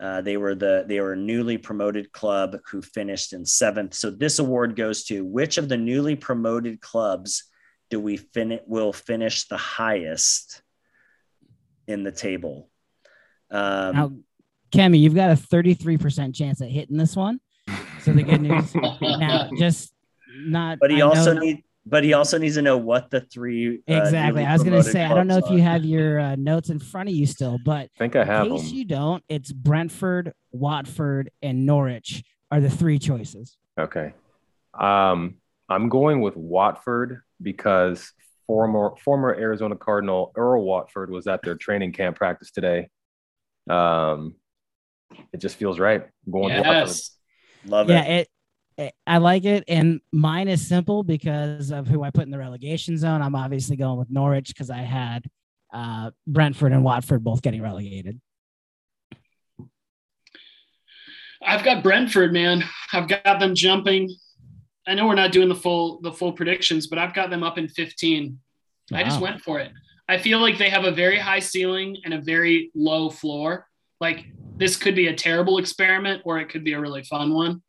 Uh, 0.00 0.20
they 0.20 0.36
were 0.36 0.54
the 0.54 0.84
they 0.86 1.00
were 1.00 1.12
a 1.12 1.16
newly 1.16 1.58
promoted 1.58 2.12
club 2.12 2.56
who 2.70 2.82
finished 2.82 3.32
in 3.32 3.44
seventh. 3.44 3.94
So 3.94 4.10
this 4.10 4.38
award 4.38 4.76
goes 4.76 5.04
to 5.04 5.24
which 5.24 5.58
of 5.58 5.68
the 5.68 5.76
newly 5.76 6.16
promoted 6.16 6.80
clubs 6.80 7.44
do 7.90 8.00
we 8.00 8.16
fin- 8.16 8.60
will 8.66 8.92
finish 8.92 9.44
the 9.48 9.56
highest 9.56 10.62
in 11.86 12.04
the 12.04 12.12
table? 12.12 12.68
Um, 13.50 13.96
now, 13.96 14.12
Kemi, 14.70 15.00
you've 15.00 15.14
got 15.14 15.30
a 15.30 15.34
33% 15.34 16.34
chance 16.34 16.60
at 16.60 16.68
hitting 16.68 16.98
this 16.98 17.16
one. 17.16 17.40
So 18.02 18.12
the 18.12 18.22
good 18.22 18.42
news 18.42 18.74
now, 19.00 19.50
just 19.58 19.92
not. 20.36 20.78
But 20.80 20.90
he 20.90 21.02
I 21.02 21.06
also 21.06 21.34
needs. 21.34 21.62
But 21.88 22.04
he 22.04 22.12
also 22.12 22.38
needs 22.38 22.56
to 22.56 22.62
know 22.62 22.76
what 22.76 23.10
the 23.10 23.22
three. 23.22 23.80
Uh, 23.88 23.94
exactly. 23.94 24.44
I 24.44 24.52
was 24.52 24.62
going 24.62 24.82
to 24.82 24.88
say, 24.88 25.04
I 25.04 25.14
don't 25.14 25.26
know 25.26 25.38
if 25.38 25.50
you 25.50 25.62
have 25.62 25.84
your 25.84 26.20
uh, 26.20 26.36
notes 26.36 26.70
in 26.70 26.78
front 26.78 27.08
of 27.08 27.14
you 27.14 27.24
still, 27.26 27.58
but 27.64 27.88
I 27.96 27.98
think 27.98 28.14
I 28.16 28.24
have. 28.24 28.46
In 28.46 28.56
case 28.56 28.68
them. 28.68 28.74
you 28.74 28.84
don't, 28.84 29.24
it's 29.28 29.52
Brentford, 29.52 30.32
Watford, 30.52 31.30
and 31.40 31.64
Norwich 31.64 32.22
are 32.50 32.60
the 32.60 32.70
three 32.70 32.98
choices. 32.98 33.56
Okay. 33.78 34.12
Um, 34.78 35.36
I'm 35.68 35.88
going 35.88 36.20
with 36.20 36.36
Watford 36.36 37.22
because 37.40 38.12
former 38.46 38.94
former 39.04 39.34
Arizona 39.34 39.76
Cardinal 39.76 40.32
Earl 40.34 40.64
Watford 40.64 41.10
was 41.10 41.26
at 41.26 41.42
their 41.42 41.54
training 41.54 41.92
camp 41.92 42.16
practice 42.16 42.50
today. 42.50 42.88
Um, 43.68 44.34
it 45.32 45.38
just 45.38 45.56
feels 45.56 45.78
right. 45.78 46.02
I'm 46.02 46.32
going 46.32 46.50
yes. 46.50 47.16
Love 47.66 47.88
yeah, 47.88 48.04
it. 48.04 48.20
it. 48.20 48.28
I 49.06 49.18
like 49.18 49.44
it, 49.44 49.64
and 49.66 50.00
mine 50.12 50.46
is 50.46 50.66
simple 50.66 51.02
because 51.02 51.72
of 51.72 51.88
who 51.88 52.02
I 52.04 52.10
put 52.10 52.24
in 52.24 52.30
the 52.30 52.38
relegation 52.38 52.96
zone. 52.96 53.22
I'm 53.22 53.34
obviously 53.34 53.76
going 53.76 53.98
with 53.98 54.10
Norwich 54.10 54.48
because 54.48 54.70
I 54.70 54.78
had 54.78 55.26
uh, 55.72 56.10
Brentford 56.26 56.72
and 56.72 56.84
Watford 56.84 57.24
both 57.24 57.42
getting 57.42 57.60
relegated. 57.60 58.20
I've 61.42 61.64
got 61.64 61.82
Brentford, 61.82 62.32
man. 62.32 62.64
I've 62.92 63.08
got 63.08 63.40
them 63.40 63.54
jumping. 63.54 64.14
I 64.86 64.94
know 64.94 65.06
we're 65.06 65.14
not 65.14 65.32
doing 65.32 65.48
the 65.48 65.54
full 65.54 66.00
the 66.00 66.12
full 66.12 66.32
predictions, 66.32 66.86
but 66.86 66.98
I've 66.98 67.14
got 67.14 67.30
them 67.30 67.42
up 67.42 67.58
in 67.58 67.68
15. 67.68 68.38
Wow. 68.90 68.98
I 68.98 69.04
just 69.04 69.20
went 69.20 69.40
for 69.42 69.60
it. 69.60 69.72
I 70.08 70.18
feel 70.18 70.40
like 70.40 70.56
they 70.56 70.70
have 70.70 70.84
a 70.84 70.90
very 70.90 71.18
high 71.18 71.40
ceiling 71.40 71.98
and 72.04 72.14
a 72.14 72.20
very 72.20 72.70
low 72.74 73.10
floor. 73.10 73.66
Like 74.00 74.26
this 74.56 74.76
could 74.76 74.94
be 74.94 75.08
a 75.08 75.14
terrible 75.14 75.58
experiment 75.58 76.22
or 76.24 76.38
it 76.38 76.48
could 76.48 76.64
be 76.64 76.72
a 76.72 76.80
really 76.80 77.02
fun 77.02 77.34
one. 77.34 77.62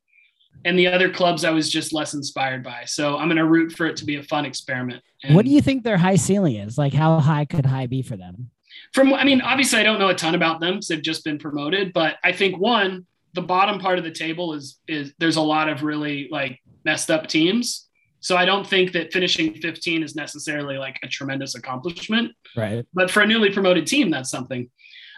And 0.65 0.77
the 0.77 0.87
other 0.87 1.09
clubs 1.09 1.45
I 1.45 1.51
was 1.51 1.69
just 1.69 1.93
less 1.93 2.13
inspired 2.13 2.63
by. 2.63 2.83
So 2.85 3.17
I'm 3.17 3.27
going 3.27 3.37
to 3.37 3.45
root 3.45 3.71
for 3.71 3.85
it 3.85 3.95
to 3.97 4.05
be 4.05 4.17
a 4.17 4.23
fun 4.23 4.45
experiment. 4.45 5.01
And 5.23 5.35
what 5.35 5.45
do 5.45 5.51
you 5.51 5.61
think 5.61 5.83
their 5.83 5.97
high 5.97 6.15
ceiling 6.15 6.55
is? 6.55 6.77
Like 6.77 6.93
how 6.93 7.19
high 7.19 7.45
could 7.45 7.65
high 7.65 7.87
be 7.87 8.01
for 8.01 8.17
them? 8.17 8.49
From 8.93 9.13
I 9.13 9.23
mean, 9.23 9.41
obviously 9.41 9.79
I 9.79 9.83
don't 9.83 9.99
know 9.99 10.09
a 10.09 10.15
ton 10.15 10.35
about 10.35 10.59
them 10.59 10.75
because 10.75 10.87
they've 10.87 11.01
just 11.01 11.23
been 11.23 11.37
promoted, 11.37 11.93
but 11.93 12.17
I 12.23 12.31
think 12.31 12.57
one, 12.57 13.05
the 13.33 13.41
bottom 13.41 13.79
part 13.79 13.97
of 13.97 14.03
the 14.03 14.11
table 14.11 14.53
is 14.53 14.79
is 14.87 15.13
there's 15.19 15.35
a 15.35 15.41
lot 15.41 15.69
of 15.69 15.83
really 15.83 16.27
like 16.31 16.59
messed 16.83 17.11
up 17.11 17.27
teams. 17.27 17.87
So 18.21 18.35
I 18.35 18.45
don't 18.45 18.67
think 18.67 18.91
that 18.93 19.13
finishing 19.13 19.53
15 19.53 20.03
is 20.03 20.15
necessarily 20.15 20.77
like 20.77 20.99
a 21.03 21.07
tremendous 21.07 21.55
accomplishment. 21.55 22.33
Right. 22.55 22.85
But 22.93 23.09
for 23.09 23.21
a 23.21 23.27
newly 23.27 23.51
promoted 23.51 23.87
team, 23.87 24.09
that's 24.09 24.29
something. 24.29 24.69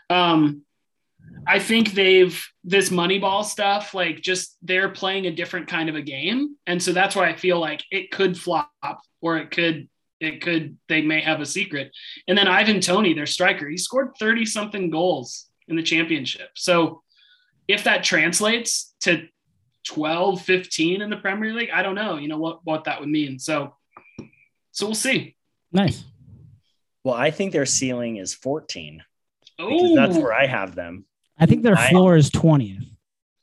Um, 0.10 0.64
I 1.48 1.60
think 1.60 1.94
they've 1.94 2.42
this 2.64 2.90
Moneyball 2.90 3.44
stuff, 3.44 3.94
like 3.94 4.22
just 4.22 4.58
they're 4.62 4.90
playing 4.90 5.26
a 5.26 5.32
different 5.32 5.68
kind 5.68 5.90
of 5.90 5.96
a 5.96 6.02
game. 6.02 6.56
And 6.68 6.82
so 6.82 6.94
that's 6.94 7.16
why 7.16 7.30
I 7.30 7.36
feel 7.36 7.60
like 7.60 7.84
it 7.92 8.12
could 8.12 8.38
flop 8.38 8.70
or 9.22 9.38
it 9.38 9.52
could, 9.52 9.90
it 10.20 10.42
could, 10.42 10.78
they 10.88 11.02
may 11.02 11.22
have 11.22 11.42
a 11.42 11.46
secret. 11.46 11.92
And 12.28 12.38
then 12.38 12.48
Ivan 12.48 12.80
Toney, 12.80 13.14
their 13.14 13.26
striker, 13.26 13.68
he 13.68 13.78
scored 13.78 14.12
30 14.20 14.46
something 14.46 14.90
goals 14.90 15.48
in 15.68 15.76
the 15.76 15.84
championship. 15.84 16.50
So 16.56 17.02
if 17.68 17.84
that 17.86 18.04
translates 18.04 18.94
to 19.02 19.28
12, 19.88 20.42
15 20.42 21.02
in 21.02 21.10
the 21.10 21.18
Premier 21.18 21.54
League, 21.54 21.72
I 21.74 21.82
don't 21.82 21.96
know, 21.96 22.18
you 22.18 22.28
know, 22.28 22.38
what, 22.38 22.60
what 22.64 22.84
that 22.84 23.00
would 23.00 23.10
mean. 23.10 23.40
So, 23.40 23.76
so 24.72 24.86
we'll 24.86 24.96
see. 24.96 25.36
Nice. 25.72 26.04
Well, 27.04 27.16
I 27.16 27.32
think 27.32 27.52
their 27.52 27.66
ceiling 27.66 28.18
is 28.18 28.34
14. 28.36 29.04
Oh, 29.58 29.96
that's 29.96 30.18
where 30.18 30.34
I 30.34 30.46
have 30.46 30.76
them. 30.76 31.06
I 31.42 31.48
think 31.48 31.64
their 31.64 31.76
floor 31.76 32.14
I, 32.14 32.18
is 32.18 32.30
20th. 32.30 32.86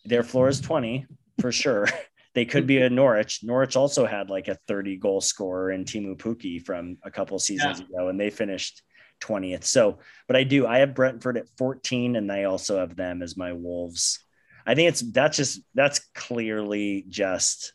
Their 0.05 0.23
floor 0.23 0.49
is 0.49 0.61
20 0.61 1.07
for 1.41 1.51
sure. 1.51 1.89
they 2.35 2.45
could 2.45 2.67
be 2.67 2.79
a 2.79 2.89
Norwich. 2.89 3.41
Norwich 3.43 3.75
also 3.75 4.07
had 4.07 4.31
like 4.31 4.47
a 4.47 4.59
30 4.69 4.97
goal 4.97 5.21
scorer 5.21 5.73
in 5.73 5.85
Teemu 5.85 6.17
Pukki 6.17 6.65
from 6.65 6.97
a 7.03 7.11
couple 7.11 7.39
seasons 7.41 7.81
yeah. 7.81 7.87
ago, 7.87 8.09
and 8.09 8.19
they 8.19 8.31
finished 8.31 8.83
20th. 9.21 9.65
So, 9.65 9.99
but 10.29 10.37
I 10.37 10.45
do, 10.45 10.65
I 10.65 10.79
have 10.79 10.95
Brentford 10.95 11.37
at 11.37 11.49
14, 11.59 12.15
and 12.15 12.31
I 12.31 12.45
also 12.45 12.79
have 12.79 12.95
them 12.95 13.21
as 13.21 13.37
my 13.37 13.53
Wolves. 13.53 14.21
I 14.65 14.77
think 14.77 14.91
it's 14.91 15.01
that's 15.01 15.37
just 15.37 15.61
that's 15.75 16.01
clearly 16.15 17.05
just 17.09 17.73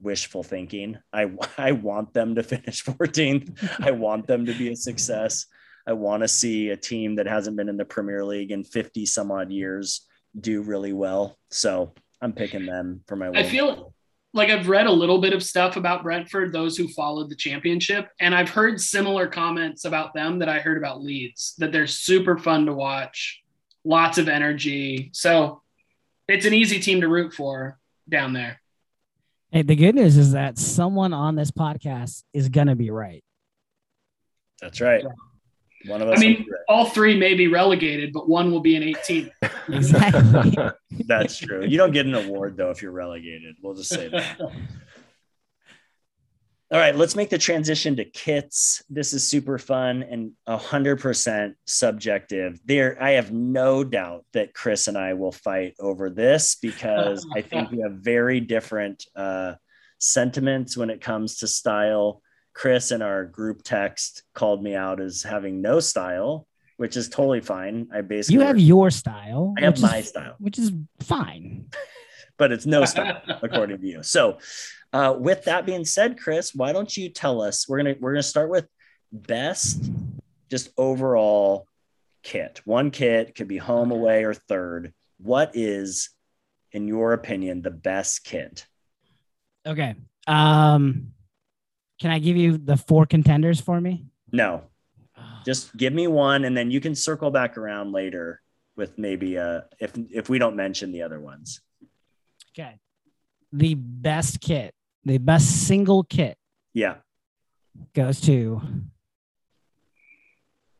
wishful 0.00 0.42
thinking. 0.42 0.98
I 1.12 1.30
I 1.58 1.72
want 1.72 2.12
them 2.12 2.34
to 2.34 2.42
finish 2.42 2.84
14th. 2.84 3.80
I 3.80 3.92
want 3.92 4.26
them 4.26 4.44
to 4.46 4.52
be 4.52 4.70
a 4.70 4.76
success. 4.76 5.46
I 5.88 5.92
want 5.92 6.22
to 6.22 6.28
see 6.28 6.68
a 6.68 6.76
team 6.76 7.16
that 7.16 7.26
hasn't 7.26 7.56
been 7.56 7.70
in 7.70 7.78
the 7.78 7.84
Premier 7.84 8.22
League 8.22 8.52
in 8.52 8.62
50 8.62 9.06
some 9.06 9.32
odd 9.32 9.50
years 9.50 10.06
do 10.38 10.60
really 10.60 10.92
well. 10.92 11.38
So 11.50 11.94
I'm 12.20 12.34
picking 12.34 12.66
them 12.66 13.00
for 13.06 13.16
my. 13.16 13.30
I 13.30 13.44
feel 13.44 13.94
like 14.34 14.50
I've 14.50 14.68
read 14.68 14.86
a 14.86 14.92
little 14.92 15.18
bit 15.18 15.32
of 15.32 15.42
stuff 15.42 15.76
about 15.76 16.02
Brentford, 16.02 16.52
those 16.52 16.76
who 16.76 16.88
followed 16.88 17.30
the 17.30 17.34
championship, 17.34 18.10
and 18.20 18.34
I've 18.34 18.50
heard 18.50 18.78
similar 18.78 19.26
comments 19.26 19.86
about 19.86 20.12
them 20.12 20.40
that 20.40 20.48
I 20.50 20.58
heard 20.58 20.76
about 20.76 21.02
Leeds, 21.02 21.54
that 21.56 21.72
they're 21.72 21.86
super 21.86 22.36
fun 22.36 22.66
to 22.66 22.74
watch, 22.74 23.42
lots 23.82 24.18
of 24.18 24.28
energy. 24.28 25.08
So 25.14 25.62
it's 26.28 26.44
an 26.44 26.52
easy 26.52 26.80
team 26.80 27.00
to 27.00 27.08
root 27.08 27.32
for 27.32 27.78
down 28.06 28.34
there. 28.34 28.60
Hey, 29.50 29.62
the 29.62 29.74
good 29.74 29.94
news 29.94 30.18
is 30.18 30.32
that 30.32 30.58
someone 30.58 31.14
on 31.14 31.34
this 31.34 31.50
podcast 31.50 32.24
is 32.34 32.50
gonna 32.50 32.76
be 32.76 32.90
right. 32.90 33.24
That's 34.60 34.82
right. 34.82 35.02
One 35.86 36.02
of 36.02 36.08
us. 36.08 36.18
I 36.18 36.22
mean, 36.22 36.46
all 36.68 36.86
three 36.86 37.16
may 37.16 37.34
be 37.34 37.48
relegated, 37.48 38.12
but 38.12 38.28
one 38.28 38.50
will 38.50 38.60
be 38.60 38.76
an 38.76 38.82
18. 38.82 39.30
exactly. 39.68 40.68
That's 41.06 41.38
true. 41.38 41.64
You 41.64 41.76
don't 41.78 41.92
get 41.92 42.06
an 42.06 42.14
award 42.14 42.56
though 42.56 42.70
if 42.70 42.82
you're 42.82 42.92
relegated. 42.92 43.56
We'll 43.62 43.74
just 43.74 43.90
say 43.90 44.08
that. 44.08 44.40
All 46.70 46.78
right, 46.78 46.94
let's 46.94 47.16
make 47.16 47.30
the 47.30 47.38
transition 47.38 47.96
to 47.96 48.04
kits. 48.04 48.82
This 48.90 49.14
is 49.14 49.26
super 49.26 49.56
fun 49.56 50.02
and 50.02 50.32
100% 50.46 51.54
subjective. 51.66 52.60
There, 52.62 53.02
I 53.02 53.12
have 53.12 53.32
no 53.32 53.84
doubt 53.84 54.26
that 54.34 54.52
Chris 54.52 54.86
and 54.86 54.98
I 54.98 55.14
will 55.14 55.32
fight 55.32 55.76
over 55.80 56.10
this 56.10 56.56
because 56.56 57.26
I 57.34 57.40
think 57.40 57.70
we 57.70 57.80
have 57.80 57.92
very 57.92 58.40
different 58.40 59.02
uh, 59.16 59.54
sentiments 59.98 60.76
when 60.76 60.90
it 60.90 61.00
comes 61.00 61.38
to 61.38 61.48
style. 61.48 62.20
Chris 62.58 62.90
in 62.90 63.02
our 63.02 63.24
group 63.24 63.62
text 63.62 64.24
called 64.34 64.64
me 64.64 64.74
out 64.74 65.00
as 65.00 65.22
having 65.22 65.62
no 65.62 65.78
style, 65.78 66.48
which 66.76 66.96
is 66.96 67.08
totally 67.08 67.40
fine. 67.40 67.86
I 67.94 68.00
basically 68.00 68.34
you 68.34 68.40
have 68.40 68.58
your 68.58 68.90
style. 68.90 69.54
I 69.56 69.60
have 69.60 69.80
my 69.80 69.98
is, 69.98 70.08
style, 70.08 70.34
which 70.40 70.58
is 70.58 70.72
fine, 70.98 71.66
but 72.36 72.50
it's 72.50 72.66
no 72.66 72.84
style 72.84 73.22
according 73.42 73.80
to 73.80 73.86
you. 73.86 74.02
So, 74.02 74.38
uh, 74.92 75.14
with 75.16 75.44
that 75.44 75.66
being 75.66 75.84
said, 75.84 76.18
Chris, 76.18 76.52
why 76.52 76.72
don't 76.72 76.94
you 76.96 77.10
tell 77.10 77.42
us? 77.42 77.68
We're 77.68 77.76
gonna 77.76 77.94
we're 78.00 78.14
gonna 78.14 78.24
start 78.24 78.50
with 78.50 78.66
best, 79.12 79.88
just 80.50 80.70
overall 80.76 81.68
kit. 82.24 82.60
One 82.64 82.90
kit 82.90 83.36
could 83.36 83.46
be 83.46 83.58
home, 83.58 83.92
away, 83.92 84.24
or 84.24 84.34
third. 84.34 84.92
What 85.18 85.52
is, 85.54 86.10
in 86.72 86.88
your 86.88 87.12
opinion, 87.12 87.62
the 87.62 87.70
best 87.70 88.24
kit? 88.24 88.66
Okay. 89.64 89.94
Um 90.26 91.12
Can 92.00 92.10
I 92.10 92.18
give 92.18 92.36
you 92.36 92.58
the 92.58 92.76
four 92.76 93.06
contenders 93.06 93.60
for 93.60 93.80
me? 93.80 94.06
No, 94.32 94.62
just 95.44 95.76
give 95.76 95.92
me 95.92 96.06
one, 96.06 96.44
and 96.44 96.56
then 96.56 96.70
you 96.70 96.80
can 96.80 96.94
circle 96.94 97.30
back 97.30 97.56
around 97.58 97.92
later 97.92 98.40
with 98.76 98.96
maybe 98.98 99.36
uh 99.38 99.62
if 99.80 99.92
if 100.10 100.28
we 100.28 100.38
don't 100.38 100.54
mention 100.56 100.92
the 100.92 101.02
other 101.02 101.20
ones. 101.20 101.60
Okay. 102.52 102.78
The 103.52 103.74
best 103.74 104.40
kit, 104.40 104.74
the 105.04 105.18
best 105.18 105.66
single 105.66 106.04
kit 106.04 106.36
Yeah. 106.74 106.96
goes 107.94 108.20
to 108.22 108.60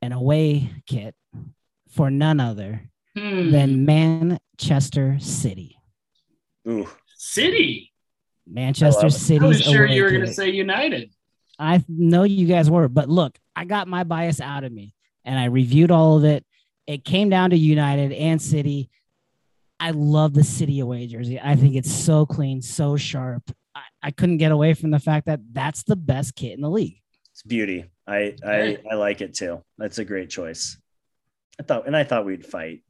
an 0.02 0.12
away 0.12 0.70
kit 0.86 1.14
for 1.88 2.10
none 2.10 2.40
other 2.40 2.90
Hmm. 3.16 3.50
than 3.50 3.84
Manchester 3.84 5.18
City. 5.18 5.76
Ooh. 6.68 6.86
City. 7.16 7.92
Manchester 8.50 9.10
City. 9.10 9.36
I 9.44 9.50
City's 9.52 9.66
was 9.66 9.74
sure 9.74 9.86
you 9.86 10.02
were 10.02 10.10
going 10.10 10.26
to 10.26 10.32
say 10.32 10.50
United. 10.50 11.10
I 11.58 11.84
know 11.88 12.22
you 12.22 12.46
guys 12.46 12.70
were, 12.70 12.88
but 12.88 13.08
look, 13.08 13.36
I 13.56 13.64
got 13.64 13.88
my 13.88 14.04
bias 14.04 14.40
out 14.40 14.64
of 14.64 14.72
me 14.72 14.94
and 15.24 15.38
I 15.38 15.46
reviewed 15.46 15.90
all 15.90 16.16
of 16.16 16.24
it. 16.24 16.44
It 16.86 17.04
came 17.04 17.28
down 17.28 17.50
to 17.50 17.56
United 17.56 18.12
and 18.12 18.40
City. 18.40 18.90
I 19.80 19.90
love 19.90 20.34
the 20.34 20.44
City 20.44 20.80
away 20.80 21.06
jersey. 21.06 21.40
I 21.42 21.56
think 21.56 21.74
it's 21.74 21.92
so 21.92 22.26
clean, 22.26 22.62
so 22.62 22.96
sharp. 22.96 23.42
I, 23.74 23.82
I 24.02 24.10
couldn't 24.10 24.38
get 24.38 24.52
away 24.52 24.74
from 24.74 24.90
the 24.90 24.98
fact 24.98 25.26
that 25.26 25.40
that's 25.52 25.82
the 25.82 25.96
best 25.96 26.34
kit 26.34 26.52
in 26.52 26.60
the 26.60 26.70
league. 26.70 27.00
It's 27.32 27.42
beauty. 27.42 27.84
I 28.06 28.34
I 28.44 28.78
I 28.90 28.94
like 28.94 29.20
it 29.20 29.34
too. 29.34 29.62
That's 29.76 29.98
a 29.98 30.04
great 30.04 30.30
choice. 30.30 30.78
I 31.60 31.62
thought 31.62 31.86
and 31.86 31.96
I 31.96 32.04
thought 32.04 32.24
we'd 32.24 32.46
fight. 32.46 32.82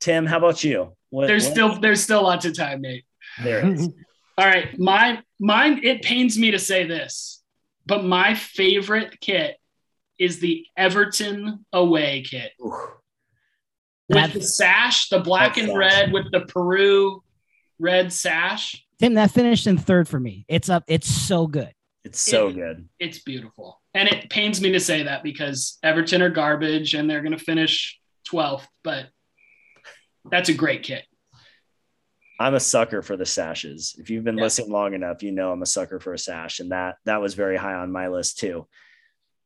Tim, 0.00 0.26
how 0.26 0.38
about 0.38 0.64
you? 0.64 0.94
What, 1.10 1.28
There's 1.28 1.44
what- 1.44 1.52
still 1.52 1.80
there's 1.80 2.02
still 2.02 2.22
lots 2.24 2.44
of 2.44 2.56
time, 2.56 2.80
Nate. 2.82 3.04
there 3.42 3.60
it 3.60 3.72
is. 3.74 3.88
All 4.36 4.46
right, 4.46 4.76
mine 4.78 5.22
mine 5.38 5.80
it 5.84 6.02
pains 6.02 6.38
me 6.38 6.50
to 6.50 6.58
say 6.58 6.86
this, 6.86 7.42
but 7.86 8.04
my 8.04 8.34
favorite 8.34 9.20
kit 9.20 9.56
is 10.18 10.40
the 10.40 10.66
Everton 10.76 11.64
away 11.72 12.22
kit 12.22 12.52
Ooh. 12.60 12.72
with 14.08 14.16
That- 14.18 14.32
the 14.32 14.42
sash, 14.42 15.08
the 15.08 15.20
black 15.20 15.56
and 15.56 15.68
sash. 15.68 15.76
red 15.76 16.12
with 16.12 16.30
the 16.32 16.40
Peru 16.40 17.22
red 17.78 18.12
sash. 18.12 18.84
Tim, 18.98 19.14
that 19.14 19.30
finished 19.32 19.66
in 19.66 19.76
third 19.78 20.08
for 20.08 20.18
me. 20.20 20.44
It's 20.48 20.68
up. 20.68 20.84
It's 20.88 21.08
so 21.08 21.46
good. 21.46 21.72
It's 22.04 22.20
so 22.20 22.48
It- 22.48 22.54
good. 22.54 22.88
It's 22.98 23.18
beautiful. 23.20 23.80
And 23.92 24.08
it 24.08 24.30
pains 24.30 24.60
me 24.60 24.72
to 24.72 24.80
say 24.80 25.04
that 25.04 25.22
because 25.22 25.78
Everton 25.82 26.22
are 26.22 26.30
garbage 26.30 26.94
and 26.94 27.08
they're 27.08 27.22
going 27.22 27.36
to 27.36 27.44
finish 27.44 27.98
12th, 28.28 28.66
but 28.82 29.06
that's 30.30 30.48
a 30.48 30.54
great 30.54 30.82
kit. 30.82 31.04
I'm 32.38 32.54
a 32.54 32.60
sucker 32.60 33.00
for 33.02 33.16
the 33.16 33.26
sashes. 33.26 33.94
If 33.98 34.10
you've 34.10 34.24
been 34.24 34.36
Yeah. 34.36 34.44
listening 34.44 34.70
long 34.70 34.94
enough, 34.94 35.22
you 35.22 35.30
know 35.32 35.52
I'm 35.52 35.62
a 35.62 35.66
sucker 35.66 36.00
for 36.00 36.12
a 36.14 36.18
sash, 36.18 36.60
and 36.60 36.72
that 36.72 36.96
that 37.04 37.20
was 37.20 37.34
very 37.34 37.56
high 37.56 37.74
on 37.74 37.92
my 37.92 38.08
list 38.08 38.38
too. 38.38 38.66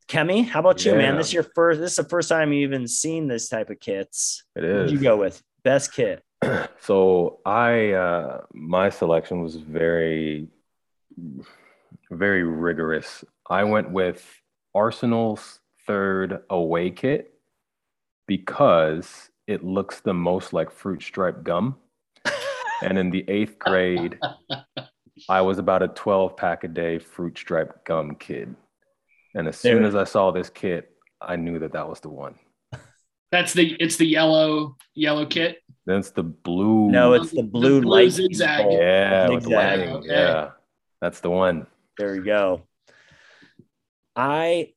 Kemi, 0.08 0.42
how 0.42 0.60
about 0.60 0.84
you, 0.86 0.94
man? 0.94 1.16
This 1.16 1.28
is 1.28 1.32
your 1.34 1.42
first. 1.42 1.80
This 1.80 1.90
is 1.92 1.96
the 1.96 2.08
first 2.08 2.30
time 2.30 2.50
you 2.52 2.60
even 2.60 2.88
seen 2.88 3.28
this 3.28 3.48
type 3.50 3.68
of 3.68 3.78
kits. 3.78 4.42
It 4.56 4.62
What'd 4.64 4.90
you 4.90 4.98
go 5.00 5.18
with 5.18 5.42
best 5.64 5.92
kit? 5.92 6.22
So 6.80 7.40
I 7.44 7.90
uh 7.92 8.42
my 8.54 8.88
selection 8.88 9.42
was 9.42 9.56
very 9.56 10.48
very 12.10 12.42
rigorous. 12.44 13.24
I 13.50 13.64
went 13.64 13.90
with 13.90 14.24
Arsenal's 14.74 15.60
third 15.86 16.42
away 16.48 16.90
kit 16.90 17.34
because 18.26 19.30
it 19.46 19.64
looks 19.64 20.00
the 20.00 20.14
most 20.14 20.52
like 20.52 20.70
fruit 20.70 21.02
stripe 21.02 21.42
gum. 21.42 21.76
And 22.82 22.98
in 22.98 23.10
the 23.10 23.24
eighth 23.28 23.58
grade, 23.58 24.18
I 25.28 25.40
was 25.40 25.58
about 25.58 25.82
a 25.82 25.88
12 25.88 26.36
pack 26.36 26.64
a 26.64 26.68
day 26.68 26.98
fruit 26.98 27.36
stripe 27.38 27.84
gum 27.84 28.14
kid. 28.16 28.54
And 29.34 29.48
as 29.48 29.56
soon 29.58 29.84
as 29.84 29.94
I 29.94 30.04
saw 30.04 30.30
this 30.30 30.48
kit, 30.50 30.90
I 31.20 31.36
knew 31.36 31.58
that 31.58 31.72
that 31.72 31.88
was 31.88 32.00
the 32.00 32.08
one. 32.08 32.36
That's 33.30 33.52
the 33.52 33.74
it's 33.78 33.96
the 33.96 34.06
yellow 34.06 34.76
yellow 34.94 35.26
kit. 35.26 35.58
That's 35.86 36.10
the 36.10 36.22
blue. 36.22 36.90
No, 36.90 37.12
it's 37.12 37.30
the 37.30 37.36
The 37.36 37.42
blue, 37.42 37.80
blue 37.82 37.90
light 37.90 38.12
zigzag. 38.12 38.64
bolt. 38.64 38.80
yeah, 38.80 39.28
Zigzag. 39.28 39.52
lighting. 39.52 39.88
Okay. 39.96 40.06
Yeah, 40.08 40.50
that's 41.02 41.20
the 41.20 41.28
one. 41.30 41.66
There 41.98 42.12
we 42.12 42.20
go. 42.20 42.62
I 44.16 44.72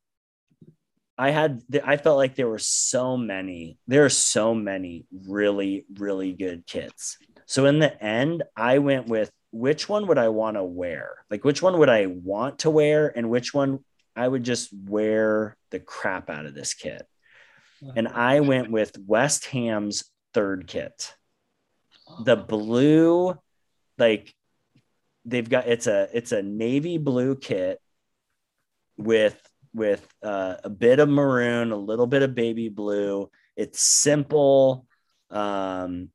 I 1.18 1.30
had 1.32 1.62
I 1.84 1.98
felt 1.98 2.18
like 2.18 2.36
there 2.36 2.48
were 2.50 2.60
so 2.60 3.16
many. 3.16 3.78
There 3.88 4.04
are 4.06 4.10
so 4.10 4.54
many 4.54 5.06
really 5.28 5.86
really 5.98 6.34
good 6.34 6.66
kits. 6.68 7.18
So 7.52 7.66
in 7.66 7.80
the 7.80 8.02
end, 8.02 8.44
I 8.56 8.78
went 8.78 9.08
with 9.08 9.30
which 9.52 9.90
one 9.90 10.08
would 10.08 10.18
I 10.18 10.30
want 10.30 10.56
to 10.56 10.64
wear? 10.64 11.18
Like 11.30 11.44
which 11.44 11.62
one 11.62 11.80
would 11.80 11.90
I 11.90 12.06
want 12.06 12.60
to 12.60 12.70
wear 12.70 13.12
and 13.14 13.30
which 13.30 13.54
one 13.54 13.84
I 14.16 14.26
would 14.26 14.46
just 14.46 14.70
wear 14.74 15.58
the 15.70 15.82
crap 15.82 16.30
out 16.30 16.46
of 16.46 16.56
this 16.56 16.74
kit. 16.74 17.06
And 17.94 18.08
I 18.08 18.40
went 18.40 18.72
with 18.72 18.98
West 19.06 19.48
Ham's 19.48 20.06
third 20.34 20.66
kit. 20.66 21.14
The 22.24 22.38
blue 22.38 23.38
like 23.98 24.34
they've 25.26 25.50
got 25.50 25.68
it's 25.68 25.88
a 25.88 26.08
it's 26.14 26.32
a 26.32 26.42
navy 26.42 27.00
blue 27.00 27.36
kit 27.36 27.82
with 28.96 29.38
with 29.74 30.08
uh, 30.24 30.56
a 30.64 30.70
bit 30.70 31.00
of 31.00 31.10
maroon, 31.10 31.74
a 31.74 31.76
little 31.76 32.08
bit 32.08 32.22
of 32.22 32.34
baby 32.34 32.70
blue. 32.70 33.30
It's 33.58 33.82
simple. 33.82 34.88
Um, 35.30 36.12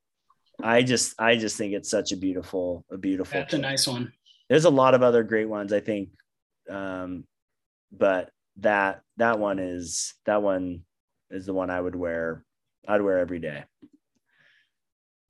I 0.62 0.82
just 0.82 1.20
I 1.20 1.36
just 1.36 1.56
think 1.56 1.72
it's 1.72 1.90
such 1.90 2.12
a 2.12 2.16
beautiful 2.16 2.84
a 2.90 2.96
beautiful. 2.96 3.38
That's 3.38 3.54
a 3.54 3.58
nice 3.58 3.86
one. 3.86 4.12
There's 4.48 4.64
a 4.64 4.70
lot 4.70 4.94
of 4.94 5.02
other 5.02 5.22
great 5.22 5.48
ones 5.48 5.72
I 5.72 5.80
think, 5.80 6.10
um, 6.70 7.24
but 7.92 8.30
that 8.58 9.02
that 9.16 9.38
one 9.38 9.58
is 9.58 10.14
that 10.24 10.42
one 10.42 10.82
is 11.30 11.46
the 11.46 11.54
one 11.54 11.70
I 11.70 11.80
would 11.80 11.96
wear. 11.96 12.44
I'd 12.88 13.02
wear 13.02 13.18
every 13.18 13.38
day. 13.40 13.64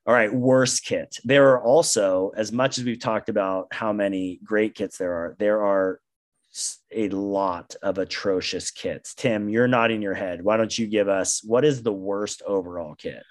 All 0.06 0.14
right, 0.14 0.32
worst 0.32 0.84
kit. 0.84 1.18
There 1.24 1.50
are 1.50 1.60
also, 1.60 2.30
as 2.36 2.52
much 2.52 2.78
as 2.78 2.84
we've 2.84 3.00
talked 3.00 3.28
about 3.28 3.66
how 3.72 3.92
many 3.92 4.38
great 4.44 4.76
kits 4.76 4.98
there 4.98 5.12
are, 5.12 5.36
there 5.40 5.64
are 5.64 6.00
a 6.92 7.08
lot 7.08 7.74
of 7.82 7.98
atrocious 7.98 8.70
kits. 8.70 9.14
Tim, 9.14 9.48
you're 9.48 9.66
nodding 9.66 10.02
your 10.02 10.14
head. 10.14 10.42
Why 10.42 10.56
don't 10.56 10.78
you 10.78 10.86
give 10.86 11.08
us 11.08 11.42
what 11.42 11.64
is 11.64 11.82
the 11.82 11.92
worst 11.92 12.42
overall 12.46 12.94
kit? 12.94 13.22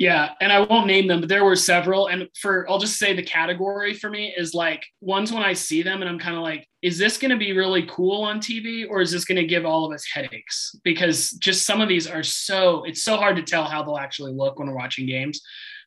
Yeah, 0.00 0.30
and 0.40 0.50
I 0.50 0.60
won't 0.60 0.86
name 0.86 1.06
them, 1.06 1.20
but 1.20 1.28
there 1.28 1.44
were 1.44 1.54
several. 1.54 2.06
And 2.06 2.26
for 2.40 2.68
I'll 2.70 2.78
just 2.78 2.98
say 2.98 3.12
the 3.12 3.22
category 3.22 3.92
for 3.92 4.08
me 4.08 4.32
is 4.34 4.54
like 4.54 4.82
ones 5.02 5.30
when 5.30 5.42
I 5.42 5.52
see 5.52 5.82
them 5.82 6.00
and 6.00 6.08
I'm 6.08 6.18
kind 6.18 6.36
of 6.36 6.42
like, 6.42 6.66
is 6.80 6.96
this 6.96 7.18
going 7.18 7.32
to 7.32 7.36
be 7.36 7.52
really 7.52 7.86
cool 7.86 8.22
on 8.22 8.40
TV 8.40 8.86
or 8.88 9.02
is 9.02 9.10
this 9.10 9.26
going 9.26 9.36
to 9.36 9.44
give 9.44 9.66
all 9.66 9.84
of 9.84 9.92
us 9.92 10.06
headaches? 10.10 10.74
Because 10.84 11.32
just 11.32 11.66
some 11.66 11.82
of 11.82 11.88
these 11.90 12.06
are 12.06 12.22
so 12.22 12.82
it's 12.84 13.04
so 13.04 13.18
hard 13.18 13.36
to 13.36 13.42
tell 13.42 13.64
how 13.64 13.82
they'll 13.82 13.98
actually 13.98 14.32
look 14.32 14.58
when 14.58 14.68
we're 14.68 14.74
watching 14.74 15.04
games. 15.04 15.42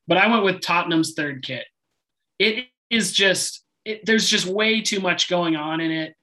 But 0.07 0.19
I 0.19 0.27
went 0.27 0.43
with 0.43 0.61
Tottenham's 0.61 1.15
third 1.15 1.41
kit. 1.41 1.65
It 2.37 2.67
is 2.91 3.13
just 3.13 3.65
it, 3.83 4.05
there's 4.05 4.29
just 4.29 4.45
way 4.45 4.81
too 4.81 4.99
much 4.99 5.27
going 5.27 5.55
on 5.55 5.81
in 5.81 5.89
it. 5.89 6.13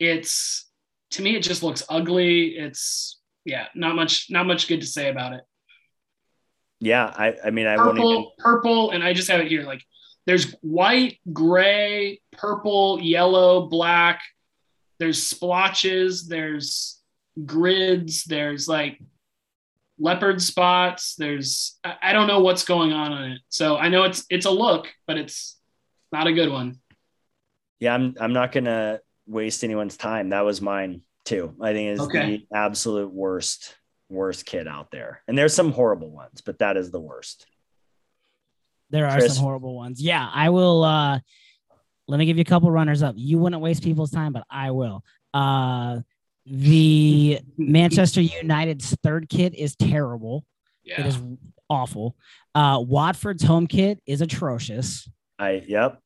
It's 0.00 0.68
to 1.12 1.22
me 1.22 1.36
it 1.36 1.44
just 1.44 1.62
looks 1.62 1.84
ugly. 1.88 2.56
It's 2.56 3.20
yeah, 3.44 3.66
not 3.76 3.94
much 3.94 4.26
not 4.30 4.48
much 4.48 4.66
good 4.66 4.80
to 4.80 4.86
say 4.88 5.10
about 5.10 5.32
it 5.32 5.42
Yeah, 6.80 7.12
I, 7.16 7.34
I 7.44 7.50
mean, 7.50 7.66
I 7.66 7.76
won't 7.76 7.98
even. 7.98 8.02
purple, 8.02 8.32
purple, 8.38 8.90
and 8.90 9.02
I 9.02 9.12
just 9.12 9.30
have 9.30 9.40
it 9.40 9.48
here. 9.48 9.62
Like 9.62 9.82
there's 10.26 10.52
white, 10.60 11.18
gray, 11.32 12.20
purple, 12.32 13.00
yellow, 13.00 13.66
black. 13.66 14.20
There's 14.98 15.22
splotches. 15.22 16.28
There's 16.28 17.00
grids. 17.44 18.24
There's 18.24 18.68
like 18.68 18.98
leopard 19.98 20.42
spots. 20.42 21.14
There's 21.16 21.78
I, 21.84 21.94
I 22.02 22.12
don't 22.12 22.26
know 22.26 22.40
what's 22.40 22.64
going 22.64 22.92
on 22.92 23.12
on 23.12 23.30
it. 23.32 23.40
So 23.48 23.76
I 23.76 23.88
know 23.88 24.04
it's 24.04 24.24
it's 24.28 24.46
a 24.46 24.50
look, 24.50 24.88
but 25.06 25.16
it's 25.16 25.58
not 26.12 26.26
a 26.26 26.32
good 26.32 26.50
one. 26.50 26.78
Yeah, 27.80 27.94
I'm 27.94 28.14
I'm 28.20 28.32
not 28.32 28.52
gonna 28.52 29.00
waste 29.26 29.64
anyone's 29.64 29.96
time. 29.96 30.30
That 30.30 30.44
was 30.44 30.60
mine 30.60 31.02
too. 31.24 31.54
I 31.60 31.72
think 31.72 31.90
it's 31.92 32.00
Okay. 32.02 32.44
the 32.50 32.56
absolute 32.56 33.12
worst 33.12 33.74
worst 34.08 34.46
kit 34.46 34.66
out 34.68 34.90
there. 34.90 35.22
And 35.28 35.36
there's 35.36 35.54
some 35.54 35.72
horrible 35.72 36.10
ones, 36.10 36.40
but 36.44 36.58
that 36.60 36.76
is 36.76 36.90
the 36.90 37.00
worst. 37.00 37.46
There 38.90 39.06
are 39.06 39.18
Chris? 39.18 39.34
some 39.36 39.44
horrible 39.44 39.74
ones. 39.74 40.00
Yeah, 40.00 40.28
I 40.32 40.50
will. 40.50 40.84
uh 40.84 41.18
Let 42.08 42.18
me 42.18 42.26
give 42.26 42.36
you 42.36 42.42
a 42.42 42.44
couple 42.44 42.70
runners 42.70 43.02
up. 43.02 43.14
You 43.18 43.38
wouldn't 43.38 43.60
waste 43.62 43.82
people's 43.82 44.10
time, 44.12 44.32
but 44.32 44.44
I 44.50 44.70
will. 44.70 45.02
Uh 45.34 46.00
The 46.46 47.40
Manchester 47.58 48.20
United's 48.20 48.96
third 49.02 49.28
kit 49.28 49.54
is 49.54 49.74
terrible. 49.76 50.44
It 50.84 50.98
Yeah. 50.98 51.06
is 51.06 51.18
awful. 51.68 52.14
Uh 52.54 52.80
Watford's 52.86 53.42
home 53.42 53.66
kit 53.66 54.00
is 54.06 54.20
atrocious. 54.20 55.08
I 55.38 55.64
yep. 55.66 56.00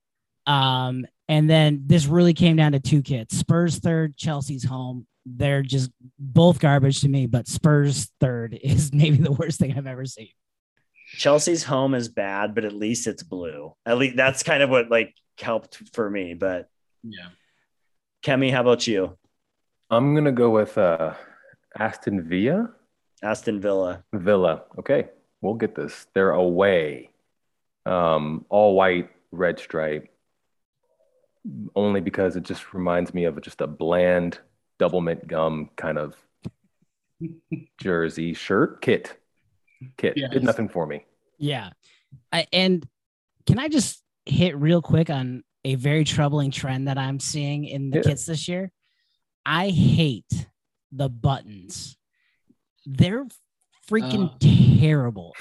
Um, 0.46 1.06
and 1.28 1.48
then 1.48 1.82
this 1.86 2.06
really 2.06 2.32
came 2.34 2.56
down 2.56 2.72
to 2.72 2.80
two 2.80 3.02
kits: 3.02 3.36
Spurs 3.36 3.78
third, 3.78 4.16
Chelsea's 4.16 4.64
home. 4.64 5.06
They're 5.26 5.62
just 5.62 5.90
both 6.18 6.60
garbage 6.60 7.00
to 7.02 7.08
me, 7.08 7.26
but 7.26 7.46
Spurs 7.46 8.10
third 8.20 8.58
is 8.62 8.92
maybe 8.92 9.16
the 9.16 9.32
worst 9.32 9.58
thing 9.58 9.76
I've 9.76 9.86
ever 9.86 10.04
seen. 10.06 10.30
Chelsea's 11.12 11.64
home 11.64 11.94
is 11.94 12.08
bad, 12.08 12.54
but 12.54 12.64
at 12.64 12.72
least 12.72 13.06
it's 13.06 13.22
blue. 13.22 13.74
At 13.84 13.98
least 13.98 14.16
that's 14.16 14.42
kind 14.42 14.62
of 14.62 14.70
what 14.70 14.90
like 14.90 15.14
helped 15.38 15.82
for 15.92 16.08
me. 16.08 16.34
But 16.34 16.68
Yeah. 17.02 17.28
Kemi, 18.22 18.52
how 18.52 18.60
about 18.60 18.86
you? 18.86 19.16
I'm 19.90 20.14
gonna 20.14 20.30
go 20.32 20.50
with 20.50 20.78
uh, 20.78 21.14
Aston 21.78 22.28
Villa. 22.28 22.70
Aston 23.22 23.60
Villa. 23.60 24.04
Villa. 24.12 24.62
Okay, 24.78 25.08
we'll 25.40 25.54
get 25.54 25.74
this. 25.74 26.06
They're 26.14 26.30
away. 26.30 27.10
Um, 27.86 28.44
all 28.48 28.76
white, 28.76 29.10
red 29.32 29.58
stripe. 29.58 30.08
Only 31.74 32.00
because 32.00 32.36
it 32.36 32.44
just 32.44 32.72
reminds 32.74 33.12
me 33.14 33.24
of 33.24 33.40
just 33.40 33.60
a 33.62 33.66
bland 33.66 34.38
Doublemint 34.80 35.26
gum 35.26 35.68
kind 35.76 35.98
of 35.98 36.14
jersey 37.80 38.32
shirt 38.34 38.80
kit. 38.80 39.16
Kit 39.98 40.14
Yes. 40.16 40.32
did 40.32 40.42
nothing 40.42 40.68
for 40.68 40.86
me. 40.86 41.04
Yeah. 41.38 41.70
I, 42.32 42.46
and 42.52 42.86
can 43.46 43.58
I 43.58 43.68
just 43.68 44.02
hit 44.26 44.56
real 44.56 44.80
quick 44.82 45.10
on 45.10 45.42
a 45.64 45.74
very 45.74 46.04
troubling 46.04 46.50
trend 46.50 46.88
that 46.88 46.98
I'm 46.98 47.20
seeing 47.20 47.64
in 47.66 47.90
the 47.90 47.98
Yeah. 47.98 48.02
kits 48.04 48.24
this 48.26 48.48
year? 48.48 48.72
I 49.44 49.68
hate 49.68 50.48
the 50.92 51.08
buttons. 51.08 51.96
They're 52.86 53.26
freaking 53.88 54.34
terrible. 54.80 55.34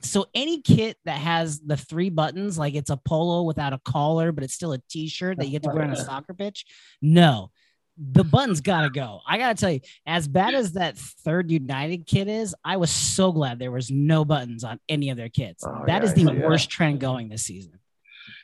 So 0.00 0.26
any 0.34 0.60
kit 0.62 0.96
that 1.04 1.18
has 1.18 1.60
the 1.60 1.76
three 1.76 2.10
buttons, 2.10 2.58
like 2.58 2.74
it's 2.74 2.90
a 2.90 2.96
polo 2.96 3.42
without 3.42 3.72
a 3.72 3.80
collar, 3.84 4.32
but 4.32 4.44
it's 4.44 4.54
still 4.54 4.72
a 4.72 4.78
t-shirt 4.88 5.38
that 5.38 5.46
you 5.46 5.52
get 5.52 5.62
to 5.64 5.70
wear 5.70 5.82
on 5.84 5.90
a 5.90 5.96
soccer 6.04 6.34
pitch, 6.34 6.64
no. 7.02 7.50
The 7.96 8.24
buttons 8.24 8.60
gotta 8.60 8.90
go. 8.90 9.20
I 9.26 9.38
gotta 9.38 9.54
tell 9.54 9.70
you, 9.70 9.80
as 10.06 10.26
bad 10.26 10.54
as 10.54 10.72
that 10.72 10.98
third 10.98 11.50
United 11.50 12.06
kit 12.06 12.26
is, 12.26 12.54
I 12.64 12.76
was 12.76 12.90
so 12.90 13.30
glad 13.30 13.58
there 13.60 13.70
was 13.70 13.90
no 13.90 14.24
buttons 14.24 14.64
on 14.64 14.80
any 14.88 15.10
of 15.10 15.16
their 15.16 15.28
kits. 15.28 15.62
Oh, 15.64 15.84
That 15.86 16.02
yeah, 16.02 16.08
is 16.08 16.14
the 16.14 16.20
see 16.22 16.26
that. 16.26 16.38
worst 16.38 16.70
trend 16.70 16.98
going 17.00 17.28
this 17.28 17.42
season. 17.44 17.78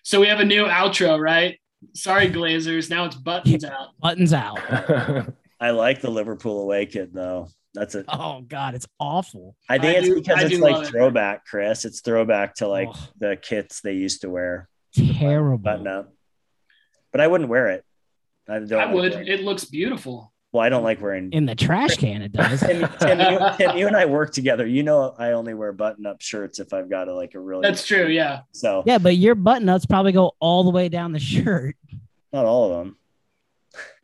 So 0.05 0.21
we 0.21 0.29
have 0.29 0.39
a 0.41 0.45
new 0.45 0.65
outro, 0.67 1.19
right? 1.19 1.59
Sorry, 1.95 2.29
Glazers. 2.31 2.91
Now 2.91 3.07
it's 3.07 3.17
buttons 3.17 3.65
out. 3.65 3.89
Buttons 4.01 4.33
out. 4.33 4.61
I 5.61 5.71
like 5.71 6.01
the 6.01 6.11
Liverpool 6.11 6.63
away 6.63 6.87
kit 6.87 7.13
though. 7.13 7.49
That's 7.75 7.95
it. 7.95 8.05
Oh 8.09 8.43
God, 8.43 8.75
it's 8.75 8.87
awful. 8.99 9.57
I 9.69 9.79
think 9.79 9.97
I 9.97 9.99
it's 9.99 10.09
do- 10.09 10.15
because 10.17 10.39
I 10.39 10.47
it's 10.47 10.59
like 10.59 10.75
love 10.75 10.85
it. 10.85 10.91
throwback, 10.91 11.45
Chris. 11.47 11.85
It's 11.85 12.01
throwback 12.01 12.55
to 12.57 12.69
like 12.69 12.89
Oh. 12.93 13.09
the 13.19 13.37
kits 13.41 13.81
they 13.81 13.95
used 13.95 14.21
to 14.23 14.31
wear. 14.31 14.69
Terrible. 14.95 15.59
Button 15.59 15.87
up. 15.87 16.13
But 17.13 17.21
I 17.21 17.27
wouldn't 17.27 17.51
wear 17.51 17.69
it. 17.69 17.85
I 18.51 18.59
don't. 18.59 18.73
I 18.81 18.85
like 18.87 18.95
would. 18.95 19.13
wearing- 19.13 19.29
It 19.29 19.43
looks 19.43 19.65
beautiful. 19.65 20.33
Well, 20.53 20.65
I 20.65 20.69
don't 20.69 20.83
like 20.83 21.01
wearing. 21.01 21.31
In 21.33 21.47
the 21.47 21.55
trash 21.55 21.97
can, 21.97 22.23
it 22.23 22.33
does. 22.33 22.59
Tim, 22.59 22.89
Tim, 22.99 23.21
you, 23.21 23.39
Tim, 23.57 23.77
you 23.79 23.87
and 23.87 23.97
I 23.97 24.07
work 24.07 24.33
together. 24.33 24.67
You 24.67 24.83
know, 24.83 25.15
I 25.17 25.31
only 25.31 25.55
wear 25.55 25.73
button-up 25.73 26.21
shirts 26.21 26.59
if 26.59 26.73
I've 26.73 26.91
got 26.91 27.07
a, 27.07 27.15
like 27.15 27.35
a 27.35 27.39
really. 27.41 27.63
That's 27.63 27.87
true. 27.87 28.09
Yeah. 28.09 28.41
So 28.51 28.83
yeah, 28.85 28.99
but 28.99 29.17
your 29.17 29.37
button 29.37 29.69
ups 29.69 29.87
probably 29.87 30.11
go 30.11 30.33
all 30.41 30.65
the 30.65 30.71
way 30.71 30.89
down 30.89 31.13
the 31.13 31.21
shirt. 31.21 31.77
not 32.33 32.47
all 32.47 32.73
of 32.73 32.79
them. 32.85 32.97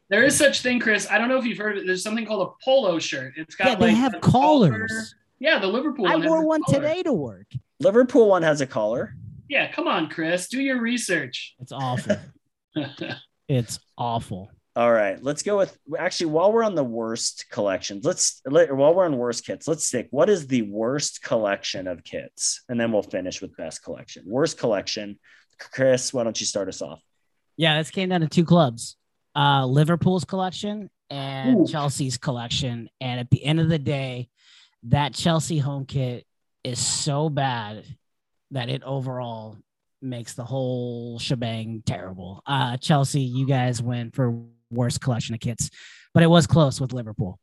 There 0.08 0.22
is 0.22 0.36
such 0.38 0.60
thing, 0.60 0.78
Chris. 0.78 1.08
I 1.10 1.18
don't 1.18 1.28
know 1.28 1.36
if 1.36 1.44
you've 1.44 1.58
heard 1.58 1.78
of 1.78 1.82
it. 1.82 1.86
There's 1.88 2.04
something 2.04 2.24
called 2.24 2.46
a 2.48 2.64
polo 2.64 3.00
shirt. 3.00 3.32
It's 3.36 3.56
got 3.56 3.66
Yeah, 3.66 3.74
they 3.74 3.86
like 3.88 3.96
have 3.96 4.14
a 4.14 4.20
collar. 4.20 4.70
collars. 4.70 5.16
Yeah, 5.40 5.58
the 5.58 5.66
Liverpool 5.66 6.06
I 6.06 6.12
one. 6.12 6.22
has 6.22 6.30
wore 6.30 6.46
one 6.46 6.60
today 6.68 7.02
to 7.02 7.12
work. 7.12 7.48
Liverpool 7.80 8.28
one 8.28 8.42
has 8.42 8.60
a 8.60 8.66
collar. 8.68 9.16
Yeah, 9.48 9.70
come 9.72 9.88
on, 9.88 10.08
Chris. 10.08 10.46
Do 10.48 10.60
your 10.62 10.80
research. 10.80 11.56
It's 11.58 11.72
awful. 11.72 12.16
it's 13.48 13.78
awful. 13.96 14.50
All 14.74 14.92
right, 14.92 15.22
let's 15.22 15.42
go 15.42 15.56
with 15.56 15.76
actually 15.98 16.26
while 16.26 16.52
we're 16.52 16.62
on 16.62 16.74
the 16.74 16.84
worst 16.84 17.46
collections, 17.50 18.04
let's 18.04 18.42
let, 18.44 18.74
while 18.74 18.94
we're 18.94 19.06
on 19.06 19.16
worst 19.16 19.46
kits, 19.46 19.66
let's 19.66 19.86
stick. 19.86 20.08
What 20.10 20.28
is 20.28 20.46
the 20.46 20.62
worst 20.62 21.22
collection 21.22 21.86
of 21.86 22.04
kits, 22.04 22.62
and 22.68 22.78
then 22.78 22.92
we'll 22.92 23.02
finish 23.02 23.40
with 23.40 23.56
best 23.56 23.82
collection. 23.82 24.24
Worst 24.26 24.58
collection, 24.58 25.18
Chris. 25.58 26.12
Why 26.12 26.24
don't 26.24 26.38
you 26.38 26.46
start 26.46 26.68
us 26.68 26.82
off? 26.82 27.00
Yeah, 27.56 27.78
this 27.78 27.90
came 27.90 28.10
down 28.10 28.20
to 28.20 28.28
two 28.28 28.44
clubs. 28.44 28.96
Uh 29.34 29.64
Liverpool's 29.64 30.24
collection 30.24 30.90
and 31.08 31.60
Ooh. 31.60 31.66
Chelsea's 31.66 32.18
collection. 32.18 32.88
And 33.00 33.20
at 33.20 33.30
the 33.30 33.44
end 33.44 33.60
of 33.60 33.68
the 33.68 33.78
day, 33.78 34.28
that 34.84 35.14
Chelsea 35.14 35.58
home 35.58 35.86
kit 35.86 36.26
is 36.64 36.78
so 36.78 37.28
bad 37.28 37.84
that 38.50 38.68
it 38.68 38.82
overall 38.82 39.56
makes 40.02 40.34
the 40.34 40.44
whole 40.44 41.18
shebang 41.18 41.82
terrible. 41.84 42.42
Uh 42.46 42.76
Chelsea, 42.76 43.22
you 43.22 43.46
guys 43.46 43.82
win 43.82 44.10
for 44.10 44.42
worst 44.70 45.00
collection 45.00 45.34
of 45.34 45.40
kits, 45.40 45.70
but 46.14 46.22
it 46.22 46.30
was 46.30 46.46
close 46.46 46.80
with 46.80 46.92
Liverpool. 46.92 47.38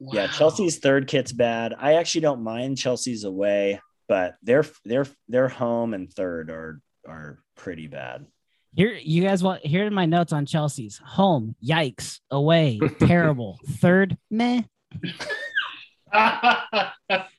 Yeah, 0.00 0.26
Chelsea's 0.26 0.78
third 0.78 1.06
kit's 1.06 1.32
bad. 1.32 1.74
I 1.78 1.94
actually 1.94 2.22
don't 2.22 2.42
mind 2.42 2.78
Chelsea's 2.78 3.24
away, 3.24 3.80
but 4.08 4.34
their 4.42 4.64
their 4.84 5.06
their 5.28 5.48
home 5.48 5.94
and 5.94 6.12
third 6.12 6.50
are 6.50 6.80
are 7.06 7.38
pretty 7.56 7.86
bad. 7.86 8.26
Here, 8.74 8.98
you 9.00 9.22
guys 9.22 9.42
want 9.42 9.64
here 9.64 9.86
are 9.86 9.90
my 9.90 10.06
notes 10.06 10.32
on 10.32 10.46
Chelsea's 10.46 11.00
home. 11.04 11.54
Yikes! 11.64 12.18
Away, 12.30 12.80
terrible. 12.98 13.58
Third, 13.78 14.18
meh. 14.30 14.62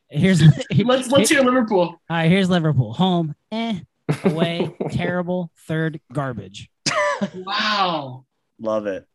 Here's 0.10 0.41
let's 0.86 1.10
let's 1.10 1.30
hear 1.30 1.41
Liverpool. 1.41 1.80
All 1.80 1.99
right, 2.10 2.30
here's 2.30 2.49
Liverpool. 2.49 2.93
Home, 2.93 3.36
eh. 3.51 3.80
Away, 4.24 4.76
terrible. 4.91 5.51
Third, 5.68 5.99
garbage. 6.11 6.70
Wow, 7.34 8.26
Love 8.59 8.88
it. 8.88 9.05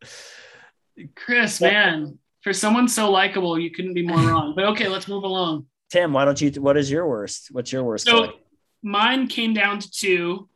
Chris, 1.15 1.59
man, 1.61 2.19
for 2.41 2.53
someone 2.53 2.87
so 2.87 3.09
likable, 3.09 3.57
you 3.59 3.71
couldn't 3.71 3.93
be 3.93 4.05
more 4.05 4.17
wrong. 4.19 4.53
But 4.55 4.65
okay, 4.65 4.87
let's 4.87 5.07
move 5.07 5.23
along. 5.23 5.65
Tim, 5.89 6.13
why 6.13 6.25
don't 6.25 6.39
you? 6.39 6.51
What 6.61 6.77
is 6.77 6.91
your 6.91 7.07
worst? 7.07 7.49
What's 7.51 7.71
your 7.71 7.83
worst? 7.83 8.05
So 8.05 8.11
collection? 8.13 8.39
mine 8.83 9.27
came 9.27 9.53
down 9.53 9.79
to 9.79 9.91
two. 9.91 10.49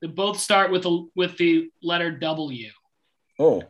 They 0.00 0.08
both 0.08 0.38
start 0.38 0.70
with 0.70 0.82
the 0.82 1.08
with 1.14 1.36
the 1.38 1.70
letter 1.82 2.10
W. 2.10 2.70
oh, 3.38 3.62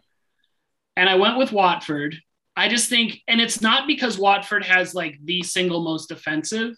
and 0.97 1.09
I 1.09 1.15
went 1.15 1.39
with 1.39 1.53
Watford. 1.53 2.17
I 2.57 2.69
just 2.69 2.89
think, 2.89 3.21
and 3.29 3.41
it's 3.41 3.61
not 3.61 3.87
because 3.87 4.19
Watford 4.19 4.65
has 4.65 4.93
like 4.93 5.17
the 5.23 5.43
single 5.43 5.81
most 5.81 6.11
offensive, 6.11 6.75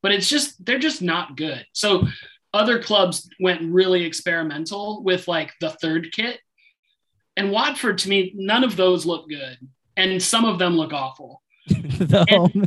but 0.00 0.12
it's 0.12 0.28
just 0.28 0.64
they're 0.64 0.78
just 0.78 1.02
not 1.02 1.36
good. 1.36 1.66
So 1.72 2.06
other 2.54 2.82
clubs 2.82 3.28
went 3.40 3.62
really 3.72 4.04
experimental 4.04 5.02
with 5.02 5.28
like 5.28 5.52
the 5.60 5.70
third 5.70 6.08
kit, 6.12 6.38
and 7.36 7.50
Watford 7.50 7.98
to 7.98 8.08
me, 8.08 8.32
none 8.34 8.64
of 8.64 8.76
those 8.76 9.04
look 9.06 9.28
good, 9.28 9.58
and 9.96 10.22
some 10.22 10.44
of 10.44 10.58
them 10.58 10.76
look 10.76 10.92
awful. 10.92 11.42
the 11.68 12.24
And- 12.28 12.30
home, 12.30 12.64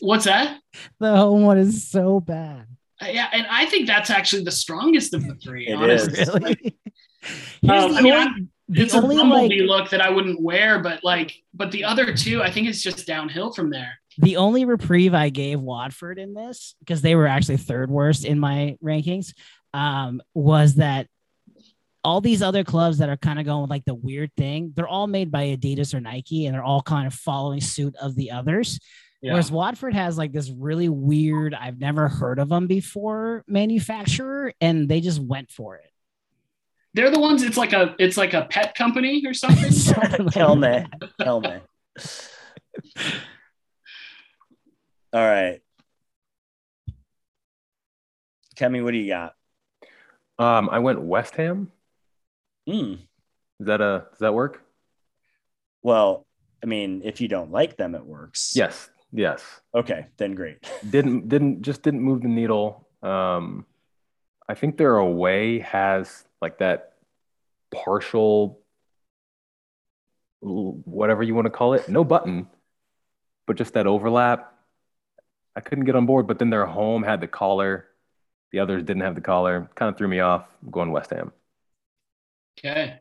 What's 0.00 0.24
that? 0.24 0.58
the 0.98 1.14
home 1.16 1.42
one 1.42 1.58
is 1.58 1.86
so 1.88 2.18
bad. 2.18 2.66
Uh, 3.00 3.06
Yeah, 3.10 3.28
and 3.32 3.46
I 3.48 3.66
think 3.66 3.86
that's 3.86 4.10
actually 4.10 4.42
the 4.42 4.50
strongest 4.50 5.14
of 5.14 5.24
the 5.26 5.34
three. 5.36 5.68
It 5.68 5.74
honestly. 5.74 6.18
is. 6.20 6.28
Really? 6.28 6.76
Here's 7.62 7.84
Um, 7.84 7.92
the 7.92 7.98
I 7.98 8.02
mean, 8.02 8.12
only, 8.12 8.12
I'm- 8.12 8.48
the 8.68 8.82
It's 8.82 8.94
a 8.94 8.96
only 9.02 9.16
bumblebee 9.16 9.60
like 9.62 9.68
look 9.82 9.90
that 9.90 10.00
I 10.00 10.10
wouldn't 10.10 10.40
wear, 10.42 10.80
but 10.80 11.04
like, 11.04 11.32
but 11.54 11.70
the 11.70 11.84
other 11.84 12.12
two, 12.14 12.42
I 12.42 12.50
think 12.50 12.66
it's 12.68 12.82
just 12.82 13.06
downhill 13.06 13.52
from 13.52 13.70
there. 13.70 13.92
The 14.18 14.36
only 14.36 14.64
reprieve 14.64 15.14
I 15.14 15.28
gave 15.28 15.60
Watford 15.60 16.18
in 16.18 16.34
this 16.34 16.74
because 16.80 17.02
they 17.02 17.14
were 17.14 17.26
actually 17.26 17.56
third 17.56 17.90
worst 17.90 18.24
in 18.24 18.38
my 18.38 18.76
rankings 18.82 19.32
um, 19.74 20.20
was 20.34 20.76
that 20.76 21.06
all 22.04 22.20
these 22.20 22.42
other 22.42 22.64
clubs 22.64 22.98
that 22.98 23.08
are 23.08 23.16
kind 23.16 23.38
of 23.38 23.44
going 23.46 23.62
with 23.62 23.70
like 23.70 23.84
the 23.84 23.94
weird 23.94 24.30
thing, 24.36 24.72
they're 24.74 24.88
all 24.88 25.06
made 25.06 25.30
by 25.30 25.46
Adidas 25.46 25.94
or 25.94 26.00
Nike, 26.00 26.46
and 26.46 26.54
they're 26.54 26.64
all 26.64 26.82
kind 26.82 27.06
of 27.06 27.14
following 27.14 27.60
suit 27.60 27.94
of 28.00 28.16
the 28.16 28.32
others. 28.32 28.80
Yeah. 29.20 29.32
Whereas 29.32 29.52
Watford 29.52 29.94
has 29.94 30.18
like 30.18 30.32
this 30.32 30.50
really 30.50 30.88
weird, 30.88 31.54
I've 31.54 31.78
never 31.78 32.08
heard 32.08 32.40
of 32.40 32.48
them 32.48 32.66
before 32.66 33.44
manufacturer, 33.46 34.52
and 34.60 34.88
they 34.88 35.00
just 35.00 35.20
went 35.20 35.50
for 35.50 35.76
it. 35.76 35.90
They're 36.94 37.10
the 37.10 37.20
ones. 37.20 37.42
It's 37.42 37.56
like 37.56 37.72
a 37.72 37.94
it's 37.98 38.16
like 38.16 38.34
a 38.34 38.44
pet 38.50 38.74
company 38.74 39.22
or 39.24 39.32
something. 39.32 39.70
Something 39.70 40.24
like 40.26 40.34
Tell 40.34 40.56
me, 40.56 40.68
that. 40.68 40.90
tell 41.20 41.40
me. 41.40 41.58
All 45.12 45.20
right, 45.20 45.60
Kemi, 48.56 48.82
what 48.82 48.92
do 48.92 48.98
you 48.98 49.12
got? 49.12 49.34
Um, 50.38 50.70
I 50.70 50.78
went 50.78 51.02
West 51.02 51.36
Ham. 51.36 51.70
Hmm. 52.66 52.94
Is 53.60 53.66
that 53.66 53.80
a 53.80 54.06
does 54.10 54.18
that 54.20 54.34
work? 54.34 54.64
Well, 55.82 56.26
I 56.62 56.66
mean, 56.66 57.02
if 57.04 57.20
you 57.20 57.28
don't 57.28 57.50
like 57.50 57.76
them, 57.76 57.94
it 57.94 58.04
works. 58.04 58.54
Yes, 58.54 58.88
yes. 59.12 59.42
Okay, 59.74 60.06
then 60.16 60.34
great. 60.34 60.58
Didn't 60.90 61.28
didn't 61.28 61.62
just 61.62 61.82
didn't 61.82 62.00
move 62.00 62.22
the 62.22 62.28
needle. 62.28 62.88
Um, 63.02 63.66
I 64.48 64.54
think 64.54 64.76
their 64.76 64.96
away 64.96 65.60
has 65.60 66.24
like 66.40 66.58
that 66.58 66.94
partial, 67.72 68.60
whatever 70.40 71.22
you 71.22 71.34
want 71.34 71.46
to 71.46 71.50
call 71.50 71.74
it, 71.74 71.88
no 71.88 72.04
button, 72.04 72.48
but 73.46 73.56
just 73.56 73.74
that 73.74 73.86
overlap. 73.86 74.52
I 75.54 75.60
couldn't 75.60 75.84
get 75.84 75.96
on 75.96 76.06
board, 76.06 76.26
but 76.26 76.38
then 76.38 76.50
their 76.50 76.66
home 76.66 77.02
had 77.02 77.20
the 77.20 77.26
collar. 77.26 77.86
The 78.52 78.60
others 78.60 78.82
didn't 78.82 79.02
have 79.02 79.14
the 79.14 79.20
collar. 79.20 79.70
Kind 79.74 79.90
of 79.90 79.98
threw 79.98 80.08
me 80.08 80.20
off. 80.20 80.46
I'm 80.62 80.70
going 80.70 80.92
West 80.92 81.10
Ham. 81.10 81.32
Okay. 82.58 83.00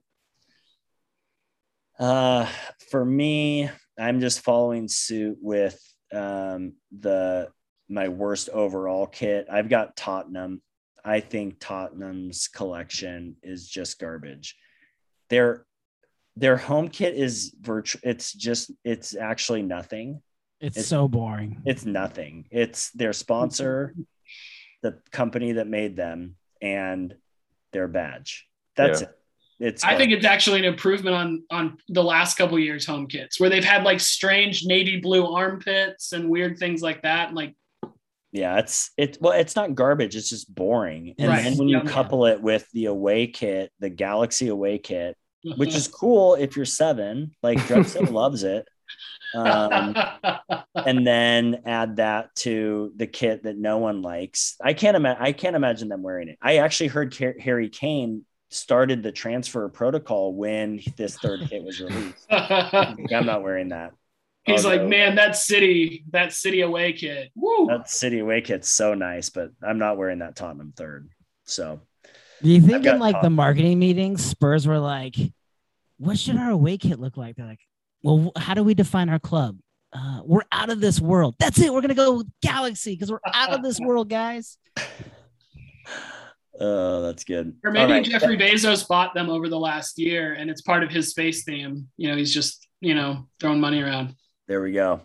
Uh, 1.99 2.47
for 2.89 3.03
me, 3.03 3.69
I'm 3.99 4.19
just 4.21 4.41
following 4.41 4.87
suit 4.87 5.37
with 5.41 5.79
um, 6.11 6.73
the 6.97 7.49
my 7.89 8.07
worst 8.07 8.49
overall 8.49 9.05
kit. 9.05 9.47
I've 9.51 9.69
got 9.69 9.95
Tottenham. 9.95 10.61
I 11.03 11.19
think 11.19 11.57
Tottenham's 11.59 12.47
collection 12.47 13.35
is 13.43 13.67
just 13.67 13.99
garbage. 13.99 14.55
They're 15.29 15.65
their 16.35 16.57
home 16.57 16.87
kit 16.87 17.15
is 17.15 17.53
virtual. 17.59 18.01
It's 18.03 18.33
just 18.33 18.71
it's 18.83 19.15
actually 19.15 19.61
nothing. 19.61 20.21
It's, 20.61 20.77
It's- 20.77 20.87
so 20.87 21.07
boring. 21.07 21.61
It's 21.65 21.85
nothing. 21.85 22.45
It's 22.51 22.91
their 22.91 23.13
sponsor, 23.13 23.95
the 24.81 24.99
company 25.11 25.53
that 25.53 25.67
made 25.67 25.95
them, 25.95 26.35
and 26.61 27.15
their 27.73 27.87
badge. 27.87 28.47
That's 28.75 29.01
Yeah. 29.01 29.07
it. 29.07 29.17
It's 29.63 29.83
I 29.83 29.95
think 29.95 30.11
it's 30.11 30.25
actually 30.25 30.57
an 30.59 30.65
improvement 30.65 31.15
on 31.15 31.43
on 31.51 31.77
the 31.87 32.03
last 32.03 32.35
couple 32.35 32.57
of 32.57 32.63
years 32.63 32.83
home 32.83 33.05
kits 33.05 33.39
where 33.39 33.47
they've 33.47 33.63
had 33.63 33.83
like 33.83 33.99
strange 33.99 34.65
navy 34.65 34.99
blue 34.99 35.23
armpits 35.27 36.13
and 36.13 36.29
weird 36.29 36.57
things 36.57 36.81
like 36.81 37.03
that. 37.03 37.27
And 37.27 37.35
like 37.37 37.55
yeah, 38.31 38.57
it's 38.57 38.89
it. 38.97 39.19
Well, 39.21 39.33
it's 39.33 39.55
not 39.55 39.75
garbage. 39.75 40.15
It's 40.15 40.29
just 40.29 40.53
boring. 40.53 41.13
And 41.19 41.27
Right. 41.29 41.43
then 41.43 41.57
when 41.57 41.67
you 41.67 41.77
Yeah. 41.77 41.83
couple 41.83 42.25
it 42.25 42.41
with 42.41 42.67
the 42.71 42.85
away 42.85 43.27
kit, 43.27 43.71
the 43.79 43.89
Galaxy 43.89 44.47
away 44.47 44.79
kit, 44.79 45.15
which 45.43 45.69
uh-huh. 45.69 45.77
is 45.77 45.87
cool 45.87 46.35
if 46.35 46.55
you're 46.55 46.65
seven. 46.65 47.35
Like 47.43 47.63
Drexel 47.67 48.05
loves 48.11 48.43
it. 48.43 48.67
Um, 49.33 49.95
and 50.75 51.07
then 51.07 51.61
add 51.65 51.97
that 51.97 52.35
to 52.35 52.91
the 52.95 53.07
kit 53.07 53.43
that 53.43 53.57
no 53.57 53.77
one 53.77 54.01
likes. 54.01 54.57
I 54.61 54.73
can't 54.73 54.97
imagine. 54.97 55.21
I 55.23 55.31
can't 55.31 55.55
imagine 55.55 55.87
them 55.89 56.03
wearing 56.03 56.27
it. 56.27 56.37
I 56.41 56.57
actually 56.57 56.87
heard 56.89 57.15
Car- 57.17 57.35
Harry 57.39 57.69
Kane 57.69 58.25
started 58.49 59.01
the 59.03 59.11
transfer 59.11 59.67
protocol 59.69 60.33
when 60.35 60.81
this 60.97 61.17
third 61.17 61.41
kit 61.49 61.63
was 61.63 61.79
released. 61.79 62.25
I'm 62.29 63.25
not 63.25 63.43
wearing 63.43 63.69
that. 63.69 63.93
He's 64.43 64.65
like, 64.65 64.83
man, 64.83 65.15
that 65.15 65.35
city, 65.37 66.03
that 66.09 66.33
city 66.33 66.61
away 66.61 66.93
kit. 66.93 67.29
Woo. 67.35 67.67
that 67.67 67.89
city 67.89 68.19
away 68.19 68.41
kit's 68.41 68.69
so 68.69 68.95
nice, 68.95 69.29
but 69.29 69.51
I'm 69.63 69.77
not 69.77 69.97
wearing 69.97 70.19
that 70.19 70.35
Tottenham 70.35 70.73
third. 70.75 71.09
So 71.45 71.79
Do 72.41 72.49
you 72.49 72.59
think 72.59 72.85
in 72.85 72.99
like 72.99 73.13
top- 73.13 73.23
the 73.23 73.29
marketing 73.29 73.77
meetings, 73.79 74.25
Spurs 74.25 74.67
were 74.67 74.79
like, 74.79 75.15
"What 75.99 76.17
should 76.17 76.37
our 76.37 76.49
away 76.49 76.77
kit 76.77 76.99
look 76.99 77.17
like?" 77.17 77.35
They're 77.35 77.45
like, 77.45 77.59
"Well, 78.03 78.31
how 78.35 78.53
do 78.53 78.63
we 78.63 78.73
define 78.73 79.09
our 79.09 79.19
club? 79.19 79.57
Uh, 79.93 80.21
we're 80.23 80.45
out 80.51 80.69
of 80.69 80.79
this 80.79 80.99
world. 80.99 81.35
That's 81.39 81.59
it. 81.59 81.73
We're 81.73 81.81
gonna 81.81 81.93
go 81.93 82.17
with 82.17 82.27
Galaxy 82.41 82.93
because 82.93 83.11
we're 83.11 83.19
out 83.33 83.53
of 83.53 83.63
this 83.63 83.79
world, 83.83 84.09
guys." 84.09 84.57
oh, 86.59 87.01
that's 87.01 87.23
good. 87.23 87.55
Or 87.63 87.71
maybe 87.71 87.93
right. 87.93 88.03
Jeffrey 88.03 88.37
Bezos 88.37 88.87
bought 88.87 89.13
them 89.13 89.29
over 89.29 89.49
the 89.49 89.59
last 89.59 89.97
year 89.97 90.33
and 90.33 90.49
it's 90.49 90.61
part 90.61 90.83
of 90.83 90.89
his 90.89 91.09
space 91.09 91.43
theme. 91.43 91.89
You 91.97 92.09
know, 92.09 92.17
he's 92.17 92.33
just, 92.33 92.67
you 92.79 92.95
know, 92.95 93.27
throwing 93.39 93.59
money 93.59 93.81
around. 93.81 94.15
There 94.47 94.61
we 94.61 94.71
go. 94.71 95.01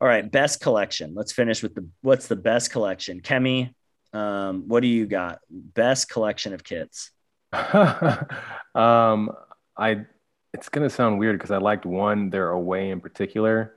All 0.00 0.08
right, 0.08 0.28
best 0.28 0.60
collection. 0.60 1.14
Let's 1.14 1.32
finish 1.32 1.62
with 1.62 1.74
the 1.74 1.86
what's 2.00 2.26
the 2.26 2.36
best 2.36 2.70
collection? 2.70 3.20
Kemi, 3.20 3.72
um, 4.12 4.64
what 4.66 4.80
do 4.80 4.88
you 4.88 5.06
got? 5.06 5.38
Best 5.48 6.08
collection 6.08 6.54
of 6.54 6.64
kits. 6.64 7.10
um, 7.52 9.30
I 9.76 10.06
it's 10.52 10.68
gonna 10.68 10.90
sound 10.90 11.18
weird 11.18 11.38
because 11.38 11.50
I 11.50 11.58
liked 11.58 11.86
one 11.86 12.30
their 12.30 12.50
away 12.50 12.90
in 12.90 13.00
particular. 13.00 13.74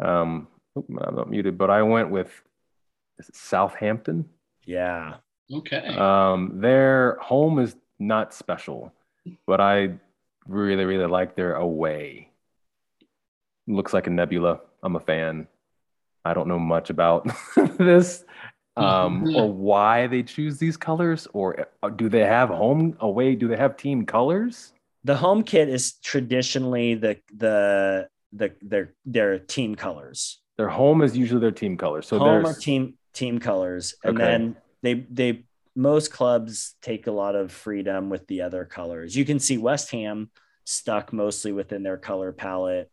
Um, 0.00 0.48
oop, 0.76 0.86
I'm 0.88 1.16
not 1.16 1.30
muted, 1.30 1.58
but 1.58 1.70
I 1.70 1.82
went 1.82 2.10
with 2.10 2.42
is 3.18 3.28
it 3.28 3.36
Southampton. 3.36 4.28
Yeah. 4.64 5.16
Okay. 5.52 5.96
Um, 5.96 6.60
their 6.60 7.16
home 7.20 7.58
is 7.58 7.76
not 7.98 8.34
special, 8.34 8.92
but 9.46 9.60
I 9.60 9.94
really, 10.46 10.84
really 10.84 11.06
like 11.06 11.34
their 11.34 11.54
away. 11.54 12.30
Looks 13.66 13.92
like 13.92 14.06
a 14.06 14.10
nebula. 14.10 14.60
I'm 14.82 14.96
a 14.96 15.00
fan. 15.00 15.48
I 16.24 16.34
don't 16.34 16.48
know 16.48 16.58
much 16.58 16.90
about 16.90 17.28
this 17.78 18.24
um, 18.78 19.24
or 19.36 19.50
why 19.50 20.06
they 20.06 20.22
choose 20.22 20.58
these 20.58 20.76
colors, 20.76 21.26
or 21.32 21.66
uh, 21.82 21.88
do 21.88 22.08
they 22.08 22.20
have 22.20 22.48
home 22.48 22.96
away? 23.00 23.34
Do 23.34 23.48
they 23.48 23.56
have 23.56 23.76
team 23.76 24.06
colors? 24.06 24.72
The 25.08 25.16
home 25.16 25.42
kit 25.42 25.70
is 25.70 25.94
traditionally 26.04 26.94
the 26.94 27.16
the 27.34 28.10
the 28.34 28.52
their 28.60 28.92
their 29.06 29.38
team 29.38 29.74
colors. 29.74 30.42
Their 30.58 30.68
home 30.68 31.00
is 31.00 31.16
usually 31.16 31.40
their 31.40 31.50
team 31.50 31.78
colors. 31.78 32.06
So 32.06 32.18
home 32.18 32.44
are 32.44 32.52
team 32.52 32.98
team 33.14 33.38
colors, 33.38 33.94
and 34.04 34.16
Okay. 34.18 34.26
then 34.26 34.56
they 34.82 35.06
they 35.10 35.44
most 35.74 36.12
clubs 36.12 36.74
take 36.82 37.06
a 37.06 37.10
lot 37.10 37.36
of 37.36 37.50
freedom 37.50 38.10
with 38.10 38.26
the 38.26 38.42
other 38.42 38.66
colors. 38.66 39.16
You 39.16 39.24
can 39.24 39.38
see 39.38 39.56
West 39.56 39.90
Ham 39.92 40.30
stuck 40.64 41.10
mostly 41.10 41.52
within 41.52 41.82
their 41.82 41.96
color 41.96 42.30
palette. 42.30 42.90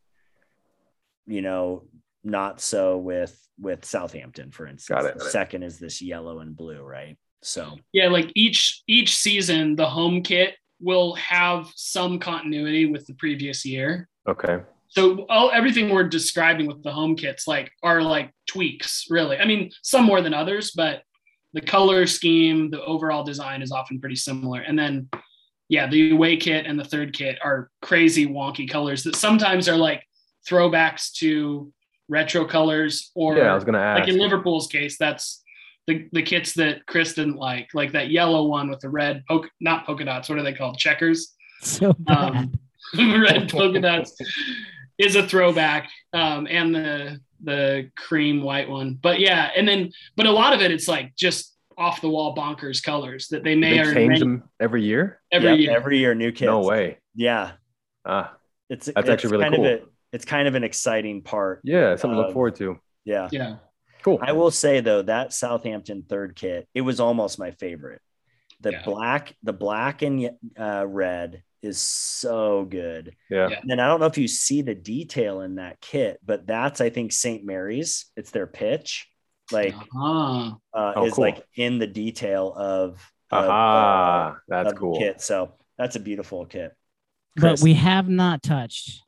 You 1.27 1.41
know, 1.41 1.83
not 2.23 2.61
so 2.61 2.97
with 2.97 3.37
with 3.59 3.83
Southampton, 3.83 4.51
for 4.51 4.67
instance. 4.67 4.87
Got 5.01 5.05
it, 5.05 5.13
The 5.15 5.19
got 5.19 5.27
it. 5.27 5.31
second 5.31 5.63
is 5.63 5.79
this 5.79 6.01
yellow 6.01 6.39
and 6.39 6.55
blue, 6.55 6.81
right? 6.81 7.17
So 7.41 7.75
yeah, 7.91 8.07
like 8.07 8.31
each 8.35 8.83
each 8.87 9.17
season, 9.17 9.75
the 9.75 9.89
home 9.89 10.21
kit 10.23 10.55
will 10.79 11.15
have 11.15 11.71
some 11.75 12.19
continuity 12.19 12.85
with 12.85 13.05
the 13.07 13.13
previous 13.15 13.65
year. 13.65 14.07
okay. 14.27 14.59
So 14.87 15.25
all 15.29 15.51
everything 15.51 15.89
we're 15.89 16.07
describing 16.07 16.67
with 16.67 16.81
the 16.81 16.91
home 16.91 17.17
kits 17.17 17.47
like 17.47 17.69
are 17.83 18.01
like 18.01 18.31
tweaks, 18.47 19.07
really. 19.09 19.37
I 19.37 19.43
mean, 19.45 19.71
some 19.81 20.05
more 20.05 20.21
than 20.21 20.33
others, 20.33 20.71
but 20.71 21.01
the 21.53 21.59
color 21.59 22.05
scheme, 22.05 22.69
the 22.69 22.81
overall 22.83 23.23
design 23.23 23.61
is 23.61 23.73
often 23.73 23.99
pretty 23.99 24.15
similar. 24.15 24.61
And 24.61 24.77
then 24.79 25.09
yeah, 25.67 25.87
the 25.87 26.11
away 26.11 26.37
kit 26.37 26.65
and 26.65 26.79
the 26.79 26.83
third 26.85 27.11
kit 27.13 27.39
are 27.43 27.69
crazy 27.81 28.25
wonky 28.27 28.69
colors 28.69 29.03
that 29.03 29.15
sometimes 29.17 29.67
are 29.67 29.75
like 29.75 30.03
throwbacks 30.47 31.11
to 31.13 31.73
retro 32.07 32.45
colors 32.45 33.11
or 33.15 33.35
Yeah, 33.37 33.51
I 33.51 33.55
was 33.55 33.63
gonna 33.65 33.79
ask. 33.79 33.99
like 34.01 34.09
in 34.09 34.17
Liverpool's 34.19 34.67
case, 34.67 34.97
that's 34.97 35.41
the, 35.87 36.07
the 36.13 36.23
kits 36.23 36.53
that 36.55 36.85
Chris 36.87 37.13
didn't 37.13 37.35
like, 37.35 37.69
like 37.73 37.91
that 37.93 38.09
yellow 38.09 38.45
one 38.47 38.69
with 38.69 38.79
the 38.79 38.89
red 38.89 39.23
polka, 39.27 39.49
not 39.59 39.85
polka 39.85 40.03
dots. 40.05 40.29
What 40.29 40.37
are 40.39 40.43
they 40.43 40.53
called? 40.53 40.77
Checkers. 40.77 41.33
So 41.61 41.93
bad. 41.93 42.27
Um, 42.27 42.53
red 43.21 43.49
polka 43.49 43.79
dots 43.81 44.15
is 44.97 45.15
a 45.15 45.27
throwback, 45.27 45.89
um, 46.13 46.47
and 46.49 46.73
the 46.73 47.19
the 47.43 47.91
cream 47.97 48.41
white 48.41 48.69
one. 48.69 48.97
But 49.01 49.19
yeah, 49.19 49.49
and 49.55 49.67
then 49.67 49.91
but 50.15 50.25
a 50.25 50.31
lot 50.31 50.53
of 50.53 50.61
it, 50.61 50.71
it's 50.71 50.87
like 50.87 51.15
just 51.15 51.53
off 51.77 51.99
the 52.01 52.09
wall 52.09 52.33
bonkers 52.35 52.81
colors 52.81 53.27
that 53.27 53.43
they 53.43 53.53
may 53.55 53.71
they 53.71 53.79
or 53.81 53.93
change 53.93 54.13
may 54.13 54.19
them 54.19 54.43
every 54.59 54.83
year. 54.83 55.19
every 55.31 55.49
Yep, 55.51 55.59
year. 55.59 55.71
every 55.77 55.97
year 55.99 56.15
new 56.15 56.31
kits. 56.31 56.45
No 56.47 56.61
way. 56.61 56.97
Yeah, 57.15 57.51
Ah, 58.05 58.33
it's 58.69 58.85
That's 58.87 58.99
it's 59.01 59.09
actually 59.09 59.31
really 59.31 59.43
kind 59.43 59.55
cool. 59.55 59.65
Of 59.65 59.81
a, 59.81 59.85
it's 60.13 60.25
kind 60.25 60.47
of 60.47 60.55
an 60.55 60.63
exciting 60.63 61.21
part. 61.21 61.59
yeah, 61.63 61.95
something 61.97 62.15
to 62.15 62.21
Um, 62.21 62.25
look 62.27 62.33
forward 62.33 62.55
to. 62.55 62.79
Yeah. 63.03 63.27
yeah, 63.31 63.55
Cool. 64.05 64.19
I 64.21 64.33
will 64.33 64.51
say 64.51 64.81
though 64.81 65.01
that 65.01 65.33
Southampton 65.33 66.03
third 66.07 66.35
kit, 66.35 66.67
it 66.75 66.81
was 66.81 66.99
almost 66.99 67.39
my 67.39 67.49
favorite. 67.51 68.01
The 68.61 68.73
Yeah. 68.73 68.83
black, 68.85 69.33
the 69.41 69.51
black 69.51 70.03
and 70.03 70.29
uh, 70.57 70.85
red 70.87 71.41
is 71.63 71.79
so 71.79 72.65
good. 72.65 73.15
yeah. 73.31 73.49
Yeah. 73.49 73.61
And 73.67 73.81
I 73.81 73.87
don't 73.87 73.99
know 73.99 74.05
if 74.05 74.19
you 74.19 74.27
see 74.27 74.61
the 74.61 74.75
detail 74.75 75.41
in 75.41 75.55
that 75.55 75.81
kit, 75.81 76.19
but 76.23 76.45
that's 76.45 76.81
I 76.81 76.91
think 76.91 77.11
St. 77.13 77.43
Mary's. 77.43 78.05
It's 78.15 78.29
their 78.29 78.45
pitch, 78.45 79.07
like 79.51 79.73
Ah, 79.95 80.55
uh, 80.71 80.93
Oh, 80.95 81.05
is 81.07 81.13
cool. 81.13 81.23
like 81.23 81.43
in 81.55 81.79
the 81.79 81.87
detail 81.87 82.53
of, 82.55 83.11
of, 83.31 83.45
Aha, 83.49 84.35
uh, 84.35 84.39
that's 84.47 84.67
of 84.67 84.73
the 84.75 84.79
cool. 84.79 84.99
kit. 84.99 85.19
So 85.19 85.53
that's 85.79 85.95
a 85.95 85.99
beautiful 85.99 86.45
kit. 86.45 86.71
but 87.35 87.59
we 87.61 87.73
have 87.73 88.07
not 88.07 88.43
touched 88.43 89.01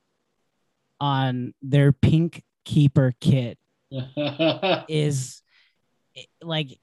on 0.99 1.53
their 1.61 1.91
pink 1.91 2.43
keeper 2.65 3.13
kit 3.21 3.59
is 4.89 5.41
like 6.41 6.77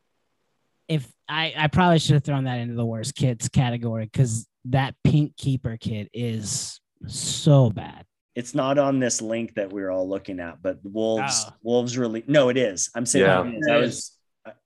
if 0.89 1.11
I 1.29 1.53
I 1.57 1.67
probably 1.69 1.99
should 1.99 2.15
have 2.15 2.25
thrown 2.25 2.45
that 2.45 2.59
into 2.59 2.75
the 2.75 2.85
worst 2.85 3.15
kits 3.15 3.49
category 3.49 4.05
because 4.05 4.47
that 4.67 4.95
pink 5.05 5.37
keeper 5.37 5.77
kit 5.79 6.09
is 6.13 6.81
so 7.07 7.71
bad. 7.71 8.05
It's 8.35 8.55
not 8.55 8.79
on 8.79 8.99
this 8.99 9.21
link 9.23 9.55
that 9.55 9.73
we 9.73 9.83
are 9.83 9.91
all 9.91 10.09
looking 10.09 10.41
at, 10.41 10.61
but 10.63 10.79
Wolves, 10.83 11.45
Oh. 11.49 11.53
Wolves 11.63 11.97
really 11.99 12.25
no, 12.27 12.49
it 12.49 12.57
is. 12.57 12.91
I'm 12.95 13.07
saying 13.07 13.25
Yeah. 13.27 13.45
it 13.45 13.55
is. 13.59 13.69
I 13.71 13.77
was 13.79 14.19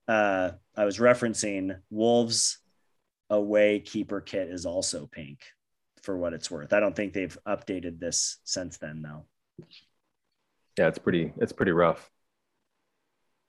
uh 0.07 0.51
I 0.75 0.85
was 0.85 0.97
referencing 0.97 1.77
Wolves 1.89 2.59
away 3.29 3.79
keeper 3.79 4.21
kit 4.21 4.49
is 4.49 4.65
also 4.65 5.07
pink 5.11 5.39
for 6.03 6.17
what 6.17 6.33
it's 6.33 6.49
worth. 6.49 6.73
I 6.73 6.79
don't 6.79 6.95
think 6.95 7.13
they've 7.13 7.37
updated 7.47 7.99
this 7.99 8.37
since 8.43 8.77
then 8.77 9.01
though. 9.01 9.25
Yeah, 10.77 10.87
it's 10.87 10.97
pretty. 10.97 11.33
It's 11.37 11.51
pretty 11.51 11.73
rough. 11.73 12.09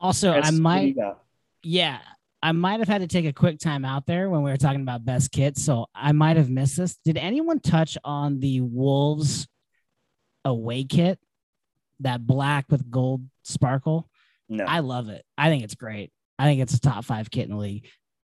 Also, 0.01 0.33
Chris, 0.33 0.47
I 0.47 0.49
what 0.49 0.51
do 0.51 0.57
you 0.57 0.63
might 0.63 0.97
got? 0.97 1.23
yeah, 1.63 1.99
I 2.43 2.53
might 2.53 2.81
have 2.81 2.89
had 2.89 3.03
to 3.03 3.07
take 3.07 3.27
a 3.27 3.33
quick 3.33 3.59
time 3.59 3.85
out 3.85 4.07
there 4.07 4.31
when 4.31 4.43
we 4.43 4.51
were 4.51 4.57
talking 4.57 4.81
about 4.81 5.05
best 5.05 5.31
kits, 5.31 5.63
so 5.63 5.87
I 5.95 6.13
might 6.13 6.37
have 6.39 6.49
missed 6.51 6.77
this. 6.79 6.97
Did 7.05 7.19
anyone 7.19 7.61
touch 7.61 7.99
on 8.05 8.41
the 8.41 8.61
Wolves 8.63 9.47
away 10.45 10.85
kit? 10.85 11.19
That 12.01 12.27
black 12.27 12.65
with 12.71 12.91
gold 12.91 13.27
sparkle? 13.43 14.09
No. 14.49 14.65
I 14.65 14.79
love 14.81 15.11
it. 15.11 15.23
I 15.37 15.51
think 15.51 15.65
it's 15.65 15.75
great. 15.75 16.11
I 16.39 16.45
think 16.45 16.63
it's 16.63 16.73
a 16.75 16.81
top 16.81 17.05
five 17.05 17.31
kit 17.31 17.45
in 17.45 17.51
the 17.51 17.61
league. 17.61 17.87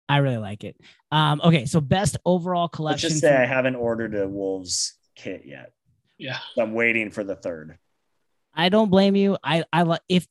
I 0.09 0.17
really 0.17 0.37
like 0.39 0.63
it. 0.63 0.75
Um, 1.11 1.39
okay, 1.43 1.65
so 1.67 1.79
best 1.79 2.17
overall 2.25 2.67
collection. 2.67 3.09
Let's 3.09 3.19
collection. 3.21 3.21
just 3.21 3.21
say 3.21 3.35
for- 3.35 3.41
I 3.43 3.45
haven't 3.55 3.75
ordered 3.75 4.15
a 4.15 4.27
Wolves 4.27 4.95
kit 5.15 5.43
yet. 5.45 5.71
yeah. 6.17 6.39
I'm 6.57 6.73
waiting 6.73 7.11
for 7.11 7.23
the 7.23 7.35
third. 7.35 7.77
I 8.55 8.69
don't 8.69 8.89
blame 8.89 9.15
you. 9.15 9.37
I 9.43 9.63
I 9.71 9.83
like 9.83 10.01
if 10.09 10.27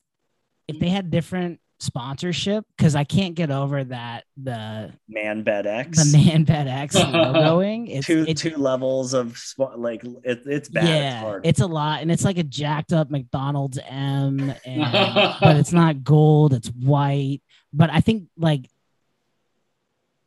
if 0.69 0.79
they 0.79 0.89
had 0.89 1.11
different 1.11 1.61
sponsorship 1.81 2.64
because 2.77 2.97
I 2.97 3.05
can't 3.05 3.37
get 3.37 3.51
over 3.53 3.85
that 3.85 4.25
the 4.37 4.93
ManBetX. 5.14 5.95
the 6.12 6.19
ManBetX 6.19 6.91
logoing. 7.12 7.87
It's 7.89 8.07
two 8.07 8.25
it- 8.29 8.37
two 8.37 8.57
levels 8.57 9.14
of 9.14 9.41
like 9.77 10.03
it, 10.25 10.43
it's 10.45 10.69
bad. 10.69 10.85
yeah, 10.89 11.14
it's 11.14 11.23
hard. 11.23 11.47
it's 11.47 11.61
a 11.61 11.66
lot, 11.66 12.03
and 12.03 12.11
it's 12.11 12.25
like 12.25 12.39
a 12.39 12.43
jacked 12.43 12.93
up 12.93 13.11
McDonald's 13.11 13.79
M, 13.89 14.53
and 14.64 14.81
but 15.41 15.57
it's 15.57 15.73
not 15.73 16.03
gold; 16.05 16.53
it's 16.53 16.69
white. 16.69 17.41
But 17.73 17.91
I 17.91 18.01
think 18.01 18.25
like 18.37 18.69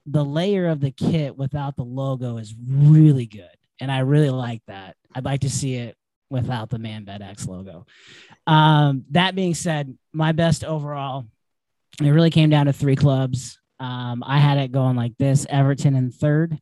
the 0.05 0.23
layer 0.25 0.67
of 0.67 0.79
the 0.79 0.91
kit 0.91 1.37
without 1.37 1.75
the 1.75 1.83
logo 1.83 2.37
is 2.37 2.55
really 2.67 3.25
good, 3.25 3.49
and 3.79 3.91
I 3.91 3.99
really 3.99 4.29
like 4.31 4.61
that. 4.67 4.95
I'd 5.13 5.25
like 5.25 5.41
to 5.41 5.49
see 5.49 5.75
it 5.75 5.95
without 6.31 6.69
the 6.69 6.77
ManBetX 6.77 7.47
logo. 7.47 7.85
Um, 8.47 9.03
that 9.11 9.35
being 9.35 9.53
said, 9.53 9.95
my 10.13 10.31
best 10.31 10.63
overall, 10.63 11.27
it 12.01 12.09
really 12.09 12.31
came 12.31 12.49
down 12.49 12.65
to 12.65 12.73
three 12.73 12.95
clubs. 12.95 13.59
Um, 13.79 14.23
I 14.25 14.39
had 14.39 14.57
it 14.57 14.71
going 14.71 14.95
like 14.95 15.17
this: 15.17 15.45
Everton 15.49 15.95
in 15.95 16.11
third, 16.11 16.57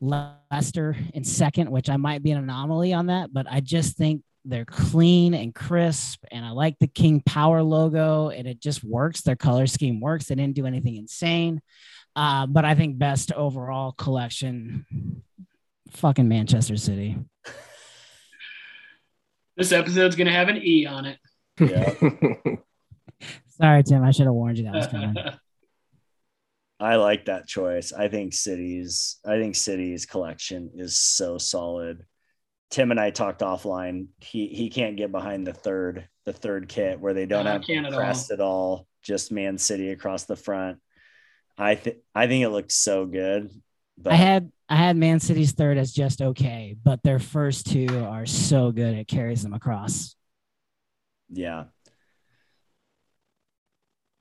Leicester 0.00 0.96
in 1.14 1.24
second, 1.24 1.70
which 1.70 1.88
I 1.88 1.96
might 1.96 2.22
be 2.22 2.30
an 2.30 2.38
anomaly 2.38 2.92
on 2.92 3.06
that, 3.06 3.32
but 3.32 3.46
I 3.50 3.60
just 3.60 3.96
think 3.96 4.22
they're 4.44 4.64
clean 4.64 5.34
and 5.34 5.54
crisp, 5.54 6.24
and 6.30 6.44
I 6.44 6.50
like 6.50 6.78
the 6.78 6.86
King 6.86 7.22
Power 7.24 7.62
logo, 7.62 8.28
and 8.28 8.46
it 8.46 8.60
just 8.60 8.84
works. 8.84 9.22
Their 9.22 9.36
color 9.36 9.66
scheme 9.66 10.00
works. 10.00 10.26
They 10.26 10.34
didn't 10.34 10.54
do 10.54 10.66
anything 10.66 10.96
insane, 10.96 11.60
uh, 12.14 12.46
but 12.46 12.64
I 12.64 12.74
think 12.74 12.98
best 12.98 13.32
overall 13.32 13.92
collection, 13.92 15.24
fucking 15.90 16.28
Manchester 16.28 16.76
City. 16.76 17.16
This 19.58 19.72
episode's 19.72 20.14
gonna 20.16 20.30
have 20.32 20.48
an 20.48 20.56
E 20.62 20.86
on 20.86 21.04
it. 21.04 21.18
yeah. 21.60 21.92
Sorry, 23.48 23.82
Tim. 23.82 24.04
I 24.04 24.12
should 24.12 24.26
have 24.26 24.34
warned 24.34 24.56
you 24.56 24.64
that 24.64 24.74
was 24.74 24.86
coming. 24.86 25.16
I 26.80 26.94
like 26.94 27.24
that 27.24 27.48
choice. 27.48 27.92
I 27.92 28.06
think 28.06 28.32
cities. 28.34 29.18
I 29.26 29.36
think 29.40 29.56
cities 29.56 30.06
collection 30.06 30.70
is 30.76 30.96
so 30.96 31.36
solid. 31.38 32.04
Tim 32.70 32.92
and 32.92 33.00
I 33.00 33.10
talked 33.10 33.40
offline. 33.40 34.06
He 34.20 34.46
he 34.46 34.70
can't 34.70 34.96
get 34.96 35.10
behind 35.10 35.44
the 35.44 35.52
third 35.52 36.08
the 36.24 36.32
third 36.32 36.68
kit 36.68 37.00
where 37.00 37.14
they 37.14 37.26
don't 37.26 37.46
No, 37.46 37.52
have 37.54 37.62
can't 37.66 37.84
at 37.84 37.92
crest 37.92 38.30
at 38.30 38.40
all. 38.40 38.86
Just 39.02 39.32
Man 39.32 39.58
City 39.58 39.90
across 39.90 40.24
the 40.24 40.36
front. 40.36 40.78
I 41.56 41.74
think 41.74 41.96
I 42.14 42.28
think 42.28 42.44
it 42.44 42.50
looks 42.50 42.76
so 42.76 43.06
good. 43.06 43.50
But 44.00 44.12
I 44.12 44.16
had 44.16 44.52
I 44.68 44.76
had 44.76 44.96
Man 44.96 45.20
City's 45.20 45.52
third 45.52 45.78
as 45.78 45.92
just 45.92 46.22
okay, 46.22 46.76
but 46.82 47.02
their 47.02 47.18
first 47.18 47.66
two 47.66 48.04
are 48.04 48.26
so 48.26 48.70
good 48.70 48.94
it 48.94 49.08
carries 49.08 49.42
them 49.42 49.54
across. 49.54 50.14
yeah. 51.30 51.64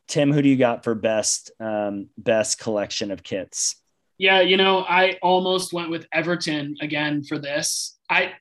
Tim, 0.07 0.31
who 0.31 0.41
do 0.41 0.47
you 0.47 0.55
got 0.55 0.85
for 0.85 0.95
best 0.95 1.51
um, 1.59 2.09
best 2.17 2.59
collection 2.59 3.11
of 3.11 3.23
kits? 3.23 3.75
Yeah, 4.17 4.41
you 4.41 4.57
know, 4.57 4.79
I 4.79 5.17
almost 5.21 5.73
went 5.73 5.89
with 5.91 6.07
Everton 6.11 6.77
again 6.81 7.23
for 7.23 7.37
this. 7.37 7.97
I 8.09 8.33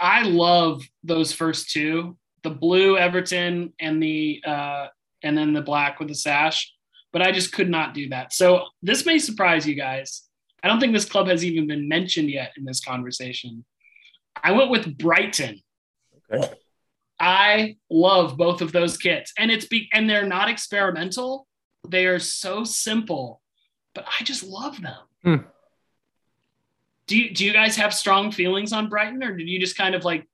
I 0.00 0.22
love 0.22 0.82
those 1.04 1.32
first 1.32 1.70
two, 1.70 2.16
the 2.42 2.50
blue 2.50 2.96
Everton 2.96 3.72
and 3.78 4.02
the 4.02 4.42
uh 4.44 4.86
and 5.22 5.36
then 5.38 5.52
the 5.52 5.62
black 5.62 6.00
with 6.00 6.08
the 6.08 6.14
sash, 6.14 6.72
but 7.12 7.22
I 7.22 7.30
just 7.30 7.52
could 7.52 7.70
not 7.70 7.94
do 7.94 8.08
that. 8.08 8.32
So 8.32 8.64
this 8.82 9.06
may 9.06 9.18
surprise 9.18 9.66
you 9.66 9.74
guys. 9.74 10.22
I 10.62 10.68
don't 10.68 10.80
think 10.80 10.92
this 10.92 11.04
club 11.04 11.26
has 11.28 11.44
even 11.44 11.66
been 11.66 11.88
mentioned 11.88 12.30
yet 12.30 12.52
in 12.56 12.64
this 12.64 12.80
conversation. 12.80 13.64
I 14.42 14.52
went 14.52 14.70
with 14.70 14.96
Brighton. 14.96 15.60
Okay. 16.32 16.50
I 17.18 17.76
love 17.90 18.36
both 18.36 18.62
of 18.62 18.72
those 18.72 18.96
kits, 18.96 19.32
and 19.38 19.50
it's 19.50 19.66
be 19.66 19.88
and 19.92 20.08
they're 20.08 20.26
not 20.26 20.48
experimental. 20.48 21.46
They 21.88 22.06
are 22.06 22.18
so 22.18 22.64
simple, 22.64 23.40
but 23.94 24.04
I 24.06 24.24
just 24.24 24.42
love 24.42 24.80
them. 24.80 24.98
Hmm. 25.22 25.46
Do 27.06 27.16
you 27.16 27.34
do 27.34 27.44
you 27.44 27.52
guys 27.52 27.76
have 27.76 27.94
strong 27.94 28.32
feelings 28.32 28.72
on 28.72 28.88
Brighton, 28.88 29.22
or 29.22 29.36
did 29.36 29.48
you 29.48 29.60
just 29.60 29.76
kind 29.76 29.94
of 29.94 30.04
like? 30.04 30.26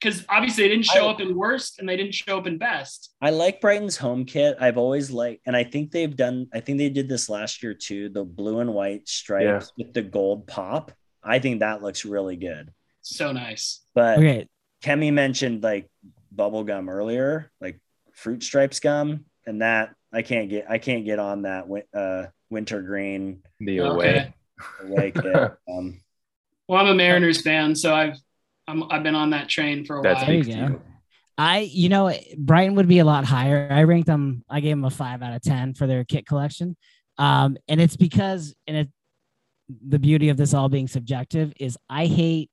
Because 0.00 0.24
obviously 0.28 0.64
they 0.64 0.68
didn't 0.70 0.84
show 0.86 1.06
I- 1.08 1.10
up 1.10 1.20
in 1.20 1.36
worst, 1.36 1.78
and 1.78 1.88
they 1.88 1.96
didn't 1.96 2.14
show 2.14 2.38
up 2.38 2.46
in 2.46 2.58
best. 2.58 3.14
I 3.20 3.30
like 3.30 3.60
Brighton's 3.60 3.96
home 3.96 4.24
kit. 4.24 4.56
I've 4.60 4.78
always 4.78 5.10
liked, 5.10 5.42
and 5.46 5.56
I 5.56 5.64
think 5.64 5.90
they've 5.90 6.14
done. 6.14 6.48
I 6.54 6.60
think 6.60 6.78
they 6.78 6.88
did 6.88 7.08
this 7.08 7.28
last 7.28 7.62
year 7.62 7.74
too. 7.74 8.08
The 8.08 8.24
blue 8.24 8.60
and 8.60 8.72
white 8.74 9.08
stripes 9.08 9.72
with 9.78 9.92
the 9.92 10.02
gold 10.02 10.46
pop. 10.46 10.92
I 11.22 11.38
think 11.38 11.60
that 11.60 11.82
looks 11.82 12.04
really 12.04 12.36
good. 12.36 12.72
So 13.02 13.32
nice. 13.32 13.80
But 13.94 14.18
Okay, 14.18 14.48
Kemi 14.82 15.12
mentioned 15.12 15.62
like 15.62 15.90
bubble 16.32 16.64
gum 16.64 16.88
earlier, 16.88 17.50
like 17.60 17.80
fruit 18.12 18.42
stripes 18.42 18.80
gum, 18.80 19.24
and 19.46 19.62
that 19.62 19.94
I 20.12 20.22
can't 20.22 20.48
get. 20.48 20.70
I 20.70 20.78
can't 20.78 21.04
get 21.04 21.18
on 21.18 21.42
that 21.42 21.66
uh, 21.94 22.26
winter 22.50 22.80
green 22.82 23.42
the 23.60 23.80
Okay. 23.80 23.90
away. 23.94 24.34
away 24.82 25.10
kit. 25.10 25.52
Um, 25.68 26.00
Well, 26.68 26.80
I'm 26.80 26.88
a 26.88 26.94
Mariners 26.94 27.42
fan, 27.42 27.74
so 27.76 27.94
I've 27.94 28.16
I'm, 28.68 28.84
I've 28.90 29.02
been 29.02 29.14
on 29.14 29.30
that 29.30 29.48
train 29.48 29.84
for 29.84 29.98
a 29.98 30.02
That 30.02 30.16
while. 30.16 30.26
There 30.26 30.34
you 30.34 30.44
go. 30.44 30.80
I 31.38 31.58
you 31.70 31.88
know 31.90 32.12
Brighton 32.38 32.76
would 32.76 32.88
be 32.88 32.98
a 33.00 33.04
lot 33.04 33.24
higher. 33.24 33.68
I 33.70 33.82
ranked 33.82 34.06
them. 34.06 34.42
I 34.48 34.60
gave 34.60 34.70
them 34.76 34.84
a 34.84 34.90
five 34.90 35.22
out 35.22 35.34
of 35.34 35.42
ten 35.42 35.74
for 35.74 35.86
their 35.86 36.02
kit 36.04 36.26
collection, 36.26 36.76
um, 37.18 37.58
and 37.68 37.80
it's 37.80 37.96
because 37.96 38.54
and 38.66 38.76
it 38.76 38.88
the 39.86 39.98
beauty 39.98 40.28
of 40.30 40.36
this 40.36 40.54
all 40.54 40.68
being 40.68 40.88
subjective 40.88 41.52
is 41.60 41.76
I 41.90 42.06
hate 42.06 42.50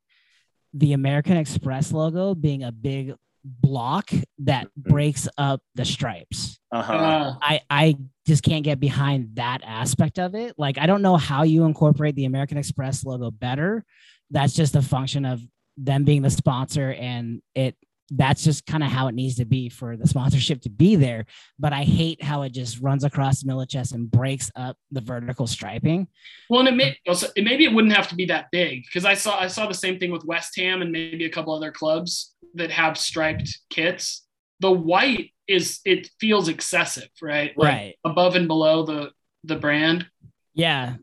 the 0.73 0.93
American 0.93 1.37
Express 1.37 1.91
logo 1.93 2.35
being 2.35 2.63
a 2.63 2.71
big 2.71 3.13
block 3.45 4.09
that 4.39 4.65
Mhm. 4.65 4.89
breaks 4.89 5.27
up 5.37 5.61
the 5.75 5.85
stripes. 5.85 6.59
uh-huh. 6.71 6.93
Uh, 6.93 7.35
I 7.41 7.61
I 7.69 7.97
just 8.27 8.43
can't 8.43 8.63
get 8.65 8.79
behind 8.81 9.35
that 9.35 9.61
aspect 9.63 10.17
of 10.19 10.33
it. 10.35 10.55
Like 10.57 10.77
I 10.77 10.87
don't 10.87 11.01
know 11.01 11.15
how 11.17 11.43
you 11.43 11.63
incorporate 11.63 12.15
the 12.15 12.25
American 12.25 12.57
Express 12.57 13.05
logo 13.05 13.31
better. 13.31 13.85
That's 14.31 14.53
just 14.53 14.75
a 14.75 14.81
function 14.81 15.23
of 15.25 15.41
them 15.77 16.03
being 16.03 16.21
the 16.21 16.29
sponsor 16.29 16.93
and 16.93 17.41
it 17.55 17.75
that's 18.11 18.43
just 18.43 18.65
kind 18.65 18.83
of 18.83 18.89
how 18.89 19.07
it 19.07 19.15
needs 19.15 19.35
to 19.35 19.45
be 19.45 19.69
for 19.69 19.95
the 19.97 20.07
sponsorship 20.07 20.61
to 20.61 20.69
be 20.69 20.95
there. 20.95 21.25
But 21.57 21.73
I 21.73 21.83
hate 21.83 22.21
how 22.21 22.43
it 22.43 22.51
just 22.51 22.79
runs 22.79 23.03
across 23.03 23.43
chest 23.67 23.93
and 23.93 24.11
breaks 24.11 24.51
up 24.55 24.77
the 24.91 25.01
vertical 25.01 25.47
striping. 25.47 26.07
Well, 26.49 26.59
and 26.59 26.69
it 26.69 26.75
may 26.75 26.97
also 27.07 27.27
it, 27.35 27.43
maybe 27.43 27.63
it 27.63 27.73
wouldn't 27.73 27.93
have 27.93 28.09
to 28.09 28.15
be 28.15 28.25
that 28.25 28.47
big 28.51 28.83
because 28.83 29.05
I 29.05 29.13
saw 29.13 29.39
I 29.39 29.47
saw 29.47 29.67
the 29.67 29.73
same 29.73 29.99
thing 29.99 30.11
with 30.11 30.25
West 30.25 30.55
Ham 30.57 30.81
and 30.81 30.91
maybe 30.91 31.25
a 31.25 31.29
couple 31.29 31.53
other 31.55 31.71
clubs 31.71 32.35
that 32.55 32.71
have 32.71 32.97
striped 32.97 33.57
kits. 33.69 34.25
The 34.59 34.71
white 34.71 35.31
is 35.47 35.79
it 35.85 36.09
feels 36.19 36.49
excessive, 36.49 37.09
right? 37.21 37.57
Like 37.57 37.67
Right. 37.67 37.95
above 38.03 38.35
and 38.35 38.47
below 38.47 38.85
the 38.85 39.11
the 39.43 39.55
brand. 39.55 40.07
Yeah. 40.53 40.95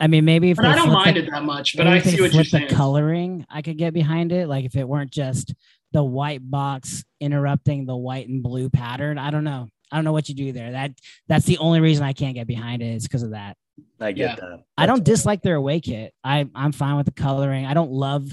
I 0.00 0.06
mean, 0.06 0.24
maybe 0.24 0.50
if 0.50 0.56
But 0.56 0.66
I 0.66 0.74
don't 0.74 0.92
mind 0.92 1.16
the- 1.16 1.24
it 1.24 1.30
that 1.30 1.44
much. 1.44 1.76
But 1.76 1.86
I 1.86 1.98
if 1.98 2.04
they 2.04 2.12
see 2.12 2.20
what 2.22 2.32
you're 2.32 2.44
flip 2.44 2.68
the 2.68 2.74
coloring, 2.74 3.46
I 3.50 3.60
could 3.60 3.76
get 3.76 3.92
behind 3.92 4.32
it. 4.32 4.48
Like 4.48 4.64
if 4.64 4.74
it 4.74 4.88
weren't 4.88 5.10
just 5.10 5.54
the 5.92 6.02
white 6.02 6.48
box 6.48 7.04
interrupting 7.20 7.84
the 7.84 7.96
white 7.96 8.28
and 8.28 8.42
blue 8.42 8.70
pattern. 8.70 9.18
I 9.18 9.30
don't 9.30 9.44
know. 9.44 9.68
I 9.92 9.96
don't 9.96 10.04
know 10.04 10.12
what 10.12 10.28
you 10.28 10.34
do 10.34 10.52
there. 10.52 10.72
That 10.72 10.92
that's 11.28 11.44
the 11.44 11.58
only 11.58 11.80
reason 11.80 12.04
I 12.04 12.12
can't 12.12 12.34
get 12.34 12.46
behind 12.46 12.80
it 12.80 12.94
is 12.94 13.02
because 13.02 13.22
of 13.22 13.32
that. 13.32 13.56
I 14.00 14.12
get 14.12 14.36
that. 14.38 14.62
I 14.78 14.86
don't 14.86 15.04
dislike 15.04 15.42
their 15.42 15.56
away 15.56 15.80
kit. 15.80 16.14
I 16.24 16.48
I'm 16.54 16.72
fine 16.72 16.96
with 16.96 17.06
the 17.06 17.12
coloring. 17.12 17.66
I 17.66 17.74
don't 17.74 17.90
love 17.90 18.30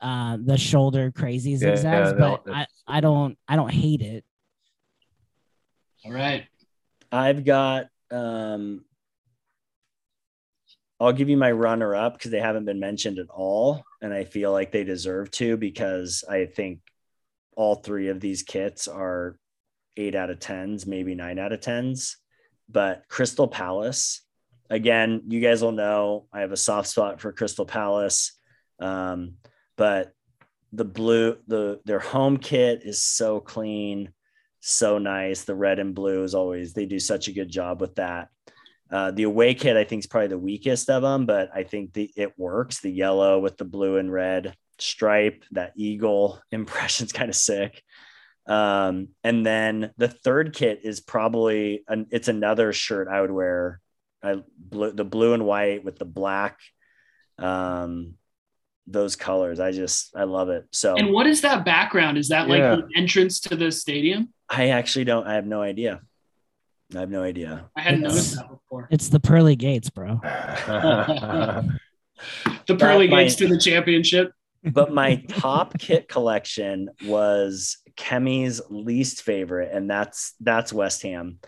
uh, 0.00 0.36
the 0.40 0.56
shoulder 0.58 1.10
crazy 1.10 1.56
zigzags, 1.56 2.12
no, 2.12 2.40
but 2.44 2.54
I, 2.54 2.66
I 2.86 3.00
don't 3.00 3.36
I 3.48 3.56
don't 3.56 3.72
hate 3.72 4.02
it. 4.02 4.24
All 6.04 6.12
right. 6.12 6.44
I've 7.10 7.44
got 7.44 7.86
um 8.10 8.84
I'll 11.00 11.12
give 11.12 11.28
you 11.28 11.36
my 11.36 11.52
runner 11.52 11.94
up 11.94 12.14
because 12.14 12.30
they 12.30 12.40
haven't 12.40 12.64
been 12.64 12.80
mentioned 12.80 13.18
at 13.18 13.30
all. 13.30 13.84
And 14.02 14.12
I 14.12 14.24
feel 14.24 14.52
like 14.52 14.72
they 14.72 14.84
deserve 14.84 15.30
to 15.32 15.56
because 15.56 16.24
I 16.28 16.46
think 16.46 16.80
all 17.56 17.76
three 17.76 18.08
of 18.08 18.20
these 18.20 18.42
kits 18.42 18.88
are 18.88 19.38
eight 19.96 20.14
out 20.14 20.30
of 20.30 20.40
tens, 20.40 20.86
maybe 20.86 21.14
nine 21.14 21.38
out 21.38 21.52
of 21.52 21.60
tens. 21.60 22.16
But 22.68 23.04
Crystal 23.08 23.48
Palace, 23.48 24.22
again, 24.68 25.22
you 25.28 25.40
guys 25.40 25.62
will 25.62 25.72
know 25.72 26.26
I 26.32 26.40
have 26.40 26.52
a 26.52 26.56
soft 26.56 26.88
spot 26.88 27.20
for 27.20 27.32
Crystal 27.32 27.66
Palace. 27.66 28.32
Um, 28.80 29.34
but 29.76 30.12
the 30.72 30.84
blue, 30.84 31.38
the 31.46 31.80
their 31.84 32.00
home 32.00 32.36
kit 32.36 32.82
is 32.84 33.02
so 33.02 33.40
clean 33.40 34.12
so 34.60 34.98
nice. 34.98 35.44
The 35.44 35.54
red 35.54 35.78
and 35.78 35.94
blue 35.94 36.24
is 36.24 36.34
always 36.34 36.72
they 36.72 36.86
do 36.86 36.98
such 36.98 37.28
a 37.28 37.32
good 37.32 37.48
job 37.48 37.80
with 37.80 37.94
that. 37.96 38.28
Uh, 38.90 39.10
the 39.10 39.24
away 39.24 39.54
kit 39.54 39.76
I 39.76 39.84
think 39.84 40.00
is 40.00 40.06
probably 40.06 40.28
the 40.28 40.38
weakest 40.38 40.88
of 40.88 41.02
them, 41.02 41.26
but 41.26 41.50
I 41.54 41.62
think 41.62 41.92
the 41.92 42.10
it 42.16 42.38
works. 42.38 42.80
The 42.80 42.90
yellow 42.90 43.38
with 43.38 43.56
the 43.58 43.64
blue 43.64 43.96
and 43.98 44.10
red 44.10 44.54
stripe, 44.78 45.44
that 45.52 45.72
eagle 45.76 46.40
impression's 46.50 47.12
kind 47.12 47.28
of 47.28 47.36
sick. 47.36 47.82
Um, 48.46 49.08
and 49.22 49.44
then 49.44 49.90
the 49.98 50.08
third 50.08 50.54
kit 50.54 50.80
is 50.82 51.00
probably 51.00 51.84
an, 51.86 52.06
it's 52.10 52.28
another 52.28 52.72
shirt 52.72 53.06
I 53.08 53.20
would 53.20 53.30
wear. 53.30 53.80
I 54.22 54.36
blue 54.58 54.92
the 54.92 55.04
blue 55.04 55.34
and 55.34 55.44
white 55.44 55.84
with 55.84 55.98
the 55.98 56.06
black, 56.06 56.58
um, 57.38 58.14
those 58.86 59.16
colors. 59.16 59.60
I 59.60 59.72
just 59.72 60.16
I 60.16 60.24
love 60.24 60.48
it. 60.48 60.64
So 60.72 60.96
And 60.96 61.12
what 61.12 61.26
is 61.26 61.42
that 61.42 61.64
background? 61.66 62.16
Is 62.16 62.28
that 62.28 62.48
like 62.48 62.60
Yeah. 62.60 62.76
the 62.76 62.88
entrance 62.96 63.38
to 63.40 63.54
the 63.54 63.70
stadium? 63.70 64.32
I 64.48 64.68
actually 64.70 65.04
don't. 65.04 65.26
I 65.26 65.34
have 65.34 65.46
no 65.46 65.60
idea. 65.60 66.00
I 66.96 67.00
have 67.00 67.10
no 67.10 67.22
idea. 67.22 67.68
I 67.76 67.80
hadn't 67.82 68.00
It's- 68.04 68.14
noticed 68.14 68.36
that 68.36 68.48
before. 68.50 68.88
It's 68.90 69.08
the 69.08 69.20
pearly 69.20 69.56
gates, 69.56 69.90
bro. 69.90 70.20
The 72.66 72.76
pearly 72.76 73.06
That 73.06 73.12
might- 73.12 73.22
gates 73.24 73.36
to 73.36 73.46
the 73.48 73.58
championship. 73.58 74.32
but 74.64 74.92
my 74.92 75.16
top 75.28 75.78
kit 75.78 76.08
collection 76.08 76.90
was 77.06 77.78
Kemi's 77.96 78.60
least 78.70 79.22
favorite, 79.22 79.70
and 79.72 79.88
that's 79.88 80.34
that's 80.40 80.72
West 80.72 81.02
Ham. 81.02 81.38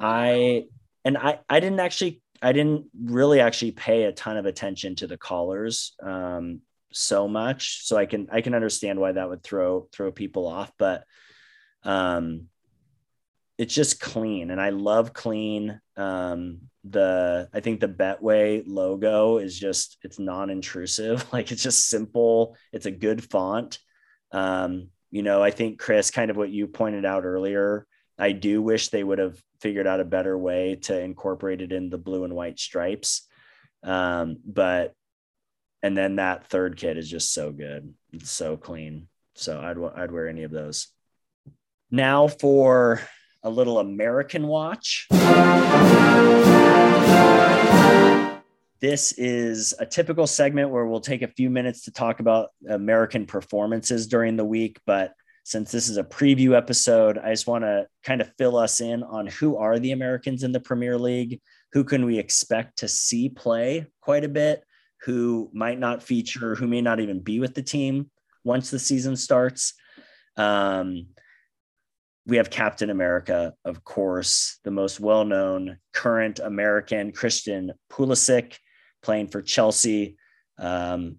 I 0.00 0.64
and 1.04 1.18
I 1.18 1.40
I 1.50 1.60
didn't 1.60 1.80
actually 1.80 2.22
I 2.40 2.52
didn't 2.52 2.86
really 3.04 3.40
actually 3.40 3.72
pay 3.72 4.04
a 4.04 4.12
ton 4.12 4.36
of 4.38 4.46
attention 4.46 4.96
to 4.96 5.06
the 5.06 5.18
collars 5.18 5.94
um, 6.02 6.60
so 6.92 7.28
much, 7.28 7.84
so 7.86 7.96
I 7.98 8.06
can 8.06 8.28
I 8.32 8.40
can 8.40 8.54
understand 8.54 8.98
why 8.98 9.12
that 9.12 9.28
would 9.28 9.42
throw 9.42 9.88
throw 9.92 10.10
people 10.12 10.46
off, 10.46 10.72
but 10.78 11.04
um, 11.84 12.48
it's 13.58 13.74
just 13.74 14.00
clean, 14.00 14.50
and 14.50 14.60
I 14.60 14.70
love 14.70 15.12
clean. 15.12 15.80
Um, 15.96 16.62
the 16.84 17.48
I 17.52 17.60
think 17.60 17.80
the 17.80 17.88
Betway 17.88 18.62
logo 18.66 19.38
is 19.38 19.58
just 19.58 19.96
it's 20.02 20.18
non-intrusive, 20.18 21.26
like 21.32 21.52
it's 21.52 21.62
just 21.62 21.88
simple. 21.88 22.56
It's 22.72 22.86
a 22.86 22.90
good 22.90 23.24
font. 23.24 23.78
Um, 24.32 24.88
you 25.10 25.22
know, 25.22 25.42
I 25.42 25.50
think 25.50 25.78
Chris, 25.78 26.10
kind 26.10 26.30
of 26.30 26.36
what 26.36 26.50
you 26.50 26.66
pointed 26.66 27.04
out 27.04 27.24
earlier, 27.24 27.86
I 28.18 28.32
do 28.32 28.60
wish 28.60 28.88
they 28.88 29.04
would 29.04 29.18
have 29.18 29.40
figured 29.60 29.86
out 29.86 30.00
a 30.00 30.04
better 30.04 30.36
way 30.36 30.76
to 30.82 31.00
incorporate 31.00 31.62
it 31.62 31.72
in 31.72 31.88
the 31.88 31.98
blue 31.98 32.24
and 32.24 32.34
white 32.34 32.58
stripes. 32.58 33.26
Um, 33.82 34.38
but 34.44 34.94
and 35.82 35.96
then 35.96 36.16
that 36.16 36.48
third 36.48 36.76
kit 36.76 36.98
is 36.98 37.08
just 37.08 37.32
so 37.32 37.52
good. 37.52 37.94
It's 38.12 38.30
so 38.30 38.56
clean. 38.56 39.08
So 39.34 39.60
I'd 39.60 39.78
I'd 40.02 40.12
wear 40.12 40.28
any 40.28 40.42
of 40.42 40.50
those. 40.50 40.88
Now 41.90 42.26
for 42.26 43.00
a 43.46 43.50
little 43.50 43.78
American 43.78 44.48
watch. 44.48 45.06
This 48.80 49.12
is 49.12 49.72
a 49.78 49.86
typical 49.86 50.26
segment 50.26 50.70
where 50.70 50.84
we'll 50.84 51.00
take 51.00 51.22
a 51.22 51.28
few 51.28 51.48
minutes 51.48 51.82
to 51.82 51.92
talk 51.92 52.18
about 52.18 52.48
American 52.68 53.24
performances 53.24 54.08
during 54.08 54.36
the 54.36 54.44
week. 54.44 54.80
But 54.84 55.12
since 55.44 55.70
this 55.70 55.88
is 55.88 55.96
a 55.96 56.02
preview 56.02 56.56
episode, 56.56 57.18
I 57.18 57.30
just 57.30 57.46
want 57.46 57.62
to 57.62 57.86
kind 58.02 58.20
of 58.20 58.32
fill 58.36 58.56
us 58.56 58.80
in 58.80 59.04
on 59.04 59.28
who 59.28 59.56
are 59.56 59.78
the 59.78 59.92
Americans 59.92 60.42
in 60.42 60.50
the 60.50 60.58
Premier 60.58 60.98
League, 60.98 61.40
who 61.72 61.84
can 61.84 62.04
we 62.04 62.18
expect 62.18 62.78
to 62.78 62.88
see 62.88 63.28
play 63.28 63.86
quite 64.00 64.24
a 64.24 64.28
bit, 64.28 64.64
who 65.02 65.50
might 65.54 65.78
not 65.78 66.02
feature, 66.02 66.56
who 66.56 66.66
may 66.66 66.80
not 66.80 66.98
even 66.98 67.20
be 67.20 67.38
with 67.38 67.54
the 67.54 67.62
team 67.62 68.10
once 68.42 68.70
the 68.70 68.78
season 68.80 69.14
starts. 69.14 69.74
Um, 70.36 71.06
we 72.26 72.38
have 72.38 72.50
Captain 72.50 72.90
America, 72.90 73.54
of 73.64 73.84
course, 73.84 74.58
the 74.64 74.70
most 74.70 74.98
well 74.98 75.24
known 75.24 75.78
current 75.92 76.40
American, 76.40 77.12
Christian 77.12 77.72
Pulisic, 77.90 78.56
playing 79.02 79.28
for 79.28 79.42
Chelsea. 79.42 80.16
Um, 80.58 81.18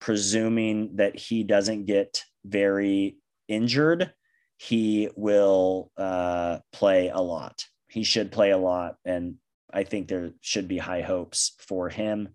presuming 0.00 0.96
that 0.96 1.18
he 1.18 1.42
doesn't 1.42 1.86
get 1.86 2.22
very 2.44 3.16
injured, 3.48 4.12
he 4.58 5.08
will 5.16 5.90
uh, 5.96 6.58
play 6.72 7.08
a 7.08 7.20
lot. 7.20 7.64
He 7.88 8.04
should 8.04 8.30
play 8.30 8.50
a 8.50 8.58
lot. 8.58 8.96
And 9.04 9.36
I 9.72 9.84
think 9.84 10.08
there 10.08 10.32
should 10.40 10.68
be 10.68 10.78
high 10.78 11.00
hopes 11.00 11.54
for 11.60 11.88
him. 11.88 12.28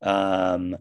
Um, 0.00 0.76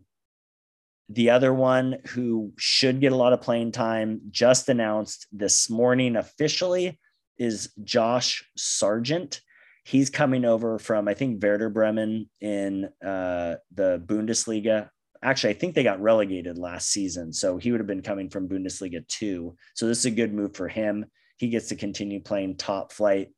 the 1.13 1.31
other 1.31 1.53
one 1.53 1.97
who 2.09 2.53
should 2.57 3.01
get 3.01 3.11
a 3.11 3.17
lot 3.17 3.33
of 3.33 3.41
playing 3.41 3.71
time, 3.73 4.21
just 4.29 4.69
announced 4.69 5.27
this 5.31 5.69
morning 5.69 6.15
officially, 6.15 6.99
is 7.37 7.73
Josh 7.83 8.43
Sargent. 8.55 9.41
He's 9.83 10.09
coming 10.09 10.45
over 10.45 10.79
from, 10.79 11.07
I 11.07 11.13
think, 11.13 11.43
Werder 11.43 11.69
Bremen 11.69 12.29
in 12.39 12.85
uh, 13.03 13.55
the 13.73 14.01
Bundesliga. 14.05 14.89
Actually, 15.23 15.55
I 15.55 15.57
think 15.57 15.75
they 15.75 15.83
got 15.83 16.01
relegated 16.01 16.57
last 16.57 16.89
season. 16.89 17.33
So 17.33 17.57
he 17.57 17.71
would 17.71 17.81
have 17.81 17.87
been 17.87 18.01
coming 18.01 18.29
from 18.29 18.47
Bundesliga 18.47 19.05
2. 19.07 19.55
So 19.73 19.87
this 19.87 19.99
is 19.99 20.05
a 20.05 20.11
good 20.11 20.33
move 20.33 20.55
for 20.55 20.67
him. 20.67 21.05
He 21.37 21.49
gets 21.49 21.69
to 21.69 21.75
continue 21.75 22.21
playing 22.21 22.57
top 22.57 22.93
flight 22.93 23.29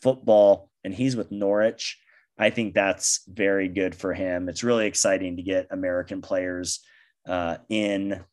football, 0.00 0.70
and 0.84 0.94
he's 0.94 1.16
with 1.16 1.32
Norwich. 1.32 1.98
I 2.38 2.50
think 2.50 2.74
that's 2.74 3.22
very 3.26 3.68
good 3.68 3.94
for 3.94 4.12
him. 4.12 4.48
It's 4.48 4.62
really 4.62 4.86
exciting 4.86 5.36
to 5.36 5.42
get 5.42 5.68
American 5.70 6.20
players 6.20 6.80
uh, 7.26 7.58
in 7.68 8.24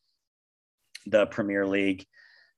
the 1.05 1.25
Premier 1.25 1.65
League. 1.65 2.05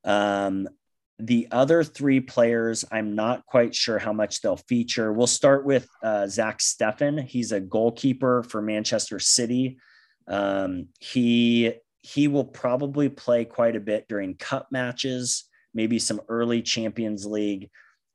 Um, 0.03 0.69
the 1.17 1.47
other 1.51 1.83
three 1.83 2.19
players, 2.19 2.83
I'm 2.91 3.15
not 3.15 3.45
quite 3.45 3.73
sure 3.73 3.97
how 3.97 4.11
much 4.11 4.41
they'll 4.41 4.57
feature. 4.57 5.13
We'll 5.13 5.27
start 5.27 5.65
with 5.65 5.87
uh, 6.03 6.27
Zach 6.27 6.59
Steffen. 6.59 7.23
He's 7.23 7.53
a 7.53 7.61
goalkeeper 7.61 8.43
for 8.43 8.61
Manchester 8.61 9.19
City. 9.19 9.77
Um, 10.27 10.89
he 10.99 11.73
he 12.01 12.27
will 12.27 12.45
probably 12.45 13.09
play 13.09 13.45
quite 13.45 13.75
a 13.75 13.79
bit 13.79 14.07
during 14.07 14.35
cup 14.35 14.67
matches, 14.71 15.45
maybe 15.73 15.97
some 15.97 16.21
early 16.29 16.61
Champions 16.61 17.25
League. 17.25 17.69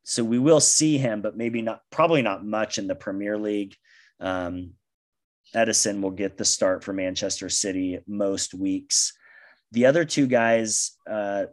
So 0.04 0.22
we 0.22 0.38
will 0.38 0.60
see 0.60 0.96
him, 0.96 1.22
but 1.22 1.36
maybe 1.36 1.60
not, 1.60 1.80
probably 1.90 2.22
not 2.22 2.44
much 2.44 2.78
in 2.78 2.86
the 2.86 2.94
Premier 2.94 3.36
League. 3.36 3.74
Um, 4.20 4.74
Ederson 5.54 6.00
will 6.00 6.10
get 6.10 6.36
the 6.36 6.44
start 6.44 6.84
for 6.84 6.92
Manchester 6.92 7.48
City 7.48 7.98
most 8.06 8.54
weeks. 8.54 9.12
The 9.72 9.86
other 9.86 10.04
two 10.04 10.26
guys, 10.26 10.92
uh, 11.08 11.46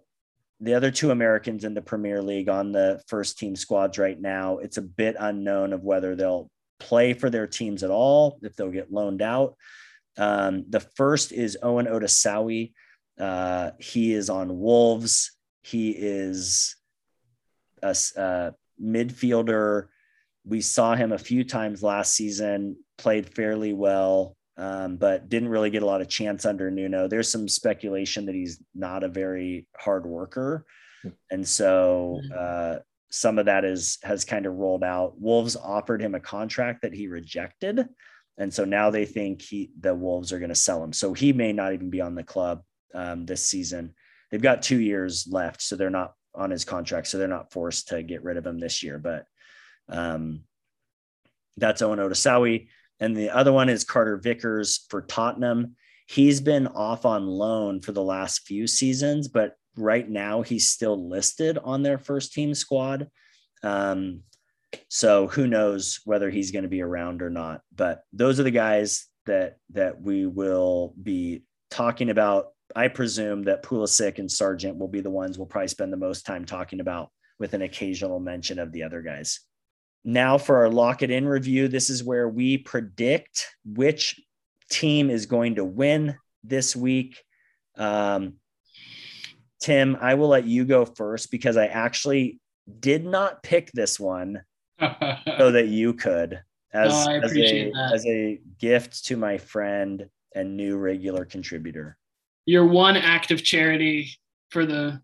the 0.60 0.74
other 0.74 0.92
two 0.92 1.12
Americans 1.12 1.64
in 1.64 1.74
the 1.74 1.82
Premier 1.82 2.22
League 2.22 2.50
on 2.50 2.72
the 2.72 3.02
first 3.08 3.38
team 3.38 3.56
squads 3.56 3.98
right 3.98 4.20
now, 4.20 4.58
it's 4.58 4.78
a 4.78 4.82
bit 4.82 5.16
unknown 5.20 5.74
of 5.74 5.84
whether 5.84 6.16
they'll 6.16 6.50
play 6.80 7.14
for 7.14 7.30
their 7.30 7.48
teams 7.48 7.84
at 7.84 7.92
all, 7.92 8.40
if 8.42 8.56
they'll 8.56 8.72
get 8.72 8.92
loaned 8.92 9.22
out. 9.22 9.56
Um, 10.18 10.66
the 10.70 10.80
first 10.80 11.32
is 11.32 11.58
Owen 11.62 11.86
Otasowie. 11.86 12.74
Uh, 13.20 13.72
he 13.80 14.14
is 14.14 14.30
on 14.30 14.60
Wolves. 14.60 15.32
He 15.62 15.92
is 15.92 16.76
a, 17.82 17.96
a 18.16 18.54
midfielder. 18.84 19.88
We 20.48 20.62
saw 20.62 20.96
him 20.96 21.12
a 21.12 21.18
few 21.18 21.44
times 21.44 21.84
last 21.84 22.14
season, 22.14 22.78
played 22.98 23.34
fairly 23.36 23.74
well, 23.74 24.36
um, 24.58 24.98
but 24.98 25.30
didn't 25.30 25.50
really 25.50 25.70
get 25.70 25.84
a 25.84 25.86
lot 25.86 26.02
of 26.02 26.10
chance 26.10 26.46
under 26.46 26.72
Nuno. 26.72 27.08
There's 27.08 27.32
some 27.32 27.48
speculation 27.48 28.26
that 28.26 28.36
he's 28.36 28.62
not 28.74 29.04
a 29.04 29.10
very 29.10 29.68
hard 29.78 30.06
worker. 30.06 30.66
And 31.30 31.48
so 31.48 32.20
uh, 32.36 32.78
some 33.12 33.40
of 33.40 33.46
that 33.46 33.66
is 33.66 33.98
has 34.04 34.26
kind 34.26 34.46
of 34.46 34.56
rolled 34.56 34.84
out. 34.84 35.20
Wolves 35.20 35.56
offered 35.56 36.02
him 36.02 36.16
a 36.16 36.20
contract 36.20 36.82
that 36.82 36.94
he 36.94 37.08
rejected. 37.08 37.88
And 38.38 38.54
so 38.54 38.66
now 38.66 38.90
they 38.90 39.06
think 39.06 39.42
he 39.42 39.72
the 39.80 39.96
Wolves 39.96 40.32
are 40.34 40.40
going 40.40 40.50
to 40.50 40.56
sell 40.56 40.84
him. 40.84 40.94
So 40.94 41.14
he 41.14 41.34
may 41.34 41.54
not 41.54 41.74
even 41.74 41.90
be 41.90 42.02
on 42.02 42.16
the 42.16 42.24
club 42.24 42.62
um, 42.94 43.26
this 43.26 43.46
season. 43.46 43.94
They've 44.32 44.42
got 44.42 44.62
two 44.62 44.80
years 44.80 45.28
left, 45.30 45.62
so 45.62 45.76
they're 45.76 45.90
not 45.90 46.14
on 46.36 46.52
his 46.52 46.66
contract, 46.66 47.08
so 47.08 47.18
they're 47.18 47.28
not 47.28 47.52
forced 47.52 47.88
to 47.90 48.04
get 48.04 48.24
rid 48.24 48.38
of 48.38 48.46
him 48.46 48.60
this 48.60 48.84
year. 48.84 49.00
But 49.00 49.26
um, 49.90 50.42
that's 51.58 51.82
Owen 51.82 52.00
Otasowie. 52.00 52.68
And 53.00 53.16
the 53.16 53.30
other 53.30 53.54
one 53.54 53.70
is 53.70 53.84
Carter 53.84 54.18
Vickers 54.18 54.86
for 54.90 55.02
Tottenham. 55.02 55.76
He's 56.08 56.42
been 56.42 56.68
off 56.68 57.06
on 57.06 57.28
loan 57.28 57.82
for 57.82 57.92
the 57.92 58.04
last 58.04 58.48
few 58.48 58.66
seasons, 58.66 59.28
but 59.28 59.56
right 59.76 60.08
now 60.10 60.42
he's 60.42 60.70
still 60.70 61.10
listed 61.10 61.58
on 61.58 61.84
their 61.84 61.98
first 61.98 62.34
team 62.34 62.54
squad. 62.54 63.10
Um, 63.62 64.22
so 64.90 65.28
who 65.28 65.48
knows 65.48 66.00
whether 66.06 66.30
he's 66.30 66.52
going 66.52 66.64
to 66.64 66.70
be 66.70 66.82
around 66.82 67.22
or 67.22 67.30
not. 67.30 67.62
But 67.76 68.04
those 68.14 68.40
are 68.40 68.44
the 68.44 68.52
guys 68.52 69.06
that 69.26 69.58
that 69.72 70.02
we 70.02 70.26
will 70.26 70.94
be 71.02 71.44
talking 71.70 72.10
about. 72.10 72.48
I 72.76 72.88
presume 72.88 73.44
that 73.44 73.64
Pulisic 73.64 74.20
and 74.20 74.32
Sargent 74.32 74.78
will 74.78 74.88
be 74.88 75.02
the 75.02 75.10
ones 75.10 75.38
we'll 75.38 75.48
probably 75.48 75.70
spend 75.70 75.92
the 75.92 75.98
most 75.98 76.26
time 76.26 76.46
talking 76.46 76.80
about 76.80 77.10
with 77.40 77.54
an 77.54 77.62
occasional 77.62 78.20
mention 78.20 78.60
of 78.60 78.72
the 78.72 78.84
other 78.84 79.02
guys. 79.02 79.40
Now 80.04 80.38
for 80.38 80.58
our 80.58 80.70
lock 80.70 81.02
it 81.02 81.12
in 81.12 81.28
review, 81.28 81.68
this 81.68 81.90
is 81.90 82.04
where 82.04 82.30
we 82.30 82.58
predict 82.58 83.48
which 83.66 84.20
team 84.70 85.10
is 85.10 85.26
going 85.26 85.56
to 85.56 85.66
win 85.66 86.16
this 86.44 86.76
week. 86.76 87.22
Um, 87.76 88.36
Tim, 89.60 89.98
I 90.00 90.16
will 90.16 90.30
let 90.30 90.46
you 90.46 90.66
go 90.66 90.86
first 90.86 91.32
because 91.32 91.58
I 91.58 91.68
actually 91.68 92.40
did 92.80 93.06
not 93.06 93.44
pick 93.44 93.72
this 93.72 94.00
one 94.00 94.42
so 94.80 94.88
that 95.52 95.68
you 95.68 95.94
could 95.94 96.40
as, 96.74 96.94
I 96.94 97.18
as, 97.18 97.36
a, 97.36 97.72
as 97.94 98.06
a 98.06 98.40
gift 98.60 99.06
to 99.06 99.18
my 99.18 99.38
friend 99.38 100.10
and 100.36 100.56
new 100.56 100.78
regular 100.78 101.26
contributor. 101.26 101.98
Your 102.46 102.66
one 102.66 102.96
act 102.96 103.32
of 103.32 103.44
charity 103.44 104.12
for 104.50 104.66
the 104.66 105.02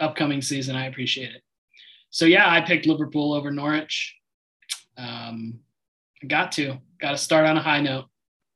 upcoming 0.00 0.42
season. 0.42 0.76
I 0.76 0.86
appreciate 0.86 1.34
it. 1.34 1.42
So 2.10 2.24
yeah, 2.24 2.50
I 2.50 2.60
picked 2.60 2.86
Liverpool 2.86 3.32
over 3.32 3.50
Norwich. 3.50 4.14
Um, 4.98 5.60
got 6.26 6.52
to 6.52 6.78
got 7.00 7.12
to 7.12 7.16
start 7.18 7.46
on 7.46 7.56
a 7.56 7.62
high 7.62 7.80
note. 7.80 8.06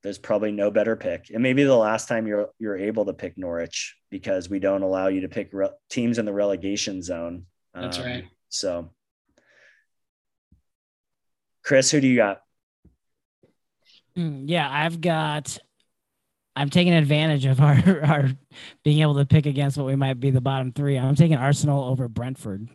There's 0.02 0.18
probably 0.18 0.50
no 0.50 0.70
better 0.70 0.96
pick. 0.96 1.30
And 1.32 1.42
maybe 1.42 1.62
the 1.62 1.76
last 1.76 2.08
time 2.08 2.26
you're 2.26 2.50
you're 2.58 2.76
able 2.76 3.04
to 3.06 3.12
pick 3.14 3.38
Norwich 3.38 3.96
because 4.10 4.50
we 4.50 4.58
don't 4.58 4.82
allow 4.82 5.06
you 5.06 5.20
to 5.20 5.28
pick 5.28 5.50
re- 5.52 5.70
teams 5.88 6.18
in 6.18 6.24
the 6.24 6.32
relegation 6.32 7.02
zone. 7.02 7.46
That's 7.72 7.98
Um, 7.98 8.04
right. 8.04 8.24
So 8.48 8.90
Chris, 11.62 11.90
who 11.90 12.00
do 12.00 12.08
you 12.08 12.16
got? 12.16 12.42
Mm, 14.16 14.44
yeah, 14.46 14.68
I've 14.70 15.00
got. 15.00 15.56
I'm 16.54 16.68
taking 16.68 16.92
advantage 16.92 17.46
of 17.46 17.60
our 17.60 17.76
our 18.04 18.28
being 18.84 19.00
able 19.00 19.14
to 19.14 19.24
pick 19.24 19.46
against 19.46 19.78
what 19.78 19.86
we 19.86 19.96
might 19.96 20.18
be 20.20 20.30
the 20.30 20.40
bottom 20.40 20.72
three. 20.72 20.98
I'm 20.98 21.14
taking 21.14 21.36
Arsenal 21.36 21.84
over 21.84 22.08
Brentford. 22.08 22.68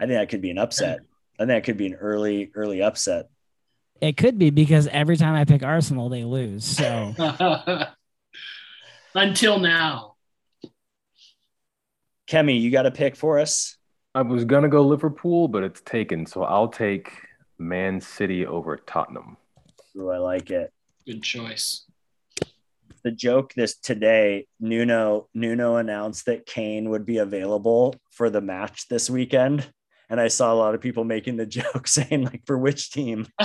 I 0.00 0.04
think 0.06 0.10
that 0.18 0.28
could 0.28 0.42
be 0.42 0.50
an 0.50 0.58
upset. 0.58 1.00
I 1.38 1.42
think 1.42 1.48
that 1.48 1.64
could 1.64 1.76
be 1.76 1.86
an 1.86 1.94
early 1.94 2.50
early 2.54 2.82
upset. 2.82 3.28
It 4.00 4.16
could 4.16 4.38
be 4.38 4.50
because 4.50 4.86
every 4.88 5.16
time 5.16 5.34
I 5.34 5.44
pick 5.44 5.62
Arsenal, 5.62 6.08
they 6.08 6.24
lose. 6.24 6.64
So 6.64 7.14
until 9.14 9.58
now, 9.58 10.14
Kemi, 12.28 12.60
you 12.60 12.70
got 12.70 12.86
a 12.86 12.90
pick 12.90 13.16
for 13.16 13.38
us? 13.38 13.76
I 14.14 14.22
was 14.22 14.44
gonna 14.44 14.68
go 14.68 14.82
Liverpool, 14.82 15.48
but 15.48 15.62
it's 15.62 15.80
taken, 15.80 16.26
so 16.26 16.42
I'll 16.42 16.68
take 16.68 17.10
Man 17.58 18.00
City 18.00 18.46
over 18.46 18.76
Tottenham. 18.76 19.36
Ooh, 19.96 20.10
I 20.10 20.18
like 20.18 20.50
it. 20.50 20.72
good 21.06 21.22
choice. 21.22 21.84
The 23.04 23.10
joke 23.12 23.54
this 23.54 23.76
today, 23.76 24.46
Nuno 24.60 25.28
Nuno 25.34 25.76
announced 25.76 26.26
that 26.26 26.46
Kane 26.46 26.90
would 26.90 27.06
be 27.06 27.18
available 27.18 27.94
for 28.10 28.28
the 28.28 28.40
match 28.40 28.88
this 28.88 29.08
weekend. 29.08 29.72
And 30.10 30.20
I 30.20 30.28
saw 30.28 30.52
a 30.52 30.56
lot 30.56 30.74
of 30.74 30.80
people 30.80 31.04
making 31.04 31.36
the 31.36 31.46
joke 31.58 31.86
saying, 31.86 32.24
like, 32.24 32.46
for 32.46 32.56
which 32.56 32.90
team? 32.90 33.26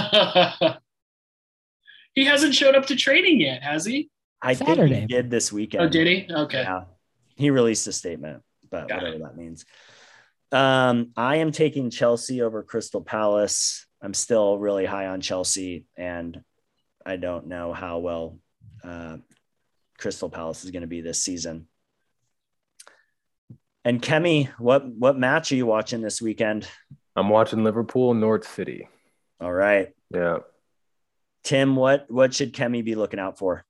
he 2.13 2.25
hasn't 2.25 2.55
showed 2.55 2.75
up 2.75 2.85
to 2.87 2.95
training 2.95 3.41
yet, 3.41 3.63
has 3.63 3.85
he? 3.85 4.09
I 4.41 4.55
think 4.55 4.69
Saturday. 4.69 5.01
he 5.01 5.07
did 5.07 5.29
this 5.29 5.51
weekend. 5.53 5.83
Oh, 5.83 5.89
did 5.89 6.07
he? 6.07 6.27
Okay. 6.33 6.61
Yeah. 6.61 6.83
He 7.35 7.49
released 7.49 7.87
a 7.87 7.93
statement, 7.93 8.43
but 8.69 8.89
Got 8.89 9.01
whatever 9.01 9.19
that 9.19 9.37
means. 9.37 9.65
Um, 10.51 11.11
I 11.17 11.37
am 11.37 11.51
taking 11.51 11.89
Chelsea 11.89 12.41
over 12.41 12.61
Crystal 12.61 13.01
Palace. 13.01 13.87
I'm 14.01 14.13
still 14.13 14.59
really 14.59 14.85
high 14.85 15.07
on 15.07 15.21
Chelsea, 15.21 15.85
and 15.97 16.43
I 17.05 17.15
don't 17.15 17.47
know 17.47 17.73
how 17.73 17.99
well 17.99 18.37
uh, 18.83 19.17
Crystal 19.97 20.29
Palace 20.29 20.63
is 20.63 20.71
going 20.71 20.81
to 20.81 20.87
be 20.87 21.01
this 21.01 21.23
season. 21.23 21.67
And 23.85 24.01
Kemi, 24.01 24.47
what 24.59 24.85
what 24.87 25.17
match 25.17 25.51
are 25.51 25.55
you 25.55 25.65
watching 25.65 26.01
this 26.01 26.21
weekend? 26.21 26.67
I'm 27.15 27.29
watching 27.29 27.63
Liverpool 27.63 28.13
Norwich 28.13 28.45
City. 28.45 28.87
All 29.41 29.53
right, 29.53 29.89
Yeah. 30.09 30.37
Tim, 31.43 31.75
what 31.75 32.09
what 32.09 32.33
should 32.33 32.53
Kemi 32.53 32.83
be 32.83 32.95
looking 32.95 33.19
out 33.19 33.37
for? 33.37 33.65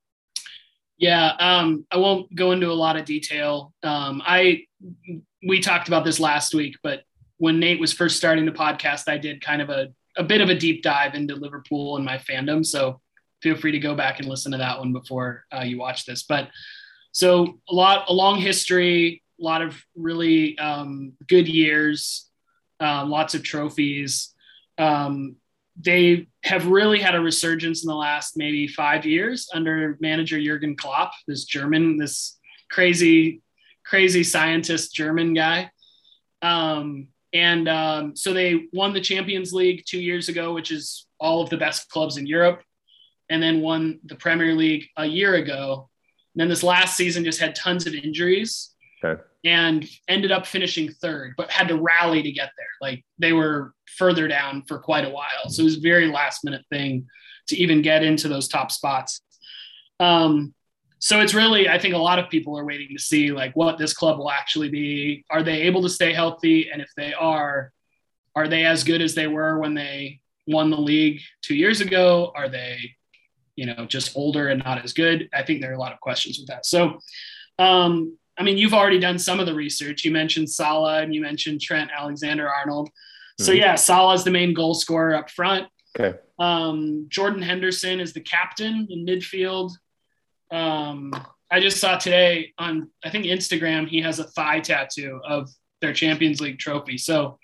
Yeah, 0.98 1.32
um, 1.40 1.86
I 1.92 1.98
won't 1.98 2.34
go 2.36 2.52
into 2.52 2.68
a 2.68 2.74
lot 2.74 2.96
of 2.96 3.06
detail. 3.06 3.74
Um, 3.82 4.22
I 4.24 4.66
we 5.46 5.60
talked 5.60 5.88
about 5.88 6.06
this 6.06 6.20
last 6.20 6.54
week, 6.54 6.78
but 6.84 7.02
when 7.38 7.60
Nate 7.60 7.80
was 7.80 7.92
first 7.92 8.18
starting 8.18 8.46
the 8.46 8.52
podcast, 8.52 9.08
I 9.08 9.18
did 9.18 9.42
kind 9.42 9.62
of 9.62 9.70
a, 9.70 9.88
a 10.16 10.24
bit 10.24 10.40
of 10.42 10.50
a 10.50 10.56
deep 10.56 10.84
dive 10.84 11.16
into 11.16 11.36
Liverpool 11.36 11.96
and 11.98 12.06
my 12.06 12.18
fandom. 12.20 12.64
So 12.66 13.02
feel 13.42 13.56
free 13.56 13.72
to 13.72 13.80
go 13.80 13.96
back 13.96 14.20
and 14.20 14.30
listen 14.30 14.52
to 14.52 14.60
that 14.60 14.78
one 14.78 14.94
before 14.94 15.44
uh, 15.52 15.62
you 15.62 15.80
watch 15.80 16.06
this. 16.06 16.24
But 16.24 16.50
so 17.12 17.60
a 17.68 17.74
lot, 17.74 18.06
a 18.08 18.14
long 18.14 18.40
history, 18.40 19.23
a 19.44 19.46
lot 19.46 19.62
of 19.62 19.84
really 19.96 20.58
um, 20.58 21.14
good 21.28 21.48
years, 21.48 22.30
uh, 22.80 23.06
lots 23.06 23.36
of 23.36 23.44
trophies. 23.44 24.34
Um, 24.78 25.36
they 25.80 26.28
have 26.44 26.68
really 26.68 27.00
had 27.00 27.16
a 27.16 27.20
resurgence 27.20 27.84
in 27.84 27.88
the 27.88 27.96
last 27.96 28.38
maybe 28.38 28.68
five 28.68 29.06
years 29.06 29.50
under 29.54 29.98
manager 30.00 30.40
Jurgen 30.42 30.78
Klopp, 30.78 31.12
this 31.28 31.44
German, 31.44 31.98
this 31.98 32.38
crazy, 32.70 33.42
crazy 33.86 34.24
scientist 34.24 34.96
German 34.96 35.34
guy. 35.34 35.72
Um, 36.42 37.08
and 37.34 37.68
um, 37.68 38.16
so 38.16 38.32
they 38.32 38.68
won 38.72 38.94
the 38.94 39.02
Champions 39.02 39.52
League 39.52 39.84
two 39.86 40.00
years 40.00 40.30
ago, 40.30 40.54
which 40.54 40.72
is 40.72 41.08
all 41.20 41.42
of 41.42 41.50
the 41.50 41.58
best 41.58 41.90
clubs 41.90 42.16
in 42.18 42.28
Europe, 42.28 42.62
and 43.30 43.44
then 43.44 43.62
won 43.62 44.00
the 44.06 44.16
Premier 44.16 44.54
League 44.54 44.86
a 44.96 45.06
year 45.06 45.36
ago. 45.36 45.90
And 46.34 46.42
then 46.42 46.50
this 46.50 46.64
last 46.64 46.96
season 46.96 47.26
just 47.26 47.40
had 47.40 47.56
tons 47.56 47.88
of 47.88 47.94
injuries 47.94 48.74
Okay. 49.04 49.22
And 49.44 49.88
ended 50.08 50.32
up 50.32 50.46
finishing 50.46 50.90
third, 50.90 51.34
but 51.38 51.52
had 51.52 51.68
to 51.68 51.78
rally 51.78 52.24
to 52.24 52.32
get 52.32 52.50
there. 52.58 52.66
Like 52.82 53.04
they 53.20 53.34
were 53.34 53.74
further 53.98 54.28
down 54.28 54.64
for 54.68 54.80
quite 54.80 55.06
a 55.06 55.10
while. 55.10 55.50
So 55.50 55.62
it 55.62 55.66
was 55.66 55.78
a 55.78 55.82
very 55.82 56.08
last 56.08 56.44
minute 56.44 56.66
thing 56.70 57.08
to 57.48 57.58
even 57.58 57.82
get 57.82 58.04
into 58.04 58.28
those 58.28 58.48
top 58.48 58.72
spots. 58.72 59.22
Um, 60.00 60.54
so 61.00 61.20
it's 61.20 61.34
really, 61.34 61.68
I 61.68 61.78
think 61.78 61.94
a 61.94 61.98
lot 61.98 62.20
of 62.20 62.30
people 62.30 62.58
are 62.58 62.64
waiting 62.64 62.96
to 62.96 63.04
see 63.04 63.32
like 63.32 63.54
what 63.56 63.78
this 63.78 63.94
club 63.94 64.18
will 64.18 64.32
actually 64.32 64.70
be. 64.70 65.26
Are 65.30 65.44
they 65.44 65.64
able 65.64 65.82
to 65.82 65.90
stay 65.90 66.14
healthy? 66.14 66.70
And 66.72 66.82
if 66.82 66.90
they 66.96 67.14
are, 67.14 67.74
are 68.36 68.48
they 68.48 68.66
as 68.66 68.86
good 68.86 69.02
as 69.02 69.14
they 69.14 69.28
were 69.28 69.60
when 69.60 69.74
they 69.74 70.22
won 70.48 70.70
the 70.70 70.78
league 70.78 71.20
two 71.42 71.56
years 71.56 71.82
ago? 71.82 72.32
Are 72.36 72.48
they, 72.48 72.96
you 73.58 73.66
know, 73.66 73.86
just 73.86 74.16
older 74.16 74.48
and 74.48 74.64
not 74.64 74.84
as 74.84 74.94
good? 74.94 75.30
I 75.34 75.44
think 75.44 75.60
there 75.60 75.72
are 75.72 75.76
a 75.76 75.80
lot 75.80 75.92
of 75.92 76.00
questions 76.00 76.40
with 76.40 76.48
that. 76.48 76.66
So, 76.66 77.00
um, 77.60 78.18
I 78.38 78.44
mean, 78.44 78.58
you've 78.58 78.74
already 78.74 79.00
done 79.00 79.20
some 79.20 79.40
of 79.40 79.46
the 79.46 79.54
research. 79.54 80.04
You 80.04 80.12
mentioned 80.12 80.50
Salah 80.50 81.02
and 81.02 81.14
you 81.14 81.22
mentioned 81.22 81.62
Trent 81.62 81.92
Alexander 81.96 82.50
Arnold. 82.50 82.90
So 83.40 83.52
Mhm. 83.52 83.58
yeah, 83.58 83.76
Salah 83.76 84.14
is 84.16 84.24
the 84.24 84.32
main 84.32 84.54
goal 84.54 84.74
scorer 84.74 85.16
up 85.16 85.30
front. 85.30 85.68
Okay. 86.00 86.18
Um, 86.40 87.06
Jordan 87.10 87.42
Henderson 87.44 88.00
is 88.00 88.14
the 88.14 88.22
captain 88.22 88.88
in 88.90 89.06
midfield. 89.06 89.72
Um, 90.52 91.14
I 91.52 91.60
just 91.60 91.78
saw 91.80 91.98
today 91.98 92.54
on 92.58 92.90
I 93.04 93.10
think 93.10 93.26
Instagram 93.26 93.88
he 93.88 94.02
has 94.02 94.20
a 94.20 94.24
thigh 94.24 94.60
tattoo 94.60 95.20
of 95.24 95.50
their 95.82 95.94
Champions 95.94 96.42
League 96.42 96.58
trophy. 96.60 96.98
So 96.98 97.38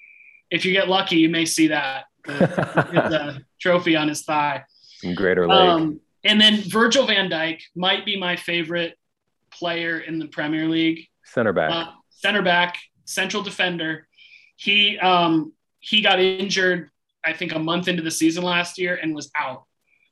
if 0.49 0.65
you 0.65 0.71
get 0.73 0.89
lucky, 0.89 1.17
you 1.17 1.29
may 1.29 1.45
see 1.45 1.67
that 1.67 2.05
the, 2.25 3.43
trophy 3.61 3.95
on 3.95 4.07
his 4.07 4.23
thigh. 4.23 4.63
In 5.03 5.13
Greater 5.15 5.47
Lake. 5.47 5.57
Um, 5.57 5.99
and 6.23 6.41
then 6.41 6.55
Virgil 6.61 7.05
van 7.05 7.29
Dijk 7.29 7.61
might 7.75 8.05
be 8.05 8.17
my 8.19 8.35
favorite 8.35 8.97
player 9.51 9.99
in 9.99 10.19
the 10.19 10.27
Premier 10.27 10.67
League. 10.67 11.07
Center 11.25 11.53
back. 11.53 11.71
Uh, 11.71 11.91
center 12.09 12.41
back, 12.41 12.77
central 13.05 13.43
defender. 13.43 14.07
He 14.57 14.97
um, 14.99 15.53
he 15.79 16.01
got 16.01 16.19
injured, 16.19 16.89
I 17.25 17.33
think, 17.33 17.53
a 17.53 17.59
month 17.59 17.87
into 17.87 18.03
the 18.03 18.11
season 18.11 18.43
last 18.43 18.77
year 18.77 18.95
and 19.01 19.15
was 19.15 19.31
out. 19.35 19.63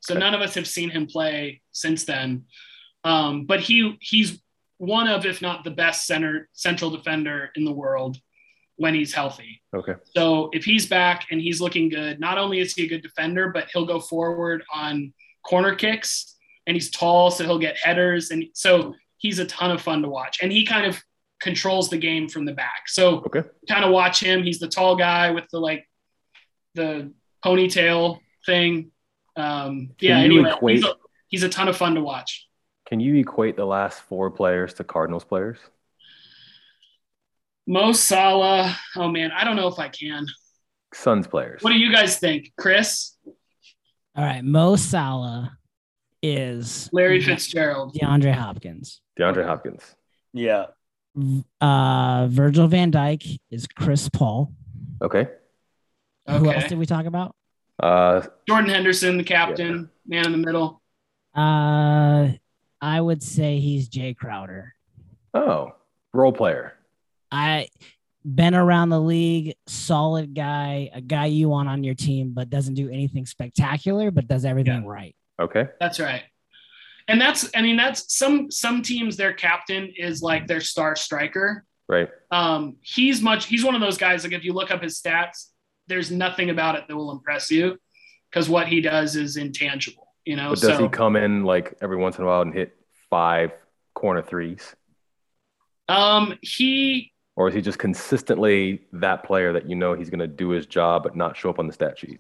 So 0.02 0.14
Okay. 0.14 0.20
none 0.20 0.34
of 0.34 0.42
us 0.42 0.54
have 0.56 0.68
seen 0.68 0.90
him 0.90 1.06
play 1.08 1.62
since 1.72 2.06
then. 2.06 2.46
Um, 3.04 3.46
but 3.46 3.60
he 3.62 3.98
he's 4.00 4.40
one 4.78 5.08
of, 5.08 5.26
if 5.26 5.42
not 5.42 5.64
the 5.64 5.72
best 5.72 6.06
center 6.06 6.48
central 6.54 6.92
defender 6.92 7.50
in 7.56 7.66
the 7.66 7.74
world 7.74 8.18
when 8.76 8.94
he's 8.94 9.12
healthy. 9.12 9.60
okay. 9.76 9.94
So 10.16 10.50
if 10.54 10.64
he's 10.64 10.88
back 10.88 11.26
and 11.32 11.42
he's 11.42 11.60
looking 11.60 11.90
good, 11.90 12.20
not 12.20 12.38
only 12.38 12.60
is 12.60 12.74
he 12.76 12.86
a 12.86 12.88
good 12.88 13.02
defender, 13.02 13.50
but 13.50 13.70
he'll 13.74 13.88
go 13.88 14.00
forward 14.00 14.64
on 14.72 15.14
corner 15.44 15.74
kicks 15.74 16.36
and 16.68 16.76
he's 16.76 16.92
tall, 16.92 17.32
so 17.32 17.44
he'll 17.44 17.58
get 17.58 17.76
headers. 17.78 18.30
And 18.30 18.46
so 18.54 18.94
he's 19.18 19.40
a 19.40 19.46
ton 19.46 19.72
of 19.72 19.82
fun 19.82 20.02
to 20.04 20.10
watch. 20.10 20.40
And 20.42 20.52
he 20.52 20.66
kind 20.66 20.86
of 20.86 21.02
controls 21.42 21.90
the 21.90 21.98
game 21.98 22.28
from 22.30 22.46
the 22.46 22.54
back. 22.54 22.88
So 22.88 23.18
Okay. 23.26 23.44
kind 23.70 23.84
of 23.86 23.92
watch 23.92 24.20
him. 24.22 24.44
He's 24.44 24.60
the 24.60 24.68
tall 24.68 24.96
guy 24.96 25.32
with 25.32 25.46
the 25.52 25.60
like 25.60 25.88
the 26.76 27.12
ponytail 27.46 28.20
thing. 28.46 28.92
Um, 29.36 29.92
yeah, 30.00 30.22
Can 30.22 30.32
you 30.32 30.40
anyway, 30.40 30.52
equate- 30.56 30.76
he's, 30.78 30.86
a, 30.86 30.94
he's 31.28 31.44
a 31.44 31.50
ton 31.50 31.68
of 31.68 31.78
fun 31.78 31.94
to 31.96 32.02
watch. 32.02 32.48
Can 32.88 33.00
you 33.00 33.16
equate 33.16 33.56
the 33.56 33.66
last 33.66 34.02
four 34.02 34.32
players 34.32 34.74
to 34.76 34.84
Cardinals 34.84 35.24
players? 35.26 35.58
Mo 37.68 37.92
Salah. 37.92 38.76
Oh 38.96 39.10
man, 39.10 39.32
I 39.32 39.44
don't 39.44 39.56
know 39.58 39.68
if 39.68 39.78
I 39.78 39.90
can. 39.90 40.26
Suns 40.94 41.28
players. 41.28 41.62
What 41.62 41.72
do 41.74 41.78
you 41.78 41.92
guys 41.92 42.18
think, 42.18 42.54
Chris? 42.58 43.14
All 44.16 44.24
right, 44.24 44.44
Mo 44.44 44.76
Salah 44.78 45.58
is 46.22 46.90
Larry 46.92 47.22
Fitzgerald. 47.22 47.96
DeAndre 47.96 48.34
Hopkins. 48.34 49.02
DeAndre 49.20 49.46
Hopkins. 49.46 49.96
Yeah. 50.34 50.68
Uh, 51.62 52.28
Virgil 52.28 52.68
Van 52.68 52.92
Dijk 52.92 53.40
is 53.50 53.68
Chris 53.68 54.10
Paul. 54.10 54.54
Okay. 55.02 55.28
Who 56.28 56.52
else 56.52 56.68
did 56.68 56.78
we 56.78 56.86
talk 56.86 57.06
about? 57.06 57.36
Uh, 57.82 58.22
Jordan 58.48 58.70
Henderson, 58.70 59.18
the 59.18 59.24
captain, 59.24 59.90
man 60.06 60.26
in 60.26 60.32
the 60.32 60.38
middle. 60.38 60.82
Uh, 61.36 62.30
I 62.82 63.02
would 63.02 63.24
say 63.24 63.60
he's 63.60 63.90
Jae 63.90 64.16
Crowder. 64.18 64.74
oh, 65.34 65.74
role 66.14 66.34
player. 66.34 66.74
I 67.32 67.68
been 68.26 68.56
around 68.56 68.90
the 68.90 69.00
league, 69.00 69.56
solid 69.68 70.34
guy, 70.34 70.90
a 70.94 71.02
guy 71.02 71.28
you 71.28 71.50
want 71.50 71.70
on 71.70 71.84
your 71.84 71.96
team, 71.96 72.32
but 72.34 72.50
doesn't 72.50 72.74
do 72.74 72.90
anything 72.90 73.26
spectacular, 73.26 74.12
but 74.12 74.28
does 74.28 74.44
everything 74.44 74.86
right. 74.86 75.16
Okay. 75.40 75.68
That's 75.80 76.00
right. 76.00 76.24
And 77.08 77.22
that's, 77.22 77.50
I 77.56 77.62
mean, 77.62 77.78
that's 77.78 78.16
some 78.18 78.52
some 78.52 78.82
teams. 78.82 79.16
Their 79.16 79.34
captain 79.34 79.94
is 79.96 80.22
like 80.22 80.48
their 80.48 80.62
star 80.62 80.96
striker. 80.96 81.64
Right. 81.88 82.10
Um, 82.32 82.78
he's 82.82 83.22
much. 83.22 83.46
He's 83.46 83.64
one 83.64 83.76
of 83.76 83.82
those 83.82 83.98
guys. 83.98 84.24
Like 84.24 84.34
if 84.34 84.44
you 84.44 84.52
look 84.54 84.72
up 84.72 84.84
his 84.84 85.02
stats, 85.02 85.46
there's 85.88 86.12
nothing 86.12 86.50
about 86.50 86.76
it 86.76 86.84
that 86.88 86.96
will 86.96 87.12
impress 87.12 87.50
you, 87.50 87.78
because 88.30 88.50
what 88.50 88.68
he 88.68 88.82
does 88.82 89.16
is 89.16 89.38
intangible. 89.38 90.14
You 90.26 90.36
know. 90.36 90.50
But 90.50 90.60
does 90.60 90.78
so 90.78 90.84
he 90.84 90.90
come 90.90 91.16
in 91.16 91.44
like 91.44 91.76
every 91.82 91.96
once 91.96 92.18
in 92.18 92.26
a 92.26 92.28
while 92.28 92.42
and 92.42 92.54
hit 92.54 92.76
five 93.10 93.52
corner 93.94 94.22
threes? 94.22 94.76
um, 95.90 96.38
he 96.42 97.14
or 97.36 97.48
is 97.48 97.54
he 97.54 97.62
just 97.62 97.80
consistently 97.80 98.82
that 98.94 99.24
player 99.24 99.54
that 99.54 99.70
you 99.70 99.76
know 99.76 99.94
he's 99.94 100.10
going 100.10 100.20
to 100.20 100.28
do 100.28 100.50
his 100.50 100.66
job 100.66 101.04
but 101.04 101.16
not 101.16 101.38
show 101.38 101.50
up 101.50 101.60
on 101.60 101.68
the 101.68 101.74
stat 101.74 101.98
sheet? 101.98 102.20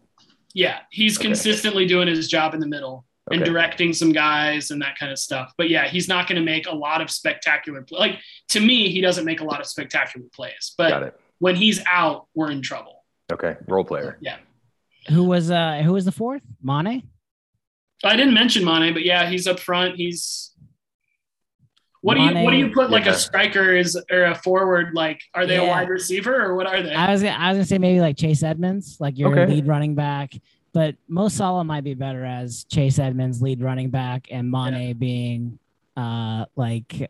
Yeah, 0.54 0.80
he's 0.92 1.18
Okay. 1.18 1.28
consistently 1.28 1.86
doing 1.86 2.08
his 2.08 2.28
job 2.28 2.54
in 2.54 2.60
the 2.60 2.68
middle 2.68 3.06
and 3.30 3.44
directing 3.44 3.92
some 3.94 4.14
guys 4.14 4.72
and 4.72 4.82
that 4.82 4.98
kind 4.98 5.12
of 5.12 5.20
stuff. 5.20 5.52
But 5.58 5.70
yeah, 5.70 5.88
he's 5.88 6.08
not 6.08 6.28
going 6.28 6.38
to 6.38 6.46
make 6.46 6.66
a 6.68 6.74
lot 6.74 7.02
of 7.02 7.12
spectacular 7.12 7.82
play. 7.82 8.00
Like 8.00 8.20
to 8.50 8.60
me, 8.60 8.90
he 8.90 9.02
doesn't 9.02 9.26
make 9.26 9.42
a 9.42 9.44
lot 9.44 9.60
of 9.60 9.68
spectacular 9.68 10.28
plays. 10.34 10.74
Got 10.78 10.90
But 10.92 11.04
it. 11.04 11.20
when 11.40 11.56
he's 11.56 11.84
out, 11.90 12.28
we're 12.34 12.52
in 12.52 12.62
trouble. 12.62 13.04
Okay, 13.32 13.58
role 13.68 13.84
player. 13.84 14.18
Yeah. 14.22 14.38
Who 15.10 15.24
was 15.26 15.52
uh 15.52 15.82
who 15.84 15.94
was 15.94 16.06
the 16.06 16.12
fourth? 16.14 16.42
Mane? 16.64 17.04
I 18.04 18.16
didn't 18.16 18.34
mention 18.34 18.64
Mane, 18.64 18.94
but 18.94 19.04
yeah, 19.04 19.28
he's 19.30 19.48
up 19.48 19.60
front. 19.60 19.96
He's 19.98 20.52
what 22.08 22.14
do 22.16 22.22
you 22.22 22.34
what 22.42 22.52
do 22.52 22.58
you 22.58 22.66
Mane- 22.68 22.74
put 22.74 22.90
like 22.90 23.04
Yeah. 23.04 23.12
a 23.12 23.16
striker 23.16 23.76
is 23.76 24.00
or 24.10 24.24
a 24.24 24.36
forward? 24.36 24.94
Like, 24.94 25.20
are 25.34 25.46
they 25.46 25.58
a 25.58 25.66
wide 25.66 25.90
receiver 25.90 26.42
or 26.42 26.56
what 26.56 26.66
are 26.66 26.82
they? 26.82 26.94
I 26.94 27.12
was 27.12 27.22
gonna- 27.22 27.36
I 27.38 27.50
was 27.50 27.58
gonna 27.58 27.66
say 27.66 27.78
maybe 27.80 28.00
like 28.00 28.16
Chase 28.16 28.44
Edmonds, 28.44 28.96
like 29.02 29.18
your 29.20 29.30
Okay. 29.38 29.46
lead 29.54 29.68
running 29.68 29.94
back. 29.94 30.34
But 30.72 30.96
Mo 31.10 31.28
Salah 31.28 31.66
might 31.66 31.84
be 31.84 31.96
better 31.96 32.24
as 32.24 32.64
Chase 32.66 32.98
Edmonds, 32.98 33.42
lead 33.42 33.62
running 33.62 33.90
back, 33.90 34.28
and 34.32 34.50
Mane 34.50 34.94
being 34.98 35.60
uh 35.98 36.46
like 36.56 37.10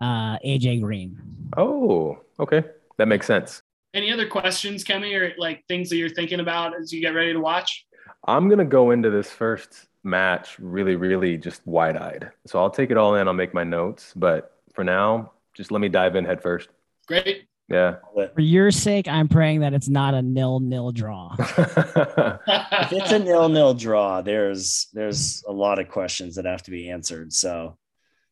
uh 0.00 0.38
AJ 0.44 0.80
Green. 0.82 1.18
Oh, 1.56 2.18
okay, 2.38 2.62
that 2.98 3.08
makes 3.08 3.26
sense. 3.26 3.62
Any 3.94 4.12
other 4.12 4.28
questions, 4.28 4.84
Kemi, 4.84 5.12
or 5.18 5.32
like 5.38 5.64
things 5.66 5.88
that 5.90 5.96
you're 5.96 6.08
thinking 6.10 6.38
about 6.38 6.78
as 6.80 6.92
you 6.92 7.00
get 7.00 7.14
ready 7.14 7.32
to 7.32 7.40
watch? 7.40 7.84
I'm 8.28 8.48
gonna 8.48 8.64
go 8.64 8.92
into 8.92 9.10
this 9.10 9.28
first 9.30 9.86
match 10.06 10.58
really, 10.58 10.96
really 10.96 11.36
just 11.36 11.66
wide-eyed. 11.66 12.30
So 12.46 12.58
I'll 12.58 12.70
take 12.70 12.90
it 12.90 12.96
all 12.96 13.16
in. 13.16 13.28
I'll 13.28 13.34
make 13.34 13.52
my 13.52 13.64
notes, 13.64 14.12
but 14.16 14.56
for 14.72 14.84
now, 14.84 15.32
just 15.54 15.70
let 15.70 15.80
me 15.80 15.88
dive 15.88 16.16
in 16.16 16.24
head 16.24 16.40
first. 16.40 16.68
Great. 17.06 17.48
Yeah. 17.68 17.96
For 18.14 18.40
your 18.40 18.70
sake, 18.70 19.08
I'm 19.08 19.28
praying 19.28 19.60
that 19.60 19.74
it's 19.74 19.88
not 19.88 20.14
a 20.14 20.22
nil-nil 20.22 20.92
draw. 20.92 21.34
if 21.38 22.92
it's 22.92 23.10
a 23.10 23.18
nil-nil 23.18 23.74
draw, 23.74 24.22
there's 24.22 24.86
there's 24.92 25.42
a 25.48 25.52
lot 25.52 25.80
of 25.80 25.88
questions 25.88 26.36
that 26.36 26.44
have 26.44 26.62
to 26.64 26.70
be 26.70 26.88
answered. 26.88 27.32
So 27.32 27.76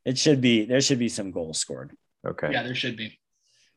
it 0.04 0.18
should 0.18 0.40
be 0.40 0.66
there 0.66 0.80
should 0.80 1.00
be 1.00 1.08
some 1.08 1.32
goals 1.32 1.58
scored. 1.58 1.96
okay. 2.24 2.50
yeah, 2.52 2.62
there 2.62 2.76
should 2.76 2.96
be. 2.96 3.18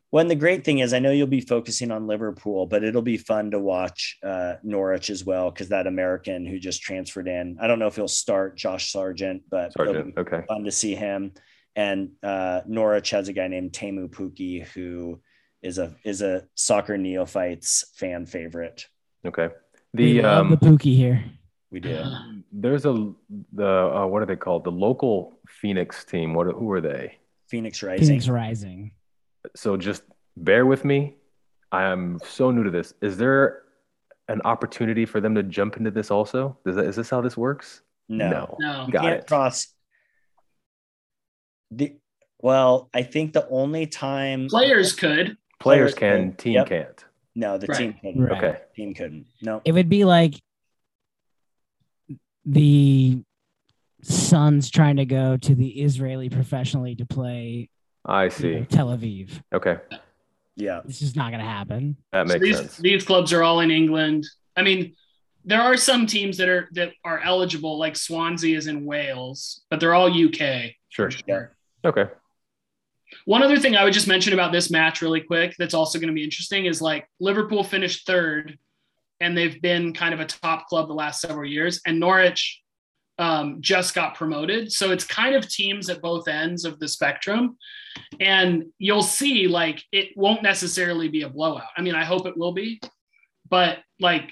When 0.10 0.30
the 0.30 0.36
great 0.36 0.64
thing 0.64 0.80
is, 0.80 0.94
I 0.94 1.00
know 1.00 1.12
you'll 1.12 1.28
be 1.28 1.42
focusing 1.42 1.92
on 1.92 2.08
Liverpool, 2.08 2.66
but 2.66 2.84
it'll 2.84 3.02
be 3.02 3.18
fun 3.18 3.52
to 3.52 3.60
watch 3.60 4.18
uh, 4.24 4.56
Norwich 4.64 5.10
as 5.10 5.26
well 5.26 5.52
because 5.52 5.68
that 5.70 5.86
American 5.86 6.46
who 6.46 6.60
just 6.60 6.82
transferred 6.82 7.28
in. 7.28 7.58
I 7.60 7.68
don't 7.68 7.78
know 7.80 7.88
if 7.88 7.98
he'll 7.98 8.08
start 8.08 8.56
Josh 8.56 8.92
Sargent, 8.92 9.44
but 9.50 9.74
it'll 9.80 10.04
be 10.06 10.14
Okay. 10.18 10.44
fun 10.48 10.64
to 10.64 10.72
see 10.72 10.96
him. 10.96 11.34
And 11.76 12.12
uh, 12.24 12.62
Norwich 12.68 13.10
has 13.10 13.28
a 13.28 13.34
guy 13.34 13.48
named 13.50 13.74
Teemu 13.74 14.10
Pukki 14.10 14.66
who 14.68 15.20
is 15.62 15.78
a 15.78 15.94
is 16.06 16.22
a 16.22 16.48
soccer 16.56 16.98
neophytes 16.98 17.92
fan 17.96 18.26
favorite. 18.26 18.88
Okay. 19.26 19.50
We 19.94 20.14
The 20.14 20.22
love 20.22 20.46
um, 20.46 20.50
the 20.52 20.58
Pukki 20.58 20.96
here. 20.96 21.24
We 21.70 21.82
do. 21.82 22.06
there's 22.54 22.86
a 22.86 23.12
the 23.52 23.68
uh, 23.68 24.06
what 24.08 24.22
are 24.22 24.26
they 24.26 24.38
called? 24.38 24.64
The 24.64 24.72
local 24.72 25.38
Phoenix 25.50 26.06
team. 26.06 26.34
What 26.34 26.48
who 26.48 26.72
are 26.72 26.82
they? 26.82 27.18
Phoenix 27.50 27.84
Rising. 27.84 28.08
Phoenix 28.08 28.28
Rising. 28.30 28.92
So 29.56 29.78
just 29.78 30.04
bear 30.36 30.66
with 30.66 30.84
me. 30.86 31.16
I 31.72 31.84
am 31.84 32.20
so 32.26 32.52
new 32.52 32.64
to 32.64 32.72
this. 32.72 32.94
Is 33.02 33.18
there 33.18 33.64
an 34.28 34.42
opportunity 34.46 35.06
for 35.06 35.20
them 35.22 35.36
to 35.36 35.44
jump 35.44 35.78
into 35.78 35.92
this 35.92 36.12
also? 36.12 36.58
Is, 36.66 36.76
that, 36.76 36.86
is 36.86 36.96
this 36.96 37.10
how 37.10 37.22
this 37.22 37.36
works? 37.38 37.82
No, 38.10 38.56
No. 38.60 38.86
you 38.86 38.94
Got 38.94 39.02
can't 39.02 39.20
it. 39.20 39.28
cross. 39.28 39.68
The 41.72 41.96
well, 42.40 42.90
I 42.94 43.04
think 43.04 43.34
the 43.34 43.48
only 43.50 43.88
time 43.88 44.48
Players 44.48 44.94
could. 44.94 45.38
Players 45.60 45.94
Players 45.94 45.94
can, 45.96 46.28
can. 46.30 46.38
team 46.38 46.54
Yep. 46.54 46.68
can't. 46.70 47.06
no, 47.36 47.58
the 47.58 47.68
Right. 47.68 47.78
team 47.78 47.94
couldn't. 48.02 48.22
Right. 48.24 48.38
Okay. 48.44 48.60
Team 48.76 48.94
couldn't. 48.94 49.26
No. 49.42 49.62
It 49.66 49.74
would 49.74 49.90
be 49.90 50.06
like 50.06 50.36
the 52.46 53.22
Suns 54.04 54.70
trying 54.70 54.98
to 54.98 55.06
go 55.06 55.36
to 55.36 55.56
the 55.56 55.82
Israeli 55.82 56.30
professionally 56.30 56.96
to 56.96 57.06
play 57.06 57.70
I 58.08 58.24
you 58.24 58.30
know, 58.30 58.36
see. 58.36 58.66
Tel 58.70 58.88
Aviv. 58.88 59.42
Okay. 59.54 59.78
Yeah. 60.56 60.82
This 60.86 61.02
is 61.02 61.16
not 61.16 61.30
going 61.32 61.44
to 61.44 61.50
happen. 61.50 61.98
That 62.12 62.28
So 62.28 62.34
makes 62.34 62.44
these 62.44 62.58
sense. 62.58 62.78
these 62.78 63.04
clubs 63.06 63.32
are 63.34 63.44
all 63.44 63.60
in 63.60 63.70
England. 63.72 64.26
I 64.56 64.64
mean, 64.64 64.96
there 65.46 65.62
are 65.62 65.78
some 65.78 66.08
teams 66.08 66.38
that 66.38 66.50
are 66.50 66.68
that 66.74 66.94
are 67.06 67.20
eligible, 67.20 67.78
like 67.78 67.96
Swansea 67.96 68.58
is 68.58 68.68
in 68.68 68.86
Wales, 68.86 69.62
but 69.70 69.80
they're 69.80 69.94
all 69.94 70.08
UK. 70.12 70.72
Sure. 70.90 71.12
Sure. 71.12 71.56
Okay. 71.86 72.06
One 73.26 73.44
other 73.44 73.58
thing 73.58 73.76
I 73.76 73.84
would 73.84 73.94
just 73.94 74.08
mention 74.08 74.34
about 74.34 74.52
this 74.52 74.70
match 74.70 75.02
really 75.02 75.22
quick 75.22 75.56
that's 75.58 75.74
also 75.74 76.00
going 76.00 76.10
to 76.10 76.14
be 76.14 76.24
interesting 76.24 76.66
is 76.66 76.82
like 76.82 77.08
Liverpool 77.20 77.64
finished 77.64 78.06
third 78.06 78.58
and 79.22 79.38
they've 79.38 79.62
been 79.62 79.94
kind 79.94 80.14
of 80.14 80.20
a 80.20 80.26
top 80.26 80.68
club 80.68 80.88
the 80.88 80.94
last 80.94 81.22
several 81.22 81.46
years 81.50 81.80
and 81.86 82.00
Norwich 82.00 82.62
um, 83.20 83.58
just 83.62 83.96
got 83.96 84.16
promoted. 84.16 84.72
So 84.72 84.92
it's 84.92 85.04
kind 85.04 85.36
of 85.36 85.48
teams 85.50 85.90
at 85.90 86.02
both 86.02 86.28
ends 86.28 86.66
of 86.66 86.80
the 86.80 86.88
spectrum. 86.88 87.58
And 88.20 88.66
you'll 88.78 89.02
see 89.02 89.48
like 89.48 89.84
it 89.92 90.10
won't 90.16 90.44
necessarily 90.44 91.08
be 91.10 91.24
a 91.24 91.30
blowout. 91.30 91.64
I 91.76 91.82
mean, 91.82 91.96
I 91.96 92.04
hope 92.06 92.28
it 92.28 92.38
will 92.38 92.52
be, 92.54 92.80
but 93.50 93.80
like 94.00 94.32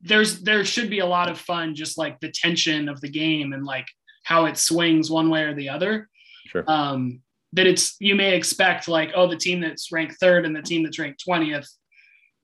there's 0.00 0.40
there 0.42 0.64
should 0.64 0.90
be 0.90 1.00
a 1.00 1.06
lot 1.06 1.30
of 1.30 1.38
fun 1.38 1.74
just 1.74 1.98
like 1.98 2.18
the 2.20 2.30
tension 2.32 2.88
of 2.88 3.00
the 3.00 3.08
game 3.08 3.52
and 3.52 3.64
like 3.64 3.86
how 4.24 4.44
it 4.46 4.56
swings 4.56 5.10
one 5.10 5.28
way 5.28 5.42
or 5.42 5.54
the 5.54 5.68
other 5.68 6.08
Sure. 6.46 6.64
um, 6.68 7.20
that 7.52 7.66
it's 7.66 7.96
you 8.00 8.14
may 8.14 8.36
expect 8.36 8.86
like 8.88 9.10
oh 9.14 9.26
the 9.28 9.36
team 9.36 9.60
that's 9.60 9.90
ranked 9.90 10.16
third 10.20 10.44
and 10.46 10.54
the 10.54 10.62
team 10.62 10.84
that's 10.84 10.98
ranked 11.00 11.22
20th 11.26 11.66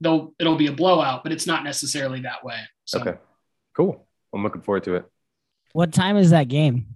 they'll 0.00 0.34
it'll 0.40 0.56
be 0.56 0.66
a 0.66 0.72
blowout 0.72 1.22
but 1.22 1.30
it's 1.32 1.46
not 1.46 1.62
necessarily 1.62 2.20
that 2.22 2.44
way 2.44 2.58
so 2.84 3.00
Okay. 3.00 3.14
Cool. 3.76 4.06
I'm 4.34 4.42
looking 4.42 4.62
forward 4.62 4.82
to 4.84 4.94
it. 4.96 5.04
What 5.76 5.92
time 5.92 6.16
is 6.16 6.30
that 6.30 6.48
game? 6.48 6.86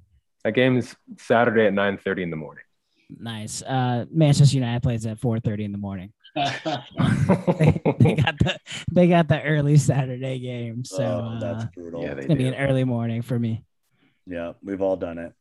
That 0.42 0.52
game 0.52 0.78
is 0.78 0.96
Saturday 1.18 1.66
at 1.66 1.74
9:30 1.74 2.22
in 2.22 2.30
the 2.30 2.36
morning. 2.36 2.64
Nice. 3.10 3.60
Uh, 3.60 4.06
Manchester 4.10 4.56
United 4.56 4.82
plays 4.82 5.04
at 5.04 5.20
4:30 5.20 5.64
in 5.66 5.72
the 5.72 5.76
morning. 5.76 6.14
They, 6.34 6.42
they 8.00 8.14
got 8.14 8.38
the 8.38 8.58
they 8.90 9.06
got 9.06 9.28
the 9.28 9.42
early 9.42 9.76
Saturday 9.76 10.38
game, 10.38 10.82
so 10.86 11.04
oh, 11.04 11.36
uh, 11.36 11.40
that's 11.40 11.64
brutal. 11.74 12.02
yeah, 12.02 12.14
they 12.14 12.20
it's 12.20 12.28
gonna 12.28 12.38
be 12.38 12.48
an 12.48 12.54
early 12.54 12.84
morning 12.84 13.20
for 13.20 13.38
me. 13.38 13.66
Yeah, 14.26 14.54
we've 14.62 14.80
all 14.80 14.96
done 14.96 15.18
it. 15.18 15.34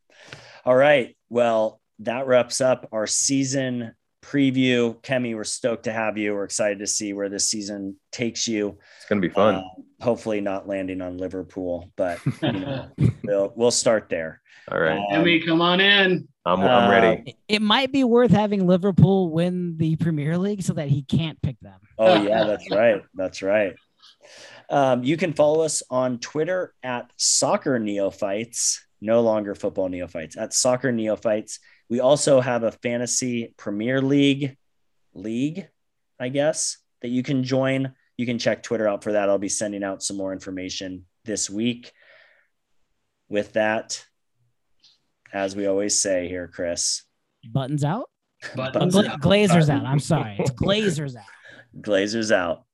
All 0.65 0.75
right. 0.75 1.15
Well, 1.29 1.79
that 1.99 2.27
wraps 2.27 2.59
up 2.59 2.89
our 2.91 3.07
season 3.07 3.95
preview. 4.29 4.95
Kemi, 5.01 5.35
we're 5.35 5.43
stoked 5.43 5.83
to 5.83 5.91
have 5.91 6.17
you. 6.17 6.33
We're 6.33 6.43
excited 6.43 6.79
to 6.79 6.87
see 6.87 7.13
where 7.13 7.29
this 7.29 7.49
season 7.49 7.95
takes 8.11 8.47
you. 8.47 8.77
It's 8.97 9.05
gonna 9.09 9.21
be 9.21 9.29
fun. 9.29 9.55
Uh, 9.55 9.63
hopefully, 10.01 10.41
not 10.41 10.67
landing 10.67 11.01
on 11.01 11.17
Liverpool, 11.17 11.91
but 11.95 12.19
you 12.41 12.51
know, 12.51 12.89
we'll 13.23 13.53
we'll 13.55 13.71
start 13.71 14.07
there. 14.09 14.41
All 14.71 14.79
right. 14.79 14.97
um, 14.97 15.05
Emmy, 15.11 15.39
come 15.41 15.61
on 15.61 15.79
in 15.81 16.27
I'm 16.45 16.61
I'm 16.61 16.87
uh, 16.87 16.91
ready. 16.91 17.23
It- 17.25 17.35
It 17.47 17.61
might 17.61 17.91
be 17.91 18.03
worth 18.03 18.31
having 18.31 18.67
Liverpool 18.67 19.31
win 19.31 19.77
the 19.77 19.95
Premier 19.95 20.37
League 20.37 20.61
so 20.61 20.73
that 20.73 20.87
he 20.89 21.01
can't 21.01 21.41
pick 21.41 21.59
them. 21.61 21.79
Oh 21.97 22.21
yeah, 22.21 22.43
that's 22.43 22.69
right. 22.71 23.01
That's 23.15 23.41
right. 23.41 23.73
Um, 24.69 25.03
you 25.03 25.17
can 25.17 25.33
follow 25.33 25.61
us 25.63 25.81
on 25.89 26.19
Twitter 26.19 26.73
at 26.83 27.09
Soccer 27.17 27.79
Neophytes, 27.79 28.85
no 29.01 29.21
longer 29.21 29.55
Football 29.55 29.89
Neophytes, 29.89 30.37
at 30.37 30.53
Soccer 30.53 30.91
Neophytes. 30.91 31.59
We 31.89 31.99
also 31.99 32.39
have 32.39 32.63
a 32.63 32.71
fantasy 32.71 33.53
Premier 33.57 34.01
League 34.01 34.57
league, 35.13 35.67
I 36.19 36.29
guess, 36.29 36.77
that 37.01 37.09
you 37.09 37.23
can 37.23 37.43
join. 37.43 37.93
You 38.17 38.25
can 38.25 38.37
check 38.37 38.61
Twitter 38.63 38.87
out 38.87 39.03
for 39.03 39.13
that. 39.13 39.29
I'll 39.29 39.37
be 39.39 39.49
sending 39.49 39.83
out 39.83 40.03
some 40.03 40.17
more 40.17 40.33
information 40.33 41.05
this 41.25 41.49
week. 41.49 41.91
With 43.27 43.53
that, 43.53 44.03
as 45.31 45.55
we 45.55 45.67
always 45.67 46.01
say 46.01 46.27
here, 46.27 46.47
Chris, 46.47 47.03
Buttons 47.53 47.83
out. 47.83 48.09
but 48.55 48.75
Uh, 48.75 48.85
Gla- 48.87 49.17
Glazers 49.19 49.69
out. 49.69 49.85
I'm 49.85 49.99
sorry. 49.99 50.35
It's 50.39 50.49
Glazers 50.51 51.15
out. 51.15 51.23
Glazers 51.81 52.31
out. 52.31 52.65